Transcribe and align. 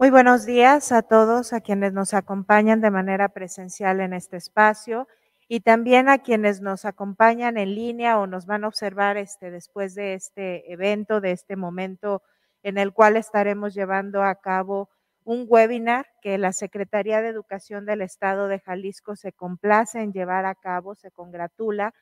Muy 0.00 0.08
buenos 0.08 0.46
días 0.46 0.92
a 0.92 1.02
todos, 1.02 1.52
a 1.52 1.60
quienes 1.60 1.92
nos 1.92 2.14
acompañan 2.14 2.80
de 2.80 2.90
manera 2.90 3.28
presencial 3.28 4.00
en 4.00 4.14
este 4.14 4.38
espacio 4.38 5.06
y 5.46 5.60
también 5.60 6.08
a 6.08 6.20
quienes 6.20 6.62
nos 6.62 6.86
acompañan 6.86 7.58
en 7.58 7.74
línea 7.74 8.18
o 8.18 8.26
nos 8.26 8.46
van 8.46 8.64
a 8.64 8.68
observar 8.68 9.18
este, 9.18 9.50
después 9.50 9.94
de 9.94 10.14
este 10.14 10.72
evento, 10.72 11.20
de 11.20 11.32
este 11.32 11.54
momento 11.54 12.22
en 12.62 12.78
el 12.78 12.94
cual 12.94 13.18
estaremos 13.18 13.74
llevando 13.74 14.22
a 14.22 14.36
cabo 14.36 14.88
un 15.22 15.44
webinar 15.46 16.06
que 16.22 16.38
la 16.38 16.54
Secretaría 16.54 17.20
de 17.20 17.28
Educación 17.28 17.84
del 17.84 18.00
Estado 18.00 18.48
de 18.48 18.58
Jalisco 18.58 19.16
se 19.16 19.34
complace 19.34 20.00
en 20.00 20.14
llevar 20.14 20.46
a 20.46 20.54
cabo, 20.54 20.94
se 20.94 21.10
congratula, 21.10 21.92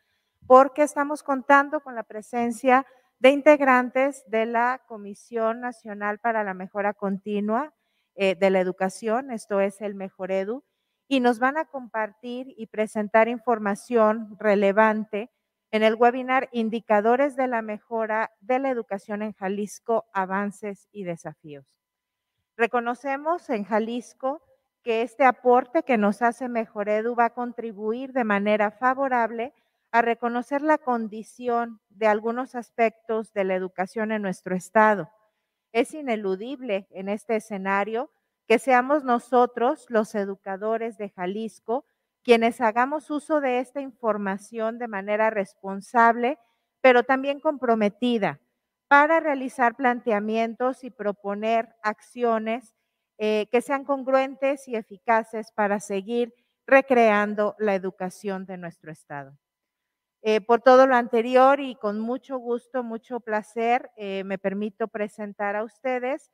porque 0.46 0.84
estamos 0.84 1.24
contando 1.24 1.80
con 1.80 1.96
la 1.96 2.04
presencia 2.04 2.86
de 3.18 3.30
integrantes 3.30 4.22
de 4.28 4.46
la 4.46 4.82
Comisión 4.86 5.58
Nacional 5.58 6.20
para 6.20 6.44
la 6.44 6.54
Mejora 6.54 6.94
Continua 6.94 7.74
eh, 8.20 8.34
de 8.34 8.50
la 8.50 8.58
Educación, 8.58 9.30
esto 9.30 9.60
es 9.60 9.80
el 9.80 9.94
Mejor 9.94 10.32
Edu, 10.32 10.64
y 11.06 11.20
nos 11.20 11.38
van 11.38 11.56
a 11.56 11.66
compartir 11.66 12.52
y 12.56 12.66
presentar 12.66 13.28
información 13.28 14.36
relevante 14.40 15.30
en 15.70 15.84
el 15.84 15.94
webinar 15.94 16.48
Indicadores 16.50 17.36
de 17.36 17.46
la 17.46 17.62
Mejora 17.62 18.32
de 18.40 18.58
la 18.58 18.70
Educación 18.70 19.22
en 19.22 19.34
Jalisco, 19.34 20.06
Avances 20.12 20.88
y 20.90 21.04
Desafíos. 21.04 21.78
Reconocemos 22.56 23.48
en 23.50 23.62
Jalisco 23.62 24.42
que 24.82 25.02
este 25.02 25.24
aporte 25.24 25.84
que 25.84 25.96
nos 25.96 26.20
hace 26.20 26.48
Mejor 26.48 26.88
Edu 26.88 27.14
va 27.14 27.26
a 27.26 27.34
contribuir 27.34 28.12
de 28.12 28.24
manera 28.24 28.72
favorable 28.72 29.54
a 29.92 30.02
reconocer 30.02 30.62
la 30.62 30.78
condición 30.78 31.80
de 31.88 32.08
algunos 32.08 32.56
aspectos 32.56 33.32
de 33.32 33.44
la 33.44 33.54
educación 33.54 34.10
en 34.10 34.22
nuestro 34.22 34.56
estado. 34.56 35.08
Es 35.72 35.94
ineludible 35.94 36.86
en 36.90 37.08
este 37.08 37.36
escenario 37.36 38.10
que 38.46 38.58
seamos 38.58 39.04
nosotros, 39.04 39.86
los 39.88 40.14
educadores 40.14 40.96
de 40.96 41.10
Jalisco, 41.10 41.84
quienes 42.22 42.60
hagamos 42.60 43.10
uso 43.10 43.40
de 43.40 43.60
esta 43.60 43.80
información 43.80 44.78
de 44.78 44.88
manera 44.88 45.30
responsable, 45.30 46.38
pero 46.80 47.02
también 47.02 47.40
comprometida 47.40 48.40
para 48.88 49.20
realizar 49.20 49.76
planteamientos 49.76 50.82
y 50.84 50.90
proponer 50.90 51.74
acciones 51.82 52.74
eh, 53.18 53.48
que 53.52 53.60
sean 53.60 53.84
congruentes 53.84 54.66
y 54.68 54.76
eficaces 54.76 55.52
para 55.52 55.80
seguir 55.80 56.34
recreando 56.66 57.54
la 57.58 57.74
educación 57.74 58.46
de 58.46 58.56
nuestro 58.56 58.90
Estado. 58.90 59.36
Eh, 60.30 60.42
por 60.42 60.60
todo 60.60 60.86
lo 60.86 60.94
anterior 60.94 61.58
y 61.58 61.74
con 61.74 62.00
mucho 62.00 62.36
gusto, 62.36 62.82
mucho 62.82 63.18
placer, 63.18 63.90
eh, 63.96 64.24
me 64.24 64.36
permito 64.36 64.86
presentar 64.86 65.56
a 65.56 65.64
ustedes 65.64 66.30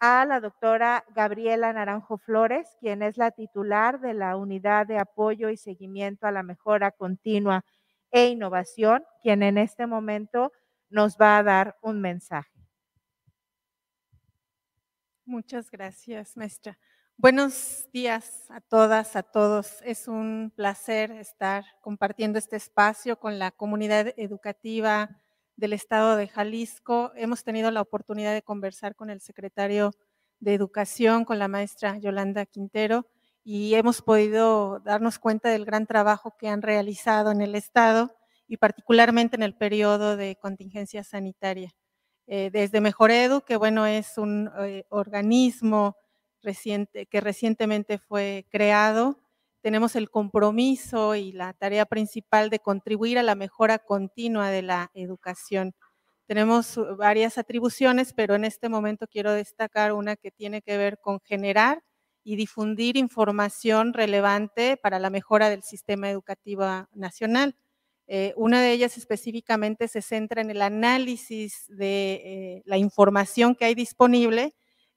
a 0.00 0.24
la 0.24 0.40
doctora 0.40 1.04
Gabriela 1.14 1.72
Naranjo 1.72 2.18
Flores, 2.18 2.76
quien 2.80 3.02
es 3.02 3.16
la 3.16 3.30
titular 3.30 4.00
de 4.00 4.14
la 4.14 4.36
Unidad 4.36 4.88
de 4.88 4.98
Apoyo 4.98 5.48
y 5.48 5.56
Seguimiento 5.56 6.26
a 6.26 6.32
la 6.32 6.42
Mejora 6.42 6.90
Continua 6.90 7.64
e 8.10 8.26
Innovación, 8.26 9.04
quien 9.22 9.44
en 9.44 9.58
este 9.58 9.86
momento 9.86 10.50
nos 10.88 11.16
va 11.16 11.38
a 11.38 11.44
dar 11.44 11.76
un 11.82 12.00
mensaje. 12.00 12.66
Muchas 15.24 15.70
gracias, 15.70 16.36
maestra. 16.36 16.76
Buenos 17.18 17.88
días 17.94 18.44
a 18.50 18.60
todas, 18.60 19.16
a 19.16 19.22
todos. 19.22 19.80
Es 19.82 20.06
un 20.06 20.52
placer 20.54 21.10
estar 21.12 21.64
compartiendo 21.80 22.38
este 22.38 22.56
espacio 22.56 23.18
con 23.18 23.38
la 23.38 23.52
comunidad 23.52 24.12
educativa 24.18 25.22
del 25.56 25.72
Estado 25.72 26.16
de 26.16 26.28
Jalisco. 26.28 27.12
Hemos 27.16 27.42
tenido 27.42 27.70
la 27.70 27.80
oportunidad 27.80 28.34
de 28.34 28.42
conversar 28.42 28.94
con 28.94 29.08
el 29.08 29.22
secretario 29.22 29.92
de 30.40 30.52
Educación, 30.52 31.24
con 31.24 31.38
la 31.38 31.48
maestra 31.48 31.96
Yolanda 31.96 32.44
Quintero, 32.44 33.06
y 33.42 33.74
hemos 33.76 34.02
podido 34.02 34.80
darnos 34.80 35.18
cuenta 35.18 35.48
del 35.48 35.64
gran 35.64 35.86
trabajo 35.86 36.36
que 36.38 36.48
han 36.48 36.60
realizado 36.60 37.30
en 37.30 37.40
el 37.40 37.54
Estado 37.54 38.14
y 38.46 38.58
particularmente 38.58 39.36
en 39.36 39.42
el 39.42 39.56
periodo 39.56 40.18
de 40.18 40.36
contingencia 40.36 41.02
sanitaria. 41.02 41.72
Eh, 42.26 42.50
desde 42.52 42.82
Mejor 42.82 43.10
Edu, 43.10 43.40
que 43.40 43.56
bueno, 43.56 43.86
es 43.86 44.18
un 44.18 44.50
eh, 44.58 44.84
organismo 44.90 45.96
que 46.40 47.20
recientemente 47.20 47.98
fue 47.98 48.46
creado, 48.50 49.18
tenemos 49.62 49.96
el 49.96 50.10
compromiso 50.10 51.16
y 51.16 51.32
la 51.32 51.52
tarea 51.52 51.86
principal 51.86 52.50
de 52.50 52.60
contribuir 52.60 53.18
a 53.18 53.24
la 53.24 53.34
mejora 53.34 53.78
continua 53.78 54.48
de 54.48 54.62
la 54.62 54.90
educación. 54.94 55.74
Tenemos 56.26 56.78
varias 56.96 57.38
atribuciones, 57.38 58.12
pero 58.12 58.34
en 58.34 58.44
este 58.44 58.68
momento 58.68 59.06
quiero 59.06 59.32
destacar 59.32 59.92
una 59.92 60.16
que 60.16 60.30
tiene 60.30 60.62
que 60.62 60.76
ver 60.76 60.98
con 61.00 61.20
generar 61.20 61.82
y 62.24 62.36
difundir 62.36 62.96
información 62.96 63.92
relevante 63.92 64.76
para 64.76 64.98
la 64.98 65.10
mejora 65.10 65.48
del 65.48 65.62
sistema 65.62 66.10
educativo 66.10 66.64
nacional. 66.92 67.56
Eh, 68.08 68.34
una 68.36 68.60
de 68.60 68.72
ellas 68.72 68.96
específicamente 68.96 69.88
se 69.88 70.02
centra 70.02 70.42
en 70.42 70.50
el 70.50 70.62
análisis 70.62 71.66
de 71.68 72.12
eh, 72.24 72.62
la 72.64 72.78
información 72.78 73.54
que 73.54 73.64
hay 73.64 73.74
disponible, 73.74 74.54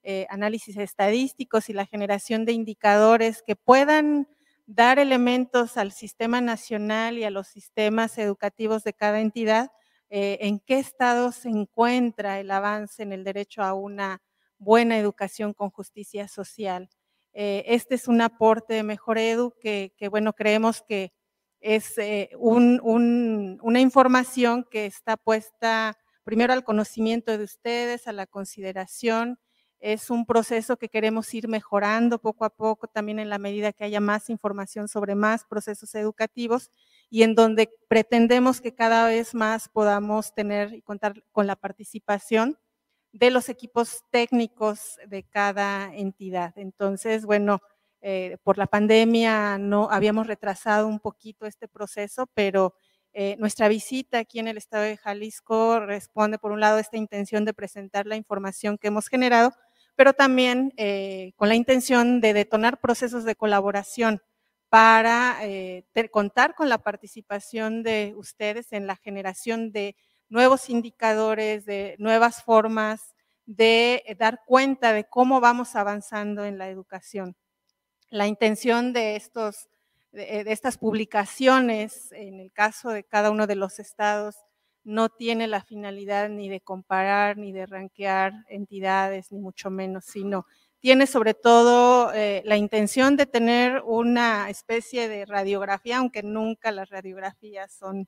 eh, 0.10 0.26
análisis 0.30 0.78
estadísticos 0.78 1.70
y 1.70 1.74
la 1.74 1.86
generación 1.86 2.46
de 2.46 2.54
indicadores 2.54 3.44
que 3.46 3.56
puedan 3.56 4.28
dar 4.66 4.98
elementos 4.98 5.78
al 5.78 5.92
sistema 5.92 6.42
nacional 6.42 7.18
y 7.18 7.24
a 7.24 7.30
los 7.30 7.48
sistemas 7.48 8.18
educativos 8.18 8.84
de 8.84 8.94
cada 8.94 9.20
entidad, 9.20 9.72
en 10.12 10.60
qué 10.60 10.80
estado 10.80 11.32
se 11.32 11.50
encuentra 11.50 12.40
el 12.40 12.50
avance 12.50 13.04
en 13.04 13.14
el 13.14 13.24
derecho 13.24 13.62
a 13.62 13.76
una 13.76 14.24
buena 14.58 14.98
educación 14.98 15.54
con 15.54 15.70
justicia 15.70 16.28
social. 16.28 16.90
este 17.34 17.94
es 17.96 18.08
un 18.08 18.22
aporte 18.22 18.74
de 18.74 18.82
Mejor 18.82 19.20
Edu 19.20 19.54
que, 19.62 19.94
que 19.98 20.08
bueno, 20.08 20.34
creemos 20.34 20.82
que 20.82 21.14
es 21.62 21.98
eh, 21.98 22.30
una 22.38 23.80
información 23.80 24.66
que 24.70 24.86
está 24.86 25.18
puesta 25.18 25.98
primero 26.24 26.54
al 26.54 26.64
conocimiento 26.64 27.38
de 27.38 27.44
ustedes, 27.44 28.08
a 28.08 28.14
la 28.14 28.28
consideración. 28.28 29.40
Es 29.80 30.10
un 30.10 30.26
proceso 30.26 30.78
que 30.78 30.90
queremos 30.90 31.34
ir 31.34 31.48
mejorando 31.48 32.20
poco 32.20 32.44
a 32.46 32.50
poco, 32.50 32.88
también 32.88 33.20
en 33.20 33.30
la 33.30 33.38
medida 33.40 33.72
que 33.72 33.86
haya 33.86 34.02
más 34.02 34.30
información 34.30 34.88
sobre 34.90 35.16
más 35.16 35.46
procesos 35.46 35.96
educativos 35.96 36.70
y 37.10 37.24
en 37.24 37.34
donde 37.34 37.70
pretendemos 37.88 38.60
que 38.62 38.76
cada 38.76 39.08
vez 39.08 39.34
más 39.34 39.70
podamos 39.70 40.34
tener 40.34 40.74
y 40.74 40.82
contar 40.82 41.24
con 41.32 41.48
la 41.48 41.56
participación 41.56 42.58
de 43.14 43.32
los 43.32 43.50
equipos 43.50 44.04
técnicos 44.12 44.98
de 45.08 45.24
cada 45.24 45.94
entidad. 45.96 46.54
Entonces, 46.58 47.26
bueno, 47.26 47.62
eh, 48.02 48.38
por 48.44 48.58
la 48.58 48.68
pandemia 48.68 49.58
no 49.58 49.90
habíamos 49.92 50.28
retrasado 50.28 50.88
un 50.88 51.00
poquito 51.00 51.46
este 51.46 51.68
proceso, 51.68 52.28
pero 52.34 52.74
eh, 53.14 53.36
nuestra 53.40 53.68
visita 53.68 54.20
aquí 54.20 54.40
en 54.40 54.48
el 54.48 54.58
estado 54.58 54.84
de 54.84 54.98
Jalisco 54.98 55.80
responde 55.80 56.38
por 56.38 56.52
un 56.52 56.60
lado 56.60 56.78
a 56.78 56.82
esta 56.82 56.98
intención 56.98 57.44
de 57.46 57.54
presentar 57.54 58.06
la 58.06 58.16
información 58.16 58.78
que 58.78 58.88
hemos 58.88 59.08
generado, 59.08 59.52
pero 60.00 60.14
también 60.14 60.72
eh, 60.78 61.34
con 61.36 61.50
la 61.50 61.56
intención 61.56 62.22
de 62.22 62.32
detonar 62.32 62.80
procesos 62.80 63.26
de 63.26 63.36
colaboración 63.36 64.22
para 64.70 65.42
contar 66.10 66.56
con 66.56 66.70
la 66.70 66.78
participación 66.78 67.84
de 67.84 68.14
ustedes 68.16 68.72
en 68.72 68.88
la 68.88 68.96
generación 68.96 69.74
de 69.74 69.98
nuevos 70.30 70.70
indicadores, 70.70 71.66
de 71.66 71.98
nuevas 72.00 72.42
formas 72.42 73.14
de 73.46 74.16
dar 74.18 74.40
cuenta 74.46 74.94
de 74.94 75.04
cómo 75.04 75.42
vamos 75.42 75.76
avanzando 75.76 76.46
en 76.46 76.58
la 76.58 76.70
educación. 76.70 77.36
La 78.10 78.26
intención 78.26 78.94
de, 78.94 79.18
estos, 79.18 79.68
de, 80.14 80.46
estas 80.48 80.78
publicaciones, 80.78 82.14
en 82.14 82.40
el 82.40 82.54
caso 82.54 82.92
de 82.92 83.04
cada 83.04 83.32
uno 83.32 83.48
de 83.48 83.56
los 83.56 83.80
estados, 83.80 84.38
no 84.90 85.10
tiene 85.10 85.48
la 85.48 85.62
finalidad 85.62 86.30
ni 86.30 86.50
de 86.50 86.62
comparar 86.62 87.38
ni 87.38 87.52
de 87.52 87.68
ranquear 87.68 88.34
entidades, 88.48 89.32
ni 89.32 89.40
mucho 89.40 89.70
menos, 89.70 90.06
sino 90.06 90.48
tiene 90.80 91.06
sobre 91.06 91.36
todo 91.36 92.12
eh, 92.14 92.42
la 92.46 92.58
intención 92.58 93.16
de 93.16 93.28
tener 93.28 93.84
una 93.86 94.50
especie 94.50 95.08
de 95.08 95.26
radiografía, 95.26 95.98
aunque 95.98 96.24
nunca 96.24 96.72
las 96.72 96.90
radiografías 96.90 97.72
son 97.72 98.08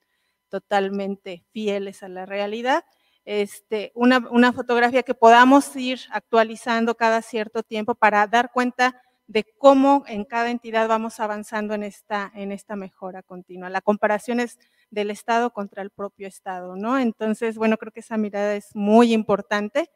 totalmente 0.50 1.46
fieles 1.52 2.02
a 2.02 2.10
la 2.10 2.26
realidad, 2.26 2.84
este, 3.26 3.92
una, 3.94 4.28
una 4.32 4.52
fotografía 4.52 5.04
que 5.04 5.14
podamos 5.14 5.76
ir 5.76 6.00
actualizando 6.10 6.96
cada 6.96 7.22
cierto 7.22 7.62
tiempo 7.62 7.94
para 7.94 8.26
dar 8.26 8.52
cuenta 8.52 9.00
de 9.28 9.46
cómo 9.58 10.04
en 10.08 10.26
cada 10.26 10.50
entidad 10.50 10.88
vamos 10.88 11.20
avanzando 11.20 11.74
en 11.76 11.84
esta, 11.84 12.32
en 12.36 12.52
esta 12.52 12.76
mejora 12.76 13.22
continua. 13.22 13.70
La 13.70 13.82
comparación 13.82 14.40
es 14.40 14.58
del 14.92 15.10
Estado 15.12 15.52
contra 15.52 15.82
el 15.82 15.90
propio 15.90 16.28
Estado, 16.28 16.76
¿no? 16.76 17.00
Entonces, 17.00 17.58
bueno, 17.58 17.78
creo 17.78 17.92
que 17.92 18.02
esa 18.02 18.18
mirada 18.18 18.56
es 18.56 18.70
muy 18.76 19.14
importante. 19.14 19.90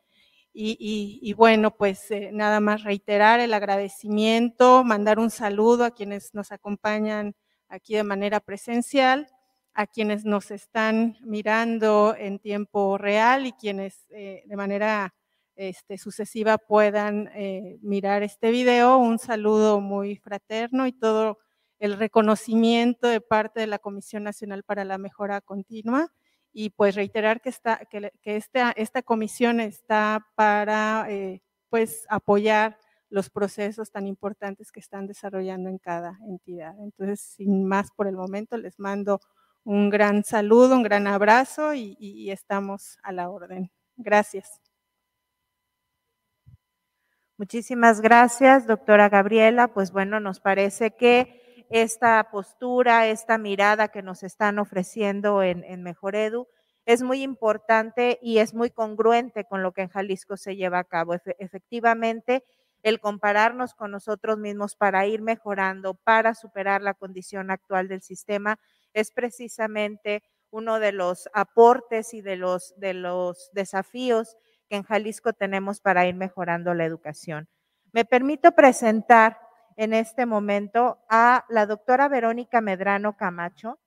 Y, 0.57 1.33
bueno, 1.33 1.75
pues 1.75 2.09
eh, 2.11 2.29
nada 2.31 2.61
más 2.61 2.83
reiterar 2.83 3.41
el 3.41 3.53
agradecimiento, 3.53 4.85
mandar 4.85 5.19
un 5.19 5.29
saludo 5.29 5.83
a 5.83 5.91
quienes 5.91 6.33
nos 6.33 6.53
acompañan 6.53 7.35
aquí 7.67 7.95
de 7.95 8.03
manera 8.03 8.39
presencial, 8.39 9.27
a 9.73 9.85
quienes 9.85 10.23
nos 10.23 10.51
están 10.51 11.17
mirando 11.21 12.15
en 12.17 12.39
tiempo 12.39 12.97
real 12.97 13.45
y 13.47 13.51
quienes 13.51 14.07
eh, 14.11 14.43
de 14.45 14.55
manera 14.55 15.13
este, 15.55 15.97
sucesiva 15.97 16.57
puedan 16.57 17.29
eh, 17.35 17.77
mirar 17.81 18.23
este 18.23 18.51
video. 18.51 18.97
Un 18.97 19.19
saludo 19.19 19.81
muy 19.81 20.15
fraterno 20.17 20.87
y 20.87 20.93
todo 20.93 21.37
el 21.79 21.97
reconocimiento 21.97 23.07
de 23.07 23.21
parte 23.21 23.59
de 23.59 23.67
la 23.67 23.79
Comisión 23.79 24.23
Nacional 24.23 24.63
para 24.63 24.85
la 24.85 24.97
Mejora 24.97 25.41
Continua 25.41 26.11
y 26.53 26.69
pues 26.69 26.95
reiterar 26.95 27.41
que, 27.41 27.49
esta, 27.49 28.71
esta 28.75 29.01
comisión 29.01 29.59
está 29.59 30.25
para 30.35 31.05
eh, 31.09 31.41
pues 31.69 32.05
apoyar 32.09 32.79
los 33.09 33.29
procesos 33.29 33.91
tan 33.91 34.07
importantes 34.07 34.71
que 34.71 34.79
están 34.79 35.05
desarrollando 35.07 35.69
en 35.69 35.77
cada 35.77 36.17
entidad. 36.27 36.73
Entonces, 36.79 37.19
sin 37.19 37.65
más 37.65 37.91
por 37.91 38.07
el 38.07 38.15
momento, 38.15 38.57
les 38.57 38.79
mando 38.79 39.19
un 39.63 39.89
gran 39.89 40.23
saludo, 40.23 40.75
un 40.75 40.83
gran 40.83 41.07
abrazo 41.07 41.73
y 41.73 42.31
estamos 42.31 42.97
a 43.03 43.11
la 43.11 43.29
orden. 43.29 43.69
Gracias. 43.97 44.61
Muchísimas 47.37 47.99
gracias, 47.99 48.65
doctora 48.65 49.09
Gabriela. 49.09 49.67
Pues 49.67 49.91
bueno, 49.91 50.21
nos 50.21 50.39
parece 50.39 50.91
que 50.91 51.44
esta 51.69 52.29
postura, 52.31 53.07
esta 53.07 53.37
mirada 53.37 53.87
que 53.89 54.01
nos 54.01 54.23
están 54.23 54.59
ofreciendo 54.59 55.43
en, 55.43 55.63
en 55.63 55.83
Mejor 55.83 56.15
Edu 56.15 56.47
es 56.85 57.01
muy 57.01 57.23
importante 57.23 58.19
y 58.21 58.37
es 58.37 58.53
muy 58.53 58.69
congruente 58.69 59.45
con 59.45 59.63
lo 59.63 59.71
que 59.71 59.81
en 59.81 59.89
Jalisco 59.89 60.37
se 60.37 60.55
lleva 60.55 60.79
a 60.79 60.83
cabo. 60.83 61.15
efectivamente, 61.39 62.43
el 62.83 62.99
compararnos 62.99 63.73
con 63.73 63.89
nosotros 63.89 64.37
mismos 64.37 64.75
para 64.75 65.07
ir 65.07 65.21
mejorando, 65.21 65.95
para 65.95 66.35
superar 66.35 66.83
la 66.83 66.93
condición 66.93 67.49
actual 67.49 67.87
del 67.87 68.03
sistema, 68.03 68.59
es 68.93 69.11
precisamente 69.11 70.21
uno 70.51 70.79
de 70.79 70.91
los 70.91 71.27
aportes 71.33 72.13
y 72.13 72.21
de 72.21 72.35
los, 72.35 72.79
de 72.79 72.93
los 72.93 73.49
desafíos 73.53 74.37
que 74.69 74.75
en 74.75 74.83
Jalisco 74.83 75.33
tenemos 75.33 75.81
para 75.81 76.05
ir 76.05 76.13
mejorando 76.13 76.75
la 76.75 76.85
educación. 76.85 77.49
Me 77.91 78.05
permito 78.05 78.51
presentar 78.51 79.39
en 79.75 79.93
este 79.93 80.25
momento 80.25 80.99
a 81.09 81.45
la 81.49 81.65
doctora 81.65 82.07
Verónica 82.07 82.61
Medrano 82.61 83.17
Camacho. 83.17 83.79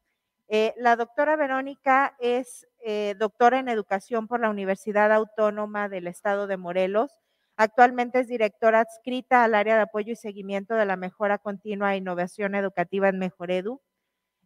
Eh, 0.49 0.75
la 0.76 0.96
doctora 0.96 1.37
Verónica 1.37 2.17
es 2.19 2.67
eh, 2.81 3.14
doctora 3.19 3.58
en 3.58 3.69
educación 3.69 4.29
por 4.29 4.40
la 4.40 4.50
Universidad 4.50 5.12
Autónoma 5.12 5.88
del 5.88 6.06
Estado 6.06 6.46
de 6.46 6.56
Morelos. 6.56 7.20
Actualmente 7.56 8.20
es 8.20 8.29
directora 8.29 8.81
adscrita 8.81 9.44
al 9.44 9.55
área 9.55 9.76
de 9.76 9.82
apoyo 9.82 10.12
y 10.12 10.17
seguimiento 10.17 10.75
de 10.75 10.87
la 10.87 10.96
mejora 10.96 11.38
continua 11.38 11.94
e 11.94 11.99
innovación 11.99 12.55
educativa 12.55 13.08
en 13.08 13.19
Mejoredu. 13.19 13.81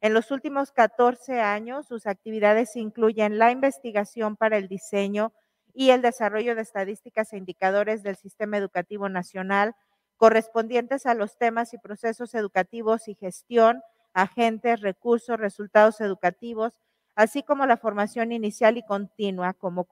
En 0.00 0.14
los 0.14 0.30
últimos 0.32 0.72
14 0.72 1.40
años, 1.40 1.86
sus 1.86 2.06
actividades 2.06 2.74
incluyen 2.74 3.38
la 3.38 3.52
investigación 3.52 4.36
para 4.36 4.56
el 4.56 4.66
diseño 4.66 5.32
y 5.74 5.90
el 5.90 6.02
desarrollo 6.02 6.56
de 6.56 6.62
estadísticas 6.62 7.32
e 7.32 7.36
indicadores 7.36 8.02
del 8.02 8.16
sistema 8.16 8.56
educativo 8.56 9.08
nacional 9.08 9.74
correspondientes 10.16 11.06
a 11.06 11.14
los 11.14 11.36
temas 11.36 11.74
y 11.74 11.78
procesos 11.78 12.34
educativos 12.34 13.08
y 13.08 13.14
gestión, 13.14 13.82
agentes, 14.14 14.80
recursos, 14.80 15.38
resultados 15.38 16.00
educativos, 16.00 16.78
así 17.14 17.42
como 17.42 17.66
la 17.66 17.76
formación 17.76 18.32
inicial 18.32 18.76
y 18.76 18.82
continua 18.82 19.54
como 19.54 19.86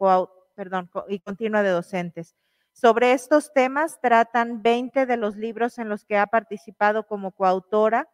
perdón, 0.55 0.91
y 1.09 1.21
continua 1.21 1.63
de 1.63 1.71
docentes. 1.71 2.35
Sobre 2.73 3.13
estos 3.13 3.53
temas 3.53 4.01
tratan 4.01 4.63
20 4.63 5.07
de 5.07 5.17
los 5.17 5.37
libros 5.37 5.79
en 5.79 5.89
los 5.89 6.05
que 6.05 6.17
ha 6.17 6.27
participado 6.27 7.07
como 7.07 7.33
coautora 7.33 8.09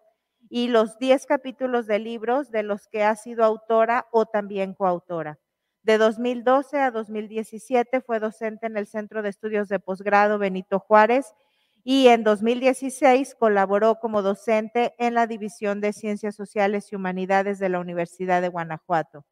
y 0.49 0.69
los 0.69 0.99
10 0.99 1.27
capítulos 1.27 1.87
de 1.87 1.99
libros 1.99 2.51
de 2.51 2.63
los 2.63 2.89
que 2.89 3.05
ha 3.05 3.15
sido 3.17 3.45
autora 3.45 4.07
o 4.11 4.27
también 4.27 4.75
coautora. 4.75 5.39
De 5.83 5.99
2012 5.99 6.81
a 6.81 6.91
2017 6.91 8.01
fue 8.01 8.19
docente 8.19 8.67
en 8.67 8.77
el 8.77 8.87
Centro 8.87 9.23
de 9.23 9.29
Estudios 9.29 9.69
de 9.69 9.79
Posgrado 9.79 10.39
Benito 10.39 10.81
Juárez 10.81 11.33
y 11.89 12.09
en 12.09 12.25
2016 12.25 13.37
colaboró 13.37 14.01
como 14.01 14.21
docente 14.21 14.97
en 14.99 15.15
la 15.15 15.29
División 15.29 15.81
de 15.81 15.93
Ciencias 15.93 16.35
Sociales 16.35 16.89
y 16.91 16.97
Humanidades 16.97 17.61
de 17.61 17.69
la 17.69 17.79
Universidad 17.79 18.43
de 18.43 18.49
Guanajuato. 18.49 19.25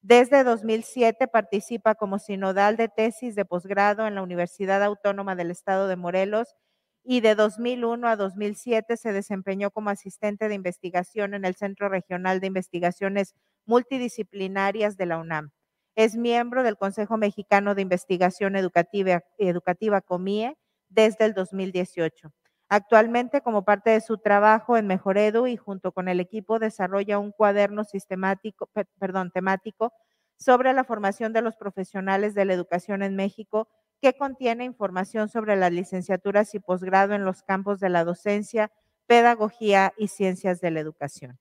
Desde 0.00 0.44
2007 0.44 1.26
participa 1.26 1.96
como 1.96 2.20
sinodal 2.20 2.76
de 2.76 2.88
tesis 2.88 3.34
de 3.34 3.44
posgrado 3.44 4.06
en 4.06 4.14
la 4.14 4.22
Universidad 4.22 4.80
Autónoma 4.84 5.34
del 5.34 5.50
Estado 5.50 5.88
de 5.88 5.96
Morelos 5.96 6.54
y 7.02 7.20
de 7.20 7.34
2001 7.34 8.06
a 8.06 8.14
2007 8.14 8.96
se 8.96 9.12
desempeñó 9.12 9.72
como 9.72 9.90
asistente 9.90 10.48
de 10.48 10.54
investigación 10.54 11.34
en 11.34 11.44
el 11.44 11.56
Centro 11.56 11.88
Regional 11.88 12.38
de 12.38 12.46
Investigaciones 12.46 13.34
Multidisciplinarias 13.66 14.96
de 14.96 15.06
la 15.06 15.18
UNAM. 15.18 15.50
Es 15.96 16.16
miembro 16.16 16.62
del 16.62 16.76
Consejo 16.76 17.16
Mexicano 17.16 17.74
de 17.74 17.82
Investigación 17.82 18.54
Educativa, 18.54 19.24
Educativa 19.36 20.00
COMIE 20.00 20.56
desde 20.88 21.24
el 21.24 21.34
2018. 21.34 22.32
Actualmente, 22.70 23.40
como 23.40 23.64
parte 23.64 23.90
de 23.90 24.00
su 24.00 24.18
trabajo 24.18 24.76
en 24.76 24.86
Mejoredu 24.86 25.46
y 25.46 25.56
junto 25.56 25.92
con 25.92 26.08
el 26.08 26.20
equipo, 26.20 26.58
desarrolla 26.58 27.18
un 27.18 27.32
cuaderno 27.32 27.84
sistemático, 27.84 28.68
perdón, 28.98 29.30
temático 29.30 29.92
sobre 30.36 30.72
la 30.72 30.84
formación 30.84 31.32
de 31.32 31.42
los 31.42 31.56
profesionales 31.56 32.34
de 32.34 32.44
la 32.44 32.52
educación 32.52 33.02
en 33.02 33.16
México, 33.16 33.68
que 34.00 34.12
contiene 34.12 34.64
información 34.64 35.28
sobre 35.28 35.56
las 35.56 35.72
licenciaturas 35.72 36.54
y 36.54 36.60
posgrado 36.60 37.14
en 37.14 37.24
los 37.24 37.42
campos 37.42 37.80
de 37.80 37.88
la 37.88 38.04
docencia, 38.04 38.70
pedagogía 39.06 39.92
y 39.96 40.08
ciencias 40.08 40.60
de 40.60 40.70
la 40.70 40.80
educación. 40.80 41.38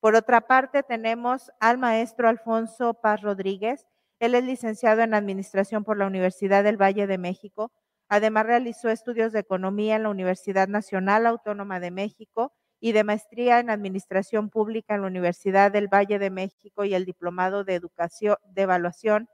Por 0.00 0.16
otra 0.16 0.42
parte, 0.42 0.82
tenemos 0.82 1.50
al 1.60 1.78
maestro 1.78 2.28
Alfonso 2.28 2.94
Paz 2.94 3.22
Rodríguez. 3.22 3.86
Él 4.18 4.34
es 4.34 4.44
licenciado 4.44 5.02
en 5.02 5.14
Administración 5.14 5.84
por 5.84 5.96
la 5.96 6.06
Universidad 6.06 6.64
del 6.64 6.80
Valle 6.80 7.06
de 7.06 7.18
México. 7.18 7.72
Además, 8.14 8.46
realizó 8.46 8.90
estudios 8.90 9.32
de 9.32 9.40
Economía 9.40 9.96
en 9.96 10.04
la 10.04 10.08
Universidad 10.08 10.68
Nacional 10.68 11.26
Autónoma 11.26 11.80
de 11.80 11.90
México 11.90 12.52
y 12.78 12.92
de 12.92 13.02
Maestría 13.02 13.58
en 13.58 13.70
Administración 13.70 14.50
Pública 14.50 14.94
en 14.94 15.00
la 15.00 15.08
Universidad 15.08 15.72
del 15.72 15.88
Valle 15.88 16.20
de 16.20 16.30
México 16.30 16.84
y 16.84 16.94
el 16.94 17.06
Diplomado 17.06 17.64
de 17.64 17.80
Evaluación 18.54 19.28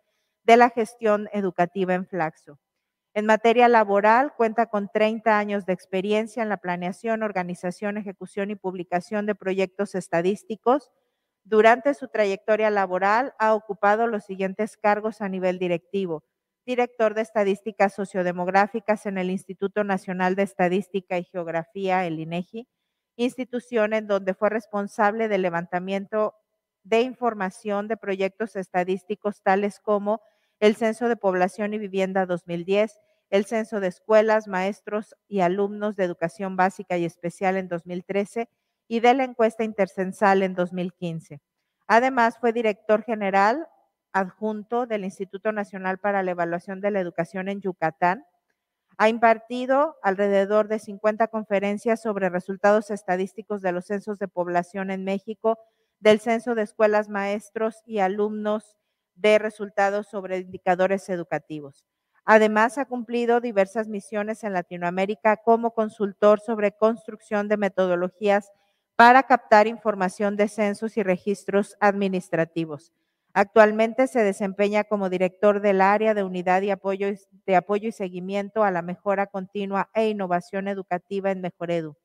de 0.44 0.56
la 0.56 0.70
Gestión 0.70 1.28
Educativa 1.34 1.92
en 1.92 2.06
Flaxo. 2.06 2.58
En 3.12 3.26
materia 3.26 3.68
laboral, 3.68 4.32
cuenta 4.34 4.64
con 4.64 4.88
30 4.88 5.38
años 5.38 5.66
de 5.66 5.74
experiencia 5.74 6.42
en 6.42 6.48
la 6.48 6.56
planeación, 6.56 7.22
organización, 7.22 7.98
ejecución 7.98 8.50
y 8.50 8.56
publicación 8.56 9.26
de 9.26 9.34
proyectos 9.34 9.94
estadísticos. 9.94 10.90
Durante 11.44 11.92
su 11.92 12.08
trayectoria 12.08 12.70
laboral 12.70 13.34
ha 13.38 13.52
ocupado 13.52 14.06
los 14.06 14.24
siguientes 14.24 14.78
cargos 14.78 15.20
a 15.20 15.28
nivel 15.28 15.58
directivo. 15.58 16.24
Director 16.70 17.14
de 17.14 17.22
Estadísticas 17.22 17.94
Sociodemográficas 17.94 19.04
en 19.06 19.18
el 19.18 19.28
Instituto 19.28 19.82
Nacional 19.82 20.36
de 20.36 20.44
Estadística 20.44 21.18
y 21.18 21.24
Geografía, 21.24 22.06
el 22.06 22.20
INEGI, 22.20 22.68
institución 23.16 23.92
en 23.92 24.06
donde 24.06 24.34
fue 24.34 24.50
responsable 24.50 25.26
del 25.26 25.42
levantamiento 25.42 26.36
de 26.84 27.00
información 27.00 27.88
de 27.88 27.96
proyectos 27.96 28.54
estadísticos 28.54 29.42
tales 29.42 29.80
como 29.80 30.20
el 30.60 30.76
Censo 30.76 31.08
de 31.08 31.16
Población 31.16 31.74
y 31.74 31.78
Vivienda 31.78 32.24
2010, 32.24 33.00
el 33.30 33.46
Censo 33.46 33.80
de 33.80 33.88
Escuelas, 33.88 34.46
Maestros 34.46 35.16
y 35.26 35.40
Alumnos 35.40 35.96
de 35.96 36.04
Educación 36.04 36.54
Básica 36.54 36.96
y 36.96 37.04
Especial 37.04 37.56
en 37.56 37.66
2013 37.66 38.48
y 38.86 39.00
de 39.00 39.14
la 39.14 39.24
encuesta 39.24 39.64
intercensal 39.64 40.44
en 40.44 40.54
2015. 40.54 41.40
Además, 41.88 42.38
fue 42.38 42.52
director 42.52 43.02
general 43.02 43.66
adjunto 44.12 44.86
del 44.86 45.04
Instituto 45.04 45.52
Nacional 45.52 45.98
para 45.98 46.22
la 46.22 46.32
Evaluación 46.32 46.80
de 46.80 46.90
la 46.90 47.00
Educación 47.00 47.48
en 47.48 47.60
Yucatán. 47.60 48.24
Ha 48.98 49.08
impartido 49.08 49.96
alrededor 50.02 50.68
de 50.68 50.78
50 50.78 51.28
conferencias 51.28 52.02
sobre 52.02 52.28
resultados 52.28 52.90
estadísticos 52.90 53.62
de 53.62 53.72
los 53.72 53.86
censos 53.86 54.18
de 54.18 54.28
población 54.28 54.90
en 54.90 55.04
México, 55.04 55.58
del 56.00 56.20
censo 56.20 56.54
de 56.54 56.62
escuelas, 56.62 57.08
maestros 57.08 57.82
y 57.86 57.98
alumnos 57.98 58.76
de 59.14 59.38
resultados 59.38 60.06
sobre 60.08 60.38
indicadores 60.38 61.08
educativos. 61.08 61.84
Además, 62.24 62.78
ha 62.78 62.84
cumplido 62.84 63.40
diversas 63.40 63.88
misiones 63.88 64.44
en 64.44 64.52
Latinoamérica 64.52 65.36
como 65.38 65.72
consultor 65.72 66.40
sobre 66.40 66.72
construcción 66.72 67.48
de 67.48 67.56
metodologías 67.56 68.50
para 68.96 69.22
captar 69.22 69.66
información 69.66 70.36
de 70.36 70.48
censos 70.48 70.96
y 70.96 71.02
registros 71.02 71.76
administrativos. 71.80 72.92
Actualmente 73.32 74.08
se 74.08 74.24
desempeña 74.24 74.84
como 74.84 75.08
director 75.08 75.60
del 75.60 75.80
área 75.80 76.14
de 76.14 76.24
unidad 76.24 76.60
de 76.62 76.72
apoyo, 76.72 77.08
y 77.08 77.92
seguimiento 77.92 78.64
a 78.64 78.70
la 78.70 78.82
mejora 78.82 79.26
continua 79.26 79.88
e 79.94 80.08
innovación 80.08 80.66
educativa 80.66 81.30
en 81.30 81.40
Mejoredu, 81.40 81.96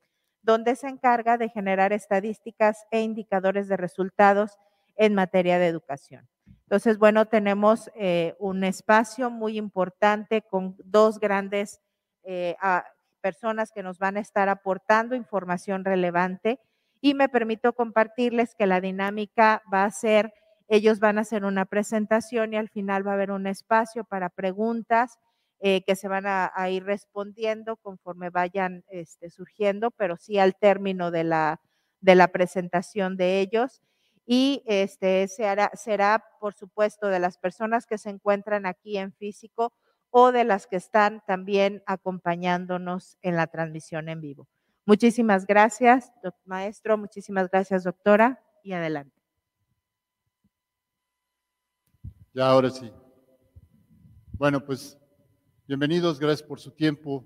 donde 0.43 0.75
se 0.75 0.87
encarga 0.87 1.37
de 1.37 1.49
generar 1.49 1.93
estadísticas 1.93 2.85
e 2.91 3.01
indicadores 3.01 3.67
de 3.67 3.77
resultados 3.77 4.57
en 4.95 5.15
materia 5.15 5.57
de 5.57 5.67
educación. 5.67 6.27
Entonces, 6.63 6.97
bueno, 6.97 7.25
tenemos 7.25 7.91
eh, 7.95 8.35
un 8.39 8.63
espacio 8.63 9.29
muy 9.29 9.57
importante 9.57 10.41
con 10.41 10.75
dos 10.83 11.19
grandes 11.19 11.81
eh, 12.23 12.55
personas 13.21 13.71
que 13.71 13.83
nos 13.83 13.97
van 13.97 14.17
a 14.17 14.19
estar 14.19 14.49
aportando 14.49 15.15
información 15.15 15.85
relevante 15.85 16.59
y 17.01 17.13
me 17.13 17.29
permito 17.29 17.73
compartirles 17.73 18.55
que 18.55 18.65
la 18.65 18.81
dinámica 18.81 19.61
va 19.71 19.83
a 19.83 19.91
ser, 19.91 20.33
ellos 20.67 20.99
van 20.99 21.17
a 21.17 21.21
hacer 21.21 21.45
una 21.45 21.65
presentación 21.65 22.53
y 22.53 22.57
al 22.57 22.69
final 22.69 23.05
va 23.05 23.11
a 23.11 23.15
haber 23.15 23.31
un 23.31 23.47
espacio 23.47 24.03
para 24.03 24.29
preguntas 24.29 25.19
eh, 25.59 25.83
que 25.85 25.95
se 25.95 26.07
van 26.07 26.25
a, 26.27 26.51
ir 26.69 26.83
respondiendo 26.83 27.77
conforme 27.77 28.29
vayan 28.29 28.83
este, 28.89 29.29
surgiendo, 29.29 29.91
pero 29.91 30.17
sí 30.17 30.37
al 30.37 30.55
término 30.55 31.11
de 31.11 31.23
la, 31.23 31.61
de 32.01 32.15
la 32.15 32.27
presentación 32.27 33.17
de 33.17 33.39
ellos. 33.39 33.81
Y 34.25 34.63
este, 34.65 35.27
se 35.27 35.47
hará, 35.47 35.71
será, 35.75 36.25
por 36.39 36.53
supuesto, 36.55 37.07
de 37.07 37.19
las 37.19 37.37
personas 37.37 37.85
que 37.85 37.97
se 37.97 38.09
encuentran 38.09 38.65
aquí 38.65 38.97
en 38.97 39.13
físico 39.13 39.73
o 40.09 40.31
de 40.31 40.43
las 40.43 40.67
que 40.67 40.77
están 40.77 41.23
también 41.27 41.83
acompañándonos 41.85 43.17
en 43.21 43.35
la 43.35 43.47
transmisión 43.47 44.09
en 44.09 44.21
vivo. 44.21 44.47
Muchísimas 44.85 45.45
gracias, 45.45 46.11
maestro. 46.45 46.97
Muchísimas 46.97 47.49
gracias, 47.49 47.83
doctora. 47.83 48.41
Y 48.63 48.73
adelante. 48.73 49.14
Ya, 52.35 52.49
ahora 52.49 52.69
sí. 52.69 52.91
Bueno, 54.33 54.59
pues 54.59 54.97
bienvenidos, 55.65 56.19
gracias 56.19 56.45
por 56.45 56.59
su 56.59 56.71
tiempo. 56.71 57.25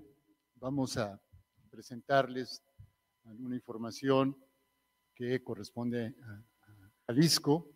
Vamos 0.54 0.96
a 0.98 1.20
presentarles 1.68 2.62
alguna 3.24 3.56
información 3.56 4.36
que 5.12 5.42
corresponde 5.42 6.14
a, 6.22 6.44
Jalisco. 7.08 7.68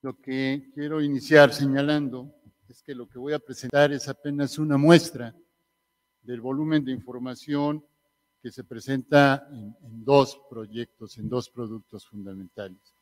Lo 0.00 0.18
que 0.18 0.70
quiero 0.72 1.02
iniciar 1.02 1.52
señalando 1.52 2.34
es 2.70 2.82
que 2.82 2.94
lo 2.94 3.06
que 3.06 3.18
voy 3.18 3.34
a 3.34 3.38
presentar 3.38 3.92
es 3.92 4.08
apenas 4.08 4.58
una 4.58 4.78
muestra 4.78 5.36
del 6.22 6.40
volumen 6.40 6.82
de 6.86 6.92
información 6.92 7.84
que 8.40 8.50
se 8.50 8.64
presenta 8.64 9.46
en, 9.52 9.76
dos 10.02 10.40
proyectos, 10.48 11.18
en 11.18 11.28
dos 11.28 11.50
productos 11.50 12.08
fundamentales. 12.08 12.94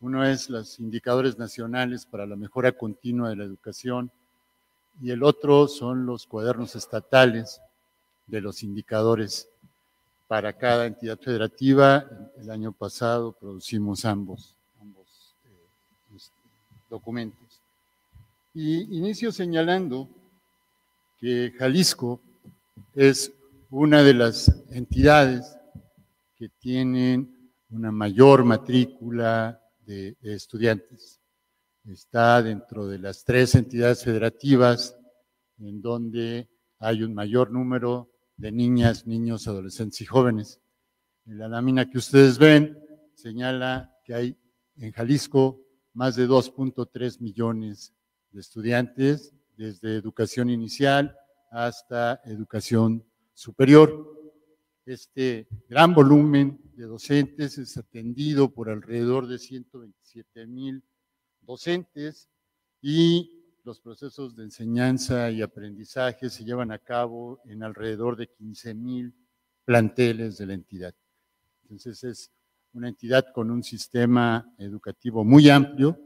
Uno 0.00 0.24
es 0.24 0.50
los 0.50 0.78
indicadores 0.78 1.38
nacionales 1.38 2.04
para 2.04 2.26
la 2.26 2.36
mejora 2.36 2.72
continua 2.72 3.30
de 3.30 3.36
la 3.36 3.44
educación 3.44 4.10
y 5.00 5.10
el 5.10 5.22
otro 5.22 5.68
son 5.68 6.06
los 6.06 6.26
cuadernos 6.26 6.76
estatales 6.76 7.60
de 8.26 8.40
los 8.40 8.62
indicadores 8.62 9.48
para 10.28 10.52
cada 10.52 10.86
entidad 10.86 11.18
federativa. 11.18 12.04
El 12.38 12.50
año 12.50 12.72
pasado 12.72 13.32
producimos 13.32 14.04
ambos, 14.04 14.54
ambos 14.80 15.34
eh, 15.46 16.18
documentos. 16.90 17.60
Y 18.54 18.96
inicio 18.96 19.32
señalando 19.32 20.08
que 21.18 21.52
Jalisco 21.58 22.20
es 22.94 23.32
una 23.70 24.02
de 24.02 24.14
las 24.14 24.52
entidades 24.70 25.56
que 26.38 26.48
tienen 26.48 27.50
una 27.70 27.90
mayor 27.90 28.44
matrícula 28.44 29.60
de, 29.86 30.16
estudiantes. 30.22 31.20
Está 31.84 32.42
dentro 32.42 32.86
de 32.86 32.98
las 32.98 33.24
tres 33.24 33.54
entidades 33.54 34.02
federativas 34.02 34.96
en 35.58 35.80
donde 35.80 36.50
hay 36.78 37.02
un 37.02 37.14
mayor 37.14 37.50
número 37.50 38.10
de 38.36 38.52
niñas, 38.52 39.06
niños, 39.06 39.46
adolescentes 39.48 40.00
y 40.00 40.04
jóvenes. 40.04 40.60
En 41.26 41.38
la 41.38 41.48
lámina 41.48 41.88
que 41.88 41.98
ustedes 41.98 42.38
ven 42.38 42.78
señala 43.14 43.96
que 44.04 44.14
hay 44.14 44.38
en 44.76 44.92
Jalisco 44.92 45.60
más 45.94 46.16
de 46.16 46.28
2.3 46.28 47.20
millones 47.20 47.94
de 48.32 48.40
estudiantes, 48.40 49.32
desde 49.56 49.96
educación 49.96 50.50
inicial 50.50 51.16
hasta 51.50 52.20
educación 52.24 53.02
superior. 53.32 54.15
Este 54.86 55.48
gran 55.68 55.94
volumen 55.94 56.60
de 56.76 56.84
docentes 56.84 57.58
es 57.58 57.76
atendido 57.76 58.54
por 58.54 58.70
alrededor 58.70 59.26
de 59.26 59.40
127 59.40 60.46
mil 60.46 60.80
docentes 61.40 62.28
y 62.80 63.32
los 63.64 63.80
procesos 63.80 64.36
de 64.36 64.44
enseñanza 64.44 65.28
y 65.32 65.42
aprendizaje 65.42 66.30
se 66.30 66.44
llevan 66.44 66.70
a 66.70 66.78
cabo 66.78 67.40
en 67.46 67.64
alrededor 67.64 68.16
de 68.16 68.28
15 68.28 68.74
mil 68.74 69.12
planteles 69.64 70.38
de 70.38 70.46
la 70.46 70.54
entidad. 70.54 70.94
Entonces 71.62 72.04
es 72.04 72.30
una 72.72 72.88
entidad 72.88 73.32
con 73.34 73.50
un 73.50 73.64
sistema 73.64 74.54
educativo 74.56 75.24
muy 75.24 75.50
amplio 75.50 75.98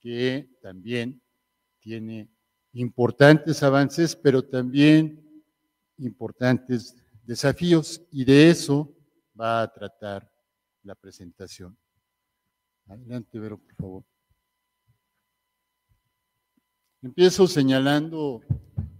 que 0.00 0.48
también 0.60 1.22
tiene 1.78 2.28
importantes 2.72 3.62
avances, 3.62 4.16
pero 4.16 4.42
también 4.42 5.44
importantes 5.98 6.96
desafíos 7.26 8.02
y 8.10 8.24
de 8.24 8.50
eso 8.50 8.94
va 9.38 9.62
a 9.62 9.72
tratar 9.72 10.30
la 10.82 10.94
presentación. 10.94 11.76
Adelante, 12.86 13.38
Vero, 13.38 13.58
por 13.58 13.74
favor. 13.74 14.04
Empiezo 17.02 17.46
señalando 17.46 18.40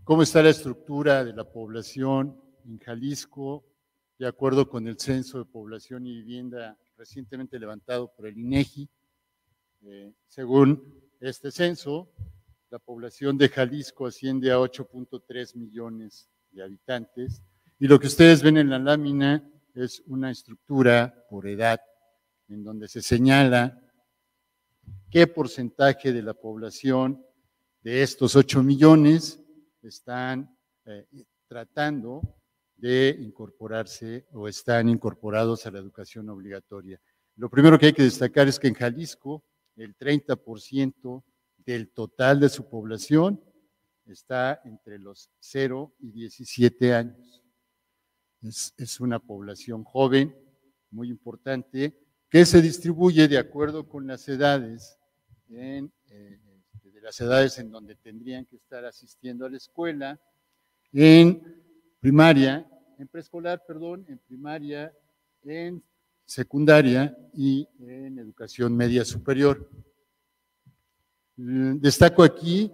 cómo 0.04 0.22
está 0.22 0.42
la 0.42 0.50
estructura 0.50 1.24
de 1.24 1.32
la 1.32 1.44
población 1.44 2.40
en 2.64 2.78
Jalisco, 2.78 3.64
de 4.18 4.26
acuerdo 4.26 4.68
con 4.68 4.86
el 4.86 4.98
Censo 4.98 5.38
de 5.38 5.44
Población 5.44 6.06
y 6.06 6.14
Vivienda 6.16 6.78
recientemente 6.96 7.58
levantado 7.58 8.12
por 8.14 8.26
el 8.26 8.38
INEGI. 8.38 8.88
Eh, 9.86 10.12
según 10.28 11.02
este 11.20 11.50
censo, 11.50 12.10
la 12.70 12.78
población 12.78 13.36
de 13.36 13.48
Jalisco 13.48 14.06
asciende 14.06 14.50
a 14.50 14.58
8.3 14.58 15.56
millones 15.56 16.28
de 16.50 16.62
habitantes. 16.62 17.42
Y 17.84 17.86
lo 17.86 18.00
que 18.00 18.06
ustedes 18.06 18.42
ven 18.42 18.56
en 18.56 18.70
la 18.70 18.78
lámina 18.78 19.46
es 19.74 20.02
una 20.06 20.30
estructura 20.30 21.26
por 21.28 21.46
edad, 21.46 21.78
en 22.48 22.64
donde 22.64 22.88
se 22.88 23.02
señala 23.02 23.78
qué 25.10 25.26
porcentaje 25.26 26.10
de 26.10 26.22
la 26.22 26.32
población 26.32 27.22
de 27.82 28.02
estos 28.02 28.36
8 28.36 28.62
millones 28.62 29.38
están 29.82 30.56
eh, 30.86 31.06
tratando 31.46 32.22
de 32.74 33.18
incorporarse 33.20 34.28
o 34.32 34.48
están 34.48 34.88
incorporados 34.88 35.66
a 35.66 35.70
la 35.70 35.80
educación 35.80 36.30
obligatoria. 36.30 36.98
Lo 37.36 37.50
primero 37.50 37.78
que 37.78 37.84
hay 37.84 37.92
que 37.92 38.04
destacar 38.04 38.48
es 38.48 38.58
que 38.58 38.68
en 38.68 38.74
Jalisco 38.76 39.44
el 39.76 39.94
30% 39.94 41.22
del 41.58 41.90
total 41.90 42.40
de 42.40 42.48
su 42.48 42.66
población 42.66 43.44
está 44.06 44.62
entre 44.64 44.98
los 44.98 45.28
0 45.40 45.92
y 45.98 46.12
17 46.12 46.94
años. 46.94 47.43
Es, 48.44 49.00
una 49.00 49.18
población 49.18 49.84
joven, 49.84 50.34
muy 50.90 51.08
importante, 51.08 51.98
que 52.28 52.44
se 52.44 52.60
distribuye 52.60 53.26
de 53.26 53.38
acuerdo 53.38 53.88
con 53.88 54.06
las 54.06 54.28
edades, 54.28 54.98
en, 55.48 55.90
eh, 56.10 56.38
de 56.82 57.00
las 57.00 57.18
edades 57.20 57.58
en 57.58 57.70
donde 57.70 57.94
tendrían 57.96 58.44
que 58.44 58.56
estar 58.56 58.84
asistiendo 58.84 59.46
a 59.46 59.50
la 59.50 59.56
escuela, 59.56 60.20
en 60.92 61.42
primaria, 62.00 62.68
en 62.98 63.08
preescolar, 63.08 63.64
perdón, 63.66 64.04
en 64.08 64.18
primaria, 64.18 64.92
en 65.42 65.82
secundaria 66.24 67.16
y 67.32 67.66
en 67.80 68.18
educación 68.18 68.76
media 68.76 69.04
superior. 69.04 69.68
Destaco 71.36 72.22
aquí 72.22 72.70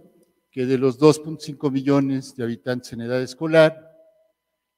que 0.51 0.67
de 0.67 0.79
los 0.79 0.99
2.5 0.99 1.71
millones 1.71 2.35
de 2.35 2.43
habitantes 2.43 2.93
en 2.93 3.03
edad 3.03 3.23
escolar, 3.23 3.90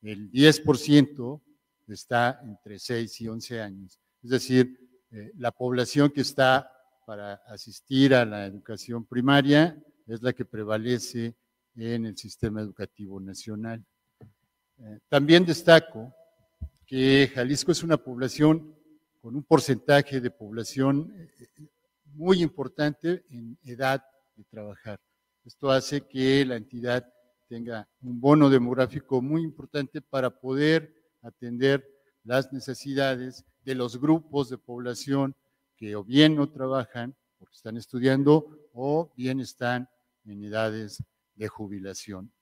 el 0.02 0.30
10% 0.30 1.40
está 1.88 2.40
entre 2.44 2.78
6 2.78 3.20
y 3.20 3.28
11 3.28 3.60
años. 3.60 4.00
Es 4.22 4.30
decir, 4.30 4.78
eh, 5.10 5.32
la 5.36 5.52
población 5.52 6.10
que 6.10 6.22
está 6.22 6.70
para 7.06 7.34
asistir 7.46 8.14
a 8.14 8.24
la 8.24 8.46
educación 8.46 9.04
primaria 9.04 9.76
es 10.06 10.22
la 10.22 10.32
que 10.32 10.44
prevalece 10.44 11.36
en 11.76 12.06
el 12.06 12.16
sistema 12.16 12.60
educativo 12.60 13.20
nacional. 13.20 13.84
Eh, 14.78 15.00
también 15.08 15.44
destaco 15.44 16.14
que 16.86 17.30
Jalisco 17.34 17.72
es 17.72 17.82
una 17.82 17.96
población 17.96 18.74
con 19.20 19.36
un 19.36 19.42
porcentaje 19.44 20.20
de 20.20 20.30
población 20.30 21.12
eh, 21.16 21.48
muy 22.14 22.42
importante 22.42 23.24
en 23.30 23.56
edad 23.64 24.02
de 24.36 24.44
trabajar. 24.44 25.00
Esto 25.44 25.70
hace 25.70 26.06
que 26.06 26.44
la 26.44 26.56
entidad 26.56 27.12
tenga 27.52 27.86
un 28.00 28.18
bono 28.18 28.48
demográfico 28.48 29.20
muy 29.20 29.42
importante 29.42 30.00
para 30.00 30.30
poder 30.30 30.90
atender 31.20 31.86
las 32.24 32.50
necesidades 32.50 33.44
de 33.62 33.74
los 33.74 34.00
grupos 34.00 34.48
de 34.48 34.56
población 34.56 35.36
que 35.76 35.94
o 35.94 36.02
bien 36.02 36.34
no 36.34 36.48
trabajan 36.48 37.14
porque 37.38 37.54
están 37.54 37.76
estudiando 37.76 38.70
o 38.72 39.12
bien 39.18 39.38
están 39.38 39.86
en 40.24 40.42
edades 40.44 41.04
de 41.34 41.46
jubilación. 41.46 42.32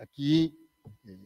Aquí, 0.00 0.56
eh, 1.02 1.18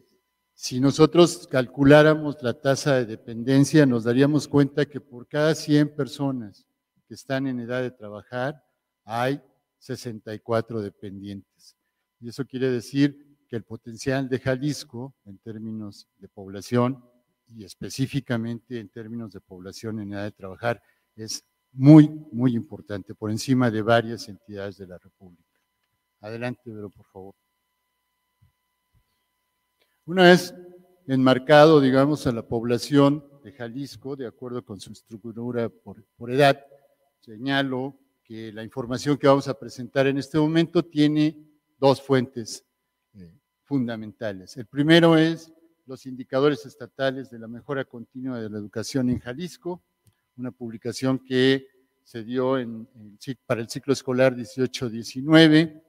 si 0.54 0.80
nosotros 0.80 1.46
calculáramos 1.48 2.42
la 2.42 2.54
tasa 2.54 2.94
de 2.94 3.04
dependencia, 3.04 3.84
nos 3.84 4.04
daríamos 4.04 4.48
cuenta 4.48 4.86
que 4.86 5.02
por 5.02 5.28
cada 5.28 5.54
100 5.54 5.94
personas 5.94 6.66
que 7.06 7.12
están 7.12 7.46
en 7.46 7.60
edad 7.60 7.82
de 7.82 7.90
trabajar, 7.90 8.64
hay 9.04 9.38
64 9.80 10.80
dependientes. 10.80 11.47
Y 12.20 12.28
eso 12.28 12.44
quiere 12.44 12.70
decir 12.70 13.38
que 13.48 13.56
el 13.56 13.64
potencial 13.64 14.28
de 14.28 14.38
Jalisco 14.38 15.14
en 15.24 15.38
términos 15.38 16.08
de 16.18 16.28
población 16.28 17.02
y 17.48 17.64
específicamente 17.64 18.78
en 18.78 18.88
términos 18.90 19.32
de 19.32 19.40
población 19.40 20.00
en 20.00 20.12
edad 20.12 20.24
de 20.24 20.32
trabajar 20.32 20.82
es 21.16 21.44
muy, 21.72 22.08
muy 22.32 22.54
importante, 22.54 23.14
por 23.14 23.30
encima 23.30 23.70
de 23.70 23.82
varias 23.82 24.28
entidades 24.28 24.78
de 24.78 24.86
la 24.86 24.98
República. 24.98 25.44
Adelante, 26.20 26.72
Vero, 26.72 26.90
por 26.90 27.06
favor. 27.06 27.34
Una 30.04 30.24
vez 30.24 30.54
enmarcado, 31.06 31.80
digamos, 31.80 32.26
a 32.26 32.32
la 32.32 32.42
población 32.42 33.24
de 33.44 33.52
Jalisco, 33.52 34.16
de 34.16 34.26
acuerdo 34.26 34.64
con 34.64 34.80
su 34.80 34.92
estructura 34.92 35.68
por, 35.68 36.04
por 36.16 36.30
edad, 36.30 36.58
señalo 37.20 37.98
que 38.24 38.52
la 38.52 38.64
información 38.64 39.16
que 39.16 39.26
vamos 39.26 39.48
a 39.48 39.58
presentar 39.58 40.06
en 40.06 40.18
este 40.18 40.38
momento 40.38 40.82
tiene 40.82 41.47
dos 41.78 42.02
fuentes 42.02 42.64
eh, 43.14 43.32
fundamentales. 43.64 44.56
El 44.56 44.66
primero 44.66 45.16
es 45.16 45.52
los 45.86 46.04
indicadores 46.06 46.66
estatales 46.66 47.30
de 47.30 47.38
la 47.38 47.48
mejora 47.48 47.84
continua 47.84 48.40
de 48.40 48.50
la 48.50 48.58
educación 48.58 49.08
en 49.08 49.20
Jalisco, 49.20 49.82
una 50.36 50.50
publicación 50.50 51.18
que 51.18 51.66
se 52.04 52.24
dio 52.24 52.56
para 53.46 53.60
el 53.60 53.68
ciclo 53.68 53.92
escolar 53.92 54.34
18-19. 54.34 55.82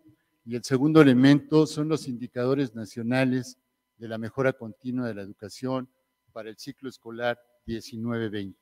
Y 0.45 0.55
el 0.55 0.63
segundo 0.63 1.01
elemento 1.01 1.67
son 1.67 1.89
los 1.89 2.07
indicadores 2.07 2.73
nacionales 2.75 3.57
de 3.97 4.07
la 4.07 4.17
mejora 4.17 4.53
continua 4.53 5.07
de 5.07 5.13
la 5.13 5.21
educación 5.21 5.89
para 6.31 6.49
el 6.49 6.57
ciclo 6.57 6.89
escolar 6.89 7.39
19-20. 7.67 8.55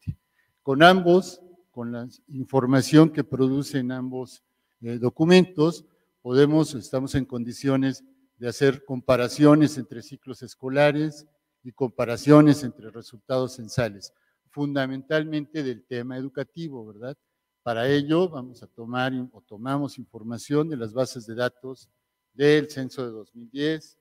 Con 0.62 0.84
ambos, 0.84 1.42
con 1.72 1.92
la 1.92 2.08
información 2.28 3.10
que 3.12 3.24
producen 3.24 3.92
ambos 3.92 4.44
eh, 4.82 4.98
documentos, 4.98 5.86
podemos, 6.28 6.76
estamos 6.76 7.16
en 7.16 7.24
condiciones 7.24 8.04
de 8.36 8.50
hacer 8.50 8.84
comparaciones 8.84 9.78
entre 9.78 10.02
ciclos 10.02 10.44
escolares 10.44 11.26
y 11.64 11.72
comparaciones 11.72 12.66
entre 12.66 12.92
resultados 12.92 13.56
censales, 13.56 14.12
fundamentalmente 14.50 15.64
del 15.64 15.86
tema 15.86 16.18
educativo, 16.18 16.86
¿verdad? 16.86 17.18
Para 17.64 17.88
ello 17.88 18.28
vamos 18.28 18.62
a 18.62 18.68
tomar 18.68 19.14
o 19.32 19.42
tomamos 19.42 19.98
información 19.98 20.68
de 20.68 20.76
las 20.76 20.92
bases 20.92 21.26
de 21.28 21.36
datos 21.36 21.88
del 22.34 22.70
censo 22.70 23.06
de 23.06 23.12
2010, 23.14 23.98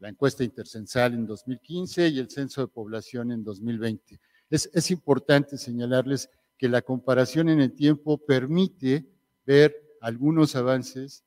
la 0.00 0.08
encuesta 0.08 0.42
intercensal 0.42 1.14
en 1.14 1.24
2015 1.24 2.08
y 2.08 2.18
el 2.18 2.28
censo 2.28 2.62
de 2.62 2.66
población 2.66 3.30
en 3.30 3.44
2020. 3.44 4.20
Es, 4.50 4.68
es 4.74 4.90
importante 4.90 5.56
señalarles 5.56 6.30
que 6.58 6.68
la 6.68 6.82
comparación 6.82 7.48
en 7.48 7.60
el 7.60 7.72
tiempo 7.76 8.18
permite 8.18 9.06
ver 9.46 9.72
algunos 10.00 10.56
avances 10.56 11.22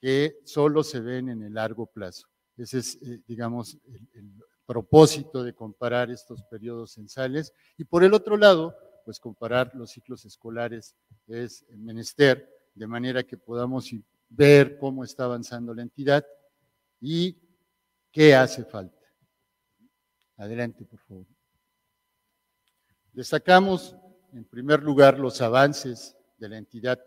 que 0.00 0.40
solo 0.44 0.82
se 0.82 1.00
ven 1.00 1.28
en 1.28 1.42
el 1.42 1.54
largo 1.54 1.86
plazo. 1.86 2.28
Ese 2.56 2.78
es, 2.78 2.98
eh, 3.02 3.20
digamos, 3.26 3.78
el, 4.14 4.30
propósito 4.66 5.44
de 5.44 5.54
comparar 5.54 6.10
estos 6.10 6.42
periodos 6.42 6.94
censales. 6.94 7.52
Y 7.78 7.84
por 7.84 8.02
el 8.02 8.12
otro 8.12 8.36
lado, 8.36 8.76
pues 9.04 9.20
comparar 9.20 9.70
los 9.74 9.92
ciclos 9.92 10.24
escolares 10.24 10.96
es 11.28 11.64
menester, 11.70 12.50
de 12.74 12.86
manera 12.88 13.22
que 13.22 13.38
podamos 13.38 13.88
ver 14.28 14.76
cómo 14.78 15.04
está 15.04 15.24
avanzando 15.24 15.72
la 15.72 15.82
entidad 15.82 16.26
y 17.00 17.38
qué 18.10 18.34
hace 18.34 18.64
falta. 18.64 19.06
Adelante, 20.36 20.84
por 20.84 20.98
favor. 20.98 21.26
Destacamos, 23.12 23.96
en 24.32 24.44
primer 24.44 24.82
lugar, 24.82 25.18
los 25.18 25.40
avances 25.40 26.16
de 26.38 26.48
la 26.48 26.58
entidad 26.58 26.98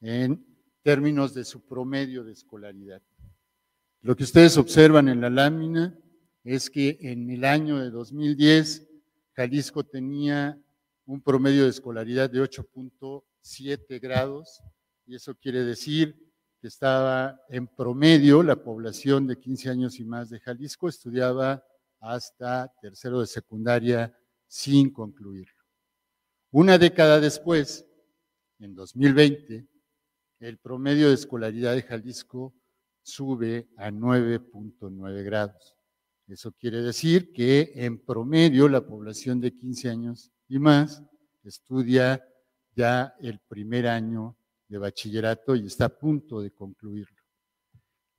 en 0.00 0.49
términos 0.82 1.34
de 1.34 1.44
su 1.44 1.60
promedio 1.66 2.24
de 2.24 2.32
escolaridad. 2.32 3.02
Lo 4.02 4.16
que 4.16 4.24
ustedes 4.24 4.56
observan 4.56 5.08
en 5.08 5.20
la 5.20 5.30
lámina 5.30 5.98
es 6.44 6.70
que 6.70 6.98
en 7.00 7.30
el 7.30 7.44
año 7.44 7.78
de 7.78 7.90
2010 7.90 8.88
Jalisco 9.34 9.84
tenía 9.84 10.58
un 11.06 11.20
promedio 11.20 11.64
de 11.64 11.70
escolaridad 11.70 12.30
de 12.30 12.40
8.7 12.40 14.00
grados 14.00 14.62
y 15.06 15.16
eso 15.16 15.34
quiere 15.34 15.64
decir 15.64 16.16
que 16.60 16.68
estaba 16.68 17.40
en 17.48 17.66
promedio 17.66 18.42
la 18.42 18.56
población 18.56 19.26
de 19.26 19.38
15 19.38 19.70
años 19.70 19.98
y 19.98 20.04
más 20.04 20.30
de 20.30 20.40
Jalisco 20.40 20.88
estudiaba 20.88 21.64
hasta 22.00 22.72
tercero 22.80 23.20
de 23.20 23.26
secundaria 23.26 24.16
sin 24.46 24.90
concluirlo. 24.90 25.64
Una 26.50 26.78
década 26.78 27.20
después, 27.20 27.86
en 28.58 28.74
2020, 28.74 29.66
el 30.40 30.58
promedio 30.58 31.08
de 31.08 31.14
escolaridad 31.14 31.74
de 31.74 31.82
Jalisco 31.82 32.54
sube 33.02 33.68
a 33.76 33.90
9.9 33.90 35.22
grados. 35.22 35.76
Eso 36.26 36.52
quiere 36.52 36.80
decir 36.82 37.32
que 37.32 37.72
en 37.74 37.98
promedio 37.98 38.68
la 38.68 38.86
población 38.86 39.40
de 39.40 39.54
15 39.54 39.90
años 39.90 40.30
y 40.48 40.58
más 40.58 41.02
estudia 41.44 42.24
ya 42.74 43.14
el 43.20 43.38
primer 43.40 43.86
año 43.86 44.36
de 44.68 44.78
bachillerato 44.78 45.54
y 45.56 45.66
está 45.66 45.86
a 45.86 45.88
punto 45.88 46.40
de 46.40 46.52
concluirlo. 46.52 47.16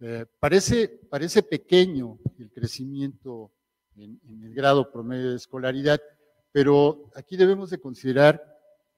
Eh, 0.02 0.26
parece, 0.40 0.88
parece 1.10 1.42
pequeño 1.42 2.20
el 2.38 2.52
crecimiento 2.52 3.52
en, 3.96 4.20
en 4.28 4.44
el 4.44 4.54
grado 4.54 4.92
promedio 4.92 5.32
de 5.32 5.38
escolaridad, 5.38 6.02
pero 6.52 7.10
aquí 7.16 7.38
debemos 7.38 7.70
de 7.70 7.80
considerar 7.80 8.51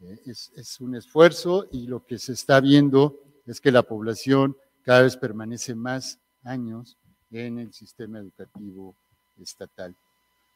Eh, 0.00 0.20
es, 0.26 0.52
es 0.54 0.80
un 0.80 0.94
esfuerzo 0.94 1.66
y 1.72 1.86
lo 1.86 2.06
que 2.06 2.18
se 2.18 2.32
está 2.32 2.60
viendo 2.60 3.18
es 3.46 3.60
que 3.60 3.72
la 3.72 3.82
población 3.82 4.56
cada 4.82 5.02
vez 5.02 5.16
permanece 5.16 5.74
más 5.74 6.20
años 6.44 6.96
en 7.30 7.58
el 7.58 7.72
sistema 7.72 8.18
educativo 8.18 8.94
estatal. 9.38 9.96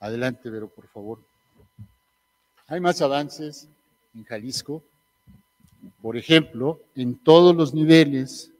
Adelante, 0.01 0.51
Vero, 0.51 0.69
por 0.69 0.89
favor. 0.89 1.32
Hay 2.67 2.81
más 2.81 3.01
avances 3.03 3.69
en 4.15 4.25
Jalisco. 4.25 4.83
Por 6.01 6.17
ejemplo, 6.17 6.81
en 6.95 7.17
todos 7.17 7.55
los 7.55 7.75
niveles, 7.75 8.53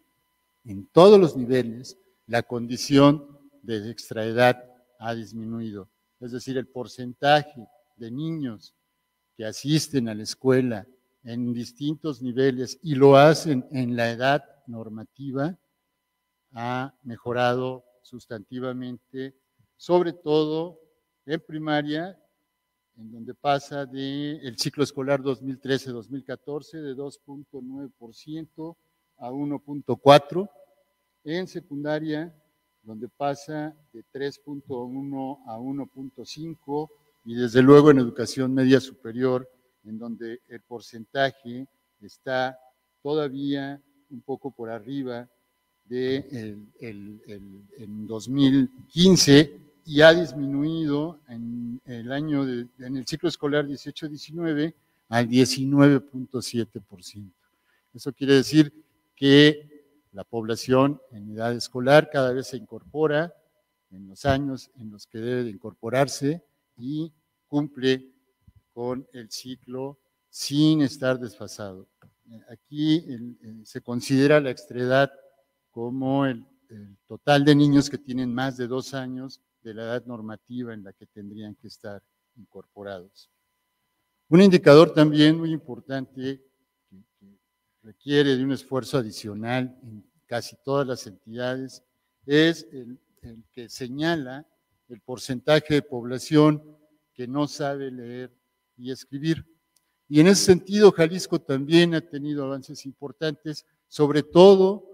en 0.65 0.87
todos 0.87 1.19
los 1.19 1.37
niveles, 1.37 1.97
la 2.27 2.43
condición 2.43 3.27
de 3.63 3.91
extraedad 3.91 4.65
ha 4.99 5.15
disminuido. 5.15 5.89
Es 6.21 6.33
decir, 6.33 6.57
el 6.57 6.67
porcentaje 6.67 7.67
de 7.97 8.11
niños 8.11 8.75
que 9.37 9.45
asisten 9.45 10.09
a 10.09 10.15
la 10.15 10.23
escuela 10.23 10.87
en 11.25 11.53
distintos 11.53 12.23
niveles 12.23 12.79
y 12.83 12.95
lo 12.95 13.17
hacen 13.17 13.67
en 13.71 13.97
la 13.97 14.11
edad 14.11 14.45
normativa 14.67 15.57
ha 16.55 16.95
mejorado 17.03 17.85
sustantivamente, 18.03 19.35
sobre 19.77 20.13
todo 20.13 20.79
en 21.25 21.41
primaria, 21.41 22.19
en 22.97 23.11
donde 23.11 23.35
pasa 23.35 23.87
del 23.87 24.41
el 24.43 24.59
ciclo 24.59 24.85
escolar 24.85 25.23
2013-2014 25.23 26.81
de 26.83 26.95
2.9% 26.95 28.77
a 29.19 29.31
1.4%, 29.31 30.51
en 31.25 31.47
secundaria, 31.47 32.35
donde 32.83 33.09
pasa 33.09 33.75
de 33.93 34.05
3.1 34.13 35.39
a 35.47 35.59
1.5%, 35.59 36.89
y 37.25 37.35
desde 37.35 37.63
luego 37.63 37.91
en 37.91 37.99
educación 37.99 38.53
media 38.53 38.81
superior, 38.81 39.49
en 39.85 39.99
donde 39.99 40.41
el 40.49 40.61
porcentaje 40.61 41.67
está 42.01 42.59
todavía 43.03 43.81
un 44.11 44.21
poco 44.23 44.51
por 44.51 44.71
arriba 44.71 45.29
de 45.85 46.57
el, 46.81 47.23
en 47.79 48.07
2015 48.07 49.72
y 49.85 50.03
ha 50.03 50.15
disminuido 50.15 51.21
en 51.29 51.81
el 51.85 52.13
año 52.13 52.45
en 52.45 52.97
el 52.97 53.07
ciclo 53.07 53.29
escolar 53.29 53.67
18-19 53.67 54.75
al 55.09 55.29
19.7%. 55.29 57.31
Eso 57.95 58.13
quiere 58.13 58.35
decir 58.35 58.73
que 59.15 59.85
la 60.13 60.25
población 60.25 61.01
en 61.11 61.33
edad 61.33 61.55
escolar 61.55 62.11
cada 62.11 62.33
vez 62.33 62.49
se 62.49 62.57
incorpora 62.57 63.35
en 63.91 64.09
los 64.09 64.25
años 64.25 64.71
en 64.79 64.91
los 64.91 65.07
que 65.07 65.19
debe 65.19 65.45
de 65.45 65.51
incorporarse 65.51 66.43
y 66.79 67.13
cumple 67.49 68.11
con 68.73 69.07
el 69.13 69.31
ciclo 69.31 69.99
sin 70.31 70.83
estar 70.83 71.19
desfasado. 71.19 71.87
Aquí 72.49 73.05
se 73.65 73.83
considera 73.83 74.41
la 74.41 74.51
extredad 74.51 75.13
como 75.71 76.25
el, 76.25 76.47
total 77.07 77.45
de 77.45 77.55
niños 77.55 77.91
que 77.91 77.99
tienen 77.99 78.33
más 78.33 78.57
de 78.57 78.67
dos 78.67 78.95
años 78.95 79.41
de 79.63 79.75
la 79.75 79.83
edad 79.83 80.07
normativa 80.07 80.75
en 80.75 80.85
la 80.85 80.93
que 80.93 81.07
tendrían 81.07 81.55
que 81.55 81.69
estar 81.69 82.03
incorporados. 82.37 83.31
Un 84.29 84.41
indicador 84.41 84.93
también 84.93 85.39
muy 85.39 85.53
importante 85.53 86.41
que, 86.91 87.39
requiere 87.83 88.37
de 88.37 88.45
un 88.45 88.53
esfuerzo 88.53 88.99
adicional 88.99 89.77
en 89.83 90.05
casi 90.27 90.55
todas 90.65 90.87
las 90.87 91.05
entidades 91.09 91.83
es 92.25 92.65
el, 92.71 92.97
el 93.23 93.43
que 93.51 93.69
señala 93.69 94.47
el 94.89 95.01
porcentaje 95.01 95.75
de 95.75 95.83
población 95.83 96.63
que 97.13 97.27
no 97.27 97.49
sabe 97.49 97.91
leer 97.91 98.33
y 98.77 98.93
escribir. 98.93 99.45
Y 100.09 100.21
en 100.21 100.29
ese 100.29 100.45
sentido, 100.45 100.93
Jalisco 100.93 101.41
también 101.41 101.95
ha 101.95 102.01
tenido 102.01 102.45
avances 102.45 102.87
importantes, 102.87 103.67
sobre 103.89 104.23
todo 104.23 104.92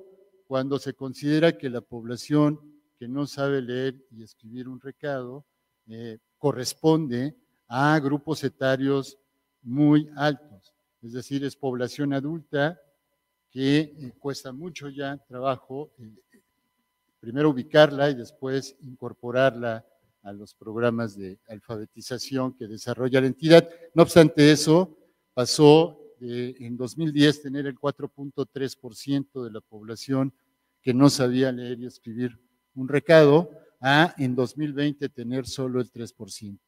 cuando 0.49 0.79
se 0.79 0.95
considera 0.95 1.59
que 1.59 1.69
la 1.69 1.83
población 1.83 2.59
que 2.99 3.07
no 3.07 3.27
sabe 3.27 3.61
leer 3.61 4.03
y 4.11 4.23
escribir 4.23 4.67
un 4.67 4.81
recado 4.81 5.45
eh, 5.87 6.19
corresponde 6.39 7.37
a 7.69 8.01
grupos 8.01 8.43
etarios 8.43 9.19
muy 9.63 10.11
altos. 10.17 10.73
Es 11.03 11.13
decir, 11.13 11.45
es 11.45 11.55
población 11.55 12.15
adulta 12.15 12.81
que 13.51 13.79
eh, 13.79 14.13
cuesta 14.19 14.51
mucho 14.51 14.89
ya 14.89 15.19
trabajo 15.29 15.93
eh, 15.99 16.41
primero 17.21 17.51
ubicarla 17.51 18.09
y 18.09 18.15
después 18.15 18.75
incorporarla 18.81 19.85
a 20.23 20.33
los 20.33 20.55
programas 20.55 21.15
de 21.15 21.39
alfabetización 21.47 22.55
que 22.55 22.67
desarrolla 22.67 23.21
la 23.21 23.27
entidad. 23.27 23.69
No 23.93 24.03
obstante 24.03 24.51
eso, 24.51 24.97
pasó 25.35 25.98
en 26.21 26.77
2010 26.77 27.43
tener 27.43 27.67
el 27.67 27.79
4.3% 27.79 29.45
de 29.45 29.51
la 29.51 29.61
población 29.61 30.33
que 30.83 30.95
no 30.95 31.11
sabía 31.11 31.53
leer 31.53 31.81
y 31.81 31.87
escribir 31.87 32.39
un 32.75 32.89
recado, 32.89 33.51
a 33.81 34.15
en 34.19 34.35
2020 34.35 35.09
tener 35.09 35.47
solo 35.47 35.81
el 35.81 35.91
3%. 35.93 36.59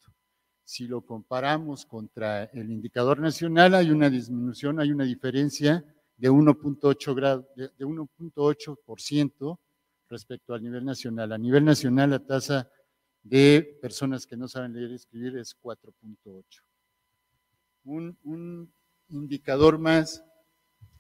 Si 0.64 0.86
lo 0.86 1.00
comparamos 1.02 1.84
contra 1.84 2.44
el 2.44 2.70
indicador 2.70 3.18
nacional, 3.18 3.74
hay 3.74 3.90
una 3.90 4.08
disminución, 4.08 4.78
hay 4.78 4.92
una 4.92 5.04
diferencia 5.04 5.84
de 6.16 6.30
1.8 6.30 7.14
grado, 7.14 7.48
de 7.56 7.84
1.8% 7.84 9.58
respecto 10.08 10.54
al 10.54 10.62
nivel 10.62 10.84
nacional. 10.84 11.32
A 11.32 11.38
nivel 11.38 11.64
nacional, 11.64 12.10
la 12.10 12.20
tasa 12.20 12.70
de 13.22 13.78
personas 13.82 14.26
que 14.26 14.36
no 14.36 14.46
saben 14.46 14.72
leer 14.72 14.92
y 14.92 14.94
escribir 14.94 15.36
es 15.38 15.56
4.8 15.60 16.44
un, 17.84 18.72
indicador 19.11 19.79
más 19.79 20.25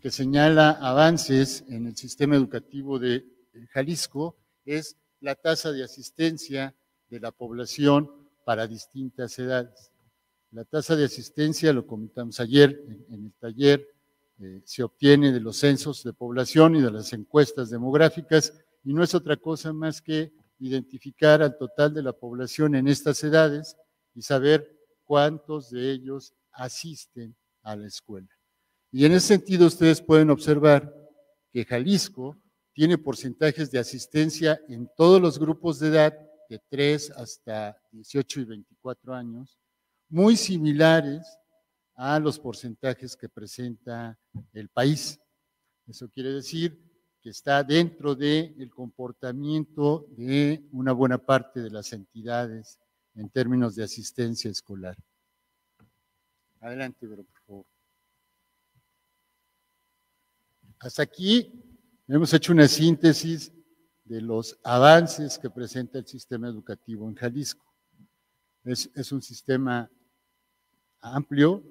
que 0.00 0.10
señala 0.10 0.70
avances 0.70 1.64
en 1.68 1.86
el 1.86 1.96
sistema 1.96 2.36
educativo 2.36 2.98
de 2.98 3.24
Jalisco 3.72 4.36
es 4.64 4.96
la 5.20 5.34
tasa 5.34 5.72
de 5.72 5.84
asistencia 5.84 6.74
de 7.08 7.20
la 7.20 7.30
población 7.30 8.10
para 8.44 8.66
distintas 8.66 9.38
edades. 9.38 9.90
La 10.52 10.64
tasa 10.64 10.96
de 10.96 11.04
asistencia, 11.04 11.72
lo 11.72 11.86
comentamos 11.86 12.40
ayer 12.40 12.82
en, 13.08 13.26
el 13.26 13.32
taller, 13.34 13.86
eh, 14.40 14.62
se 14.64 14.82
obtiene 14.82 15.32
de 15.32 15.40
los 15.40 15.58
censos 15.58 16.02
de 16.02 16.12
población 16.12 16.76
y 16.76 16.80
de 16.80 16.90
las 16.90 17.12
encuestas 17.12 17.70
demográficas 17.70 18.52
y 18.82 18.94
no 18.94 19.04
es 19.04 19.14
otra 19.14 19.36
cosa 19.36 19.72
más 19.72 20.00
que 20.00 20.32
identificar 20.58 21.42
al 21.42 21.56
total 21.56 21.94
de 21.94 22.02
la 22.02 22.12
población 22.12 22.74
en 22.74 22.88
estas 22.88 23.22
edades 23.22 23.76
y 24.14 24.22
saber 24.22 24.76
cuántos 25.04 25.70
de 25.70 25.92
ellos 25.92 26.34
asisten 26.52 27.36
a 27.62 27.76
la 27.76 27.86
escuela. 27.86 28.28
Y 28.92 29.04
en 29.04 29.12
ese 29.12 29.28
sentido 29.28 29.66
ustedes 29.66 30.02
pueden 30.02 30.30
observar 30.30 30.92
que 31.52 31.64
Jalisco 31.64 32.36
tiene 32.72 32.98
porcentajes 32.98 33.70
de 33.70 33.78
asistencia 33.78 34.60
en 34.68 34.88
todos 34.96 35.20
los 35.20 35.38
grupos 35.38 35.78
de 35.78 35.88
edad 35.88 36.14
de 36.48 36.60
3 36.68 37.12
hasta 37.12 37.80
18 37.92 38.40
y 38.40 38.44
24 38.44 39.14
años, 39.14 39.58
muy 40.08 40.36
similares 40.36 41.26
a 41.94 42.18
los 42.18 42.38
porcentajes 42.38 43.16
que 43.16 43.28
presenta 43.28 44.18
el 44.52 44.68
país. 44.68 45.20
Eso 45.86 46.08
quiere 46.08 46.32
decir 46.32 46.90
que 47.20 47.30
está 47.30 47.62
dentro 47.62 48.14
del 48.14 48.70
comportamiento 48.70 50.06
de 50.16 50.66
una 50.72 50.92
buena 50.92 51.18
parte 51.18 51.60
de 51.60 51.70
las 51.70 51.92
entidades 51.92 52.78
en 53.14 53.28
términos 53.28 53.76
de 53.76 53.84
asistencia 53.84 54.50
escolar. 54.50 54.96
Adelante, 56.60 57.08
por 57.08 57.24
favor. 57.46 57.66
Hasta 60.78 61.02
aquí 61.02 61.52
hemos 62.06 62.32
hecho 62.34 62.52
una 62.52 62.68
síntesis 62.68 63.52
de 64.04 64.20
los 64.20 64.58
avances 64.62 65.38
que 65.38 65.48
presenta 65.48 65.98
el 65.98 66.06
sistema 66.06 66.48
educativo 66.48 67.08
en 67.08 67.14
Jalisco. 67.14 67.64
Es 68.64 69.10
un 69.10 69.22
sistema 69.22 69.90
amplio, 71.00 71.64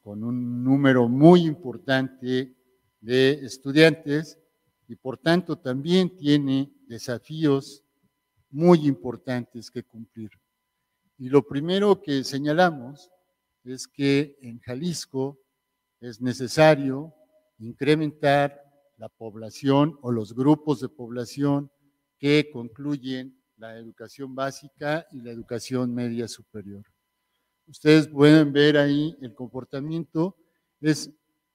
con 0.00 0.24
un 0.24 0.62
número 0.64 1.08
muy 1.08 1.46
importante 1.46 2.56
de 3.00 3.30
estudiantes 3.44 4.38
y 4.88 4.96
por 4.96 5.18
tanto 5.18 5.58
también 5.58 6.16
tiene 6.16 6.72
desafíos 6.86 7.84
muy 8.50 8.86
importantes 8.86 9.70
que 9.70 9.82
cumplir. 9.82 10.30
Y 11.18 11.28
lo 11.28 11.46
primero 11.46 12.00
que 12.00 12.24
señalamos 12.24 13.10
es 13.74 13.86
que 13.88 14.36
en 14.40 14.58
Jalisco 14.60 15.38
es 16.00 16.20
necesario 16.20 17.14
incrementar 17.58 18.62
la 18.96 19.08
población 19.08 19.98
o 20.02 20.12
los 20.12 20.34
grupos 20.34 20.80
de 20.80 20.88
población 20.88 21.70
que 22.18 22.50
concluyen 22.50 23.38
la 23.56 23.76
educación 23.76 24.34
básica 24.34 25.06
y 25.12 25.20
la 25.20 25.30
educación 25.30 25.94
media 25.94 26.28
superior. 26.28 26.84
Ustedes 27.66 28.08
pueden 28.08 28.52
ver 28.52 28.76
ahí 28.76 29.16
el 29.20 29.34
comportamiento, 29.34 30.36
es 30.80 31.10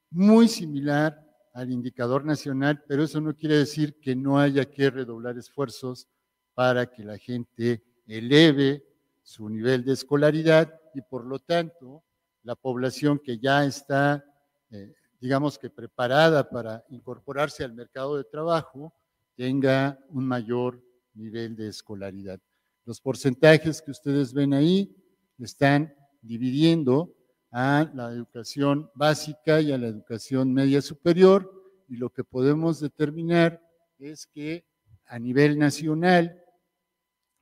muy 0.10 0.47
similar 0.47 1.17
al 1.54 1.71
indicador 1.71 2.26
nacional, 2.26 2.84
pero 2.88 3.04
eso 3.04 3.21
no 3.21 3.36
quiere 3.36 3.58
decir 3.58 4.00
que 4.00 4.15
no 4.15 4.39
haya 4.39 4.65
que 4.65 4.89
redoblar 4.89 5.38
esfuerzos 5.38 6.08
para 6.54 6.91
que 6.91 7.04
la 7.04 7.17
gente 7.17 7.84
eleve 8.08 8.84
su 9.24 9.50
nivel 9.50 9.84
de 9.84 9.94
escolaridad 9.94 10.74
y 10.94 11.02
por 11.02 11.26
lo 11.26 11.40
tanto 11.40 12.04
la 12.44 12.56
población 12.56 13.20
que 13.20 13.38
ya 13.38 13.66
está, 13.66 14.26
eh, 14.72 14.94
digamos 15.20 15.60
que 15.60 15.70
preparada 15.70 16.50
para 16.50 16.84
incorporarse 16.90 17.64
al 17.64 17.74
mercado 17.74 18.18
de 18.18 18.24
trabajo, 18.24 18.94
tenga 19.36 20.00
un 20.10 20.26
mayor 20.28 20.82
nivel 21.14 21.56
de 21.56 21.68
escolaridad. 21.68 22.40
Los 22.86 23.00
porcentajes 23.00 23.82
que 23.82 23.92
ustedes 23.92 24.34
ven 24.34 24.54
ahí 24.54 24.96
están 25.38 25.94
dividiendo 26.22 27.14
a 27.52 27.90
la 27.94 28.12
educación 28.12 28.90
básica 28.96 29.62
y 29.62 29.72
a 29.72 29.78
la 29.78 29.88
educación 29.88 30.54
media 30.54 30.82
superior 30.82 31.52
y 31.88 31.98
lo 31.98 32.10
que 32.10 32.24
podemos 32.24 32.80
determinar 32.80 33.62
es 34.00 34.26
que 34.26 34.66
a 35.06 35.20
nivel 35.20 35.60
nacional 35.60 36.40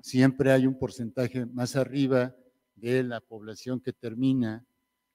siempre 0.01 0.51
hay 0.51 0.67
un 0.67 0.77
porcentaje 0.77 1.45
más 1.45 1.75
arriba 1.75 2.35
de 2.75 3.03
la 3.03 3.21
población 3.21 3.79
que 3.79 3.93
termina 3.93 4.65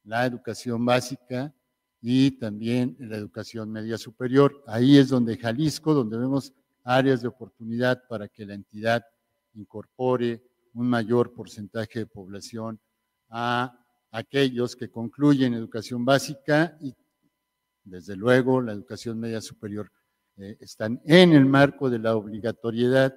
la 0.05 0.27
educación 0.27 0.85
básica 0.85 1.55
y 2.01 2.33
también 2.33 2.97
la 2.99 3.17
educación 3.17 3.71
media 3.71 3.97
superior. 3.97 4.63
Ahí 4.67 4.99
es 4.99 5.09
donde 5.09 5.39
Jalisco, 5.39 5.95
donde 5.95 6.19
vemos 6.19 6.53
áreas 6.83 7.23
de 7.23 7.29
oportunidad 7.29 8.07
para 8.07 8.29
que 8.29 8.45
la 8.45 8.55
entidad 8.55 9.03
incorpore 9.55 10.43
un 10.75 10.89
mayor 10.89 11.33
porcentaje 11.33 12.01
de 12.01 12.07
población 12.07 12.79
a 13.31 13.79
aquellos 14.11 14.77
que 14.77 14.91
concluyen 14.91 15.55
educación 15.55 16.05
básica 16.05 16.77
y 16.81 16.95
desde 17.85 18.17
luego 18.17 18.61
la 18.61 18.73
educación 18.73 19.19
media 19.19 19.41
superior 19.41 19.91
eh, 20.37 20.57
están 20.61 21.01
en 21.05 21.33
el 21.33 21.47
marco 21.47 21.89
de 21.89 21.99
la 21.99 22.17
obligatoriedad 22.17 23.17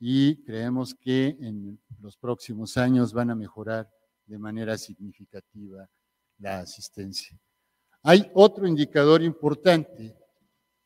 y 0.00 0.36
creemos 0.44 0.94
que 0.94 1.36
en 1.40 1.78
los 2.00 2.16
próximos 2.16 2.76
años 2.76 3.12
van 3.12 3.30
a 3.30 3.34
mejorar 3.34 3.90
de 4.26 4.38
manera 4.38 4.78
significativa 4.78 5.88
la 6.38 6.60
asistencia. 6.60 7.38
Hay 8.02 8.30
otro 8.34 8.66
indicador 8.66 9.22
importante 9.22 10.16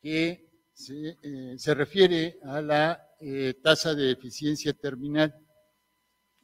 que 0.01 0.49
se, 0.73 1.17
eh, 1.21 1.73
refiere 1.75 2.39
a 2.43 2.61
la 2.61 3.07
eh, 3.19 3.53
tasa 3.61 3.93
de 3.93 4.11
eficiencia 4.11 4.73
terminal. 4.73 5.33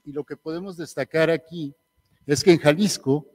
Y 0.03 0.11
lo 0.11 0.23
que 0.23 0.37
podemos 0.37 0.77
destacar 0.77 1.29
aquí 1.29 1.75
es 2.25 2.43
que 2.43 2.51
en 2.51 2.59
Jalisco 2.59 3.27